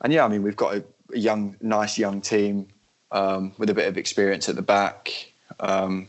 and 0.00 0.10
yeah, 0.10 0.24
I 0.24 0.28
mean 0.28 0.42
we've 0.42 0.56
got 0.56 0.74
a, 0.74 0.84
a 1.14 1.18
young, 1.18 1.56
nice 1.60 1.98
young 1.98 2.22
team 2.22 2.66
um, 3.12 3.52
with 3.58 3.68
a 3.68 3.74
bit 3.74 3.88
of 3.88 3.98
experience 3.98 4.48
at 4.48 4.56
the 4.56 4.62
back. 4.62 5.32
Um, 5.60 6.08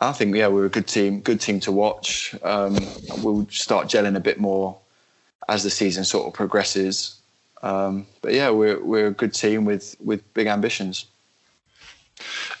I 0.00 0.12
think 0.12 0.34
yeah, 0.34 0.46
we're 0.46 0.64
a 0.64 0.70
good 0.70 0.86
team, 0.86 1.20
good 1.20 1.42
team 1.42 1.60
to 1.60 1.70
watch. 1.70 2.34
Um, 2.42 2.78
we'll 3.22 3.46
start 3.50 3.88
gelling 3.88 4.16
a 4.16 4.20
bit 4.20 4.40
more 4.40 4.78
as 5.50 5.64
the 5.64 5.70
season 5.70 6.02
sort 6.04 6.26
of 6.28 6.32
progresses. 6.32 7.20
Um, 7.62 8.06
but 8.22 8.32
yeah, 8.32 8.48
we're 8.48 8.82
we're 8.82 9.08
a 9.08 9.18
good 9.22 9.34
team 9.34 9.66
with 9.66 9.96
with 10.00 10.22
big 10.32 10.46
ambitions. 10.46 11.04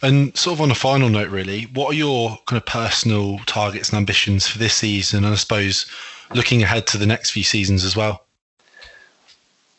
And 0.06 0.36
sort 0.36 0.54
of 0.54 0.60
on 0.60 0.70
a 0.70 0.74
final 0.74 1.08
note, 1.08 1.30
really, 1.30 1.64
what 1.74 1.90
are 1.90 1.96
your 1.96 2.38
kind 2.46 2.56
of 2.56 2.64
personal 2.64 3.38
targets 3.46 3.88
and 3.88 3.96
ambitions 3.96 4.46
for 4.46 4.58
this 4.58 4.74
season? 4.74 5.24
And 5.24 5.32
I 5.32 5.36
suppose 5.36 5.84
looking 6.32 6.62
ahead 6.62 6.86
to 6.88 6.98
the 6.98 7.06
next 7.06 7.30
few 7.30 7.42
seasons 7.42 7.84
as 7.84 7.96
well. 7.96 8.24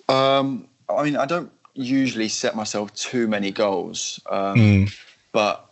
Um, 0.09 0.67
I 0.89 1.03
mean, 1.03 1.15
I 1.15 1.25
don't 1.25 1.49
usually 1.75 2.27
set 2.27 2.57
myself 2.57 2.93
too 2.93 3.27
many 3.27 3.51
goals. 3.51 4.19
Um, 4.29 4.57
Mm. 4.57 4.97
But 5.31 5.65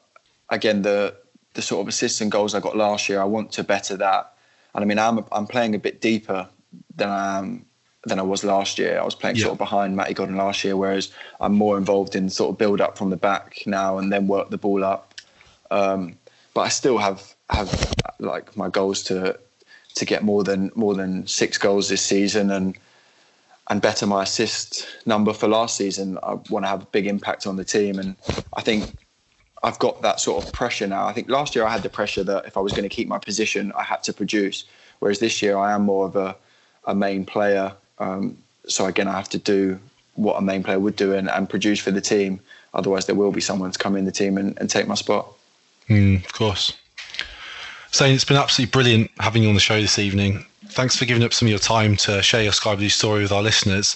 again, 0.50 0.84
the 0.84 1.16
the 1.54 1.62
sort 1.62 1.82
of 1.82 1.88
assists 1.88 2.22
and 2.22 2.32
goals 2.32 2.54
I 2.54 2.60
got 2.60 2.78
last 2.78 3.10
year, 3.10 3.20
I 3.20 3.26
want 3.26 3.52
to 3.54 3.64
better 3.64 3.98
that. 3.98 4.34
And 4.74 4.84
I 4.84 4.86
mean, 4.86 5.00
I'm 5.00 5.26
I'm 5.32 5.48
playing 5.48 5.76
a 5.76 5.80
bit 5.80 6.00
deeper 6.00 6.48
than 6.96 7.10
I 7.10 7.40
am 7.40 7.66
than 8.06 8.20
I 8.20 8.24
was 8.24 8.44
last 8.44 8.78
year. 8.78 9.00
I 9.00 9.04
was 9.04 9.16
playing 9.16 9.38
Yeah. 9.38 9.44
sort 9.44 9.54
of 9.54 9.58
behind 9.58 9.96
Matty 9.96 10.14
Godden 10.14 10.36
last 10.36 10.64
year, 10.64 10.78
whereas 10.78 11.12
I'm 11.40 11.54
more 11.54 11.78
involved 11.78 12.16
in 12.16 12.30
sort 12.30 12.52
of 12.52 12.58
build 12.58 12.82
up 12.82 12.98
from 12.98 13.10
the 13.10 13.18
back 13.18 13.64
now 13.66 13.98
and 13.98 14.12
then 14.12 14.28
work 14.28 14.50
the 14.50 14.58
ball 14.58 14.84
up. 14.84 15.14
Um, 15.72 16.18
but 16.54 16.62
I 16.62 16.70
still 16.70 16.98
have 16.98 17.34
have 17.50 17.72
like 18.20 18.56
my 18.56 18.70
goals 18.70 19.04
to 19.04 19.38
to 19.96 20.06
get 20.06 20.24
more 20.24 20.44
than 20.44 20.72
more 20.76 20.94
than 20.96 21.26
six 21.28 21.58
goals 21.58 21.90
this 21.90 22.02
season 22.02 22.52
and 22.52 22.78
and 23.70 23.82
better 23.82 24.06
my 24.06 24.24
assist 24.24 24.86
number 25.06 25.34
for 25.34 25.48
last 25.48 25.76
season. 25.76 26.20
I 26.22 26.34
want 26.50 26.66
to 26.66 26.70
have 26.70 26.84
a 26.84 26.88
big 26.88 27.08
impact 27.08 27.48
on 27.48 27.56
the 27.56 27.66
team, 27.66 27.98
and 27.98 28.16
I 28.56 28.62
think 28.62 28.94
I've 29.64 29.80
got 29.80 30.04
that 30.04 30.20
sort 30.20 30.46
of 30.46 30.52
pressure 30.52 30.86
now. 30.86 31.08
I 31.08 31.14
think 31.14 31.30
last 31.30 31.56
year 31.56 31.66
I 31.66 31.72
had 31.72 31.82
the 31.82 31.90
pressure 31.90 32.24
that 32.24 32.46
if 32.46 32.58
I 32.58 32.60
was 32.60 32.74
going 32.74 32.88
to 32.88 32.96
keep 32.96 33.08
my 33.08 33.18
position, 33.18 33.72
I 33.76 33.84
had 33.84 34.04
to 34.04 34.14
produce. 34.14 34.66
Whereas 35.00 35.20
this 35.20 35.42
year 35.42 35.58
I 35.58 35.74
am 35.74 35.82
more 35.84 36.06
of 36.06 36.16
a, 36.16 36.36
a 36.86 36.94
main 36.94 37.26
player. 37.26 37.74
Um, 38.00 38.38
so 38.68 38.86
again, 38.86 39.08
I 39.08 39.14
have 39.14 39.30
to 39.30 39.38
do 39.38 39.80
what 40.16 40.38
a 40.38 40.42
main 40.42 40.64
player 40.64 40.80
would 40.80 40.96
do 40.96 41.14
and, 41.14 41.30
and 41.30 41.50
produce 41.50 41.80
for 41.80 41.92
the 41.92 42.02
team. 42.02 42.40
Otherwise, 42.74 43.06
there 43.06 43.16
will 43.16 43.32
be 43.32 43.42
someone 43.42 43.72
to 43.72 43.80
come 43.80 43.96
in 43.96 44.06
the 44.06 44.12
team 44.12 44.38
and, 44.38 44.58
and 44.60 44.70
take 44.70 44.88
my 44.88 44.96
spot. 44.96 45.28
Mm, 45.90 46.26
of 46.26 46.34
course. 46.34 46.74
Saying 47.92 48.16
it's 48.16 48.26
been 48.26 48.38
absolutely 48.38 48.72
brilliant 48.72 49.12
having 49.20 49.44
you 49.44 49.50
on 49.50 49.56
the 49.56 49.62
show 49.62 49.80
this 49.80 50.00
evening. 50.00 50.46
Thanks 50.70 50.98
for 50.98 51.06
giving 51.06 51.24
up 51.24 51.34
some 51.34 51.46
of 51.46 51.50
your 51.52 51.60
time 51.60 51.96
to 51.98 52.22
share 52.22 52.44
your 52.44 52.52
Sky 52.52 52.76
Blue 52.76 52.90
story 52.90 53.22
with 53.22 53.32
our 53.32 53.42
listeners. 53.42 53.96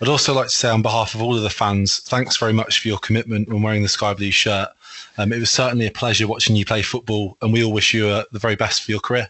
I'd 0.00 0.08
also 0.08 0.32
like 0.32 0.46
to 0.46 0.54
say, 0.54 0.70
on 0.70 0.82
behalf 0.82 1.14
of 1.14 1.22
all 1.22 1.36
of 1.36 1.42
the 1.42 1.50
fans, 1.50 1.98
thanks 2.00 2.36
very 2.36 2.52
much 2.52 2.80
for 2.80 2.88
your 2.88 2.98
commitment 2.98 3.48
when 3.48 3.62
wearing 3.62 3.82
the 3.82 3.88
Sky 3.88 4.14
Blue 4.14 4.30
shirt. 4.30 4.68
Um, 5.18 5.32
it 5.32 5.40
was 5.40 5.50
certainly 5.50 5.86
a 5.86 5.90
pleasure 5.90 6.28
watching 6.28 6.56
you 6.56 6.64
play 6.64 6.82
football, 6.82 7.36
and 7.42 7.52
we 7.52 7.64
all 7.64 7.72
wish 7.72 7.92
you 7.92 8.06
uh, 8.06 8.24
the 8.32 8.38
very 8.38 8.54
best 8.54 8.82
for 8.82 8.92
your 8.92 9.00
career. 9.00 9.28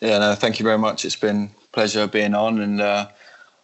Yeah, 0.00 0.18
no, 0.18 0.34
thank 0.34 0.58
you 0.58 0.64
very 0.64 0.78
much. 0.78 1.04
It's 1.04 1.16
been 1.16 1.44
a 1.44 1.68
pleasure 1.72 2.06
being 2.06 2.34
on, 2.34 2.60
and 2.60 2.80
uh, 2.80 3.08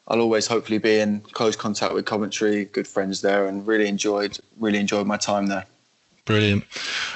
I'll 0.08 0.20
always 0.20 0.46
hopefully 0.46 0.78
be 0.78 0.98
in 0.98 1.20
close 1.20 1.56
contact 1.56 1.94
with 1.94 2.06
Coventry, 2.06 2.66
good 2.66 2.88
friends 2.88 3.20
there, 3.20 3.46
and 3.46 3.66
really 3.66 3.88
enjoyed 3.88 4.38
really 4.58 4.78
enjoyed 4.78 5.06
my 5.06 5.16
time 5.16 5.46
there. 5.46 5.64
Brilliant. 6.24 6.64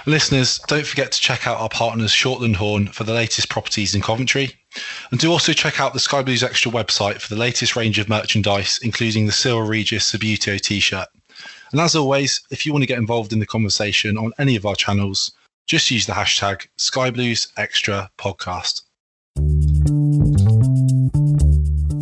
Listeners, 0.07 0.59
don't 0.67 0.87
forget 0.87 1.13
to 1.13 1.21
check 1.21 1.47
out 1.47 1.61
our 1.61 1.69
partners 1.69 2.11
Shortland 2.11 2.57
Horne 2.57 2.89
for 2.89 3.05
the 3.05 3.15
latest 3.15 3.49
properties 3.49 3.95
in 3.95 4.03
Coventry. 4.03 4.53
And 5.11 5.21
do 5.21 5.31
also 5.31 5.53
check 5.53 5.79
out 5.81 5.93
the 5.93 6.01
Sky 6.01 6.23
Blues 6.23 6.43
Extra 6.43 6.73
website 6.73 7.21
for 7.21 7.33
the 7.33 7.41
latest 7.41 7.77
range 7.77 8.01
of 8.01 8.09
merchandise, 8.09 8.81
including 8.83 9.27
the 9.27 9.33
Cyril 9.33 9.63
Regis 9.63 10.11
Subbuteo 10.11 10.61
t 10.61 10.81
shirt. 10.81 11.09
And 11.71 11.81
as 11.81 11.95
always, 11.95 12.41
if 12.51 12.67
you 12.67 12.73
want 12.73 12.83
to 12.83 12.89
get 12.89 12.99
involved 12.99 13.33
in 13.33 13.39
the 13.39 13.47
conversation 13.47 14.19
on 14.19 14.33
any 14.39 14.57
of 14.57 14.67
our 14.67 14.75
channels, 14.75 15.31
just 15.67 15.91
use 15.91 16.07
the 16.07 16.13
hashtag 16.13 16.67
Sky 16.77 17.11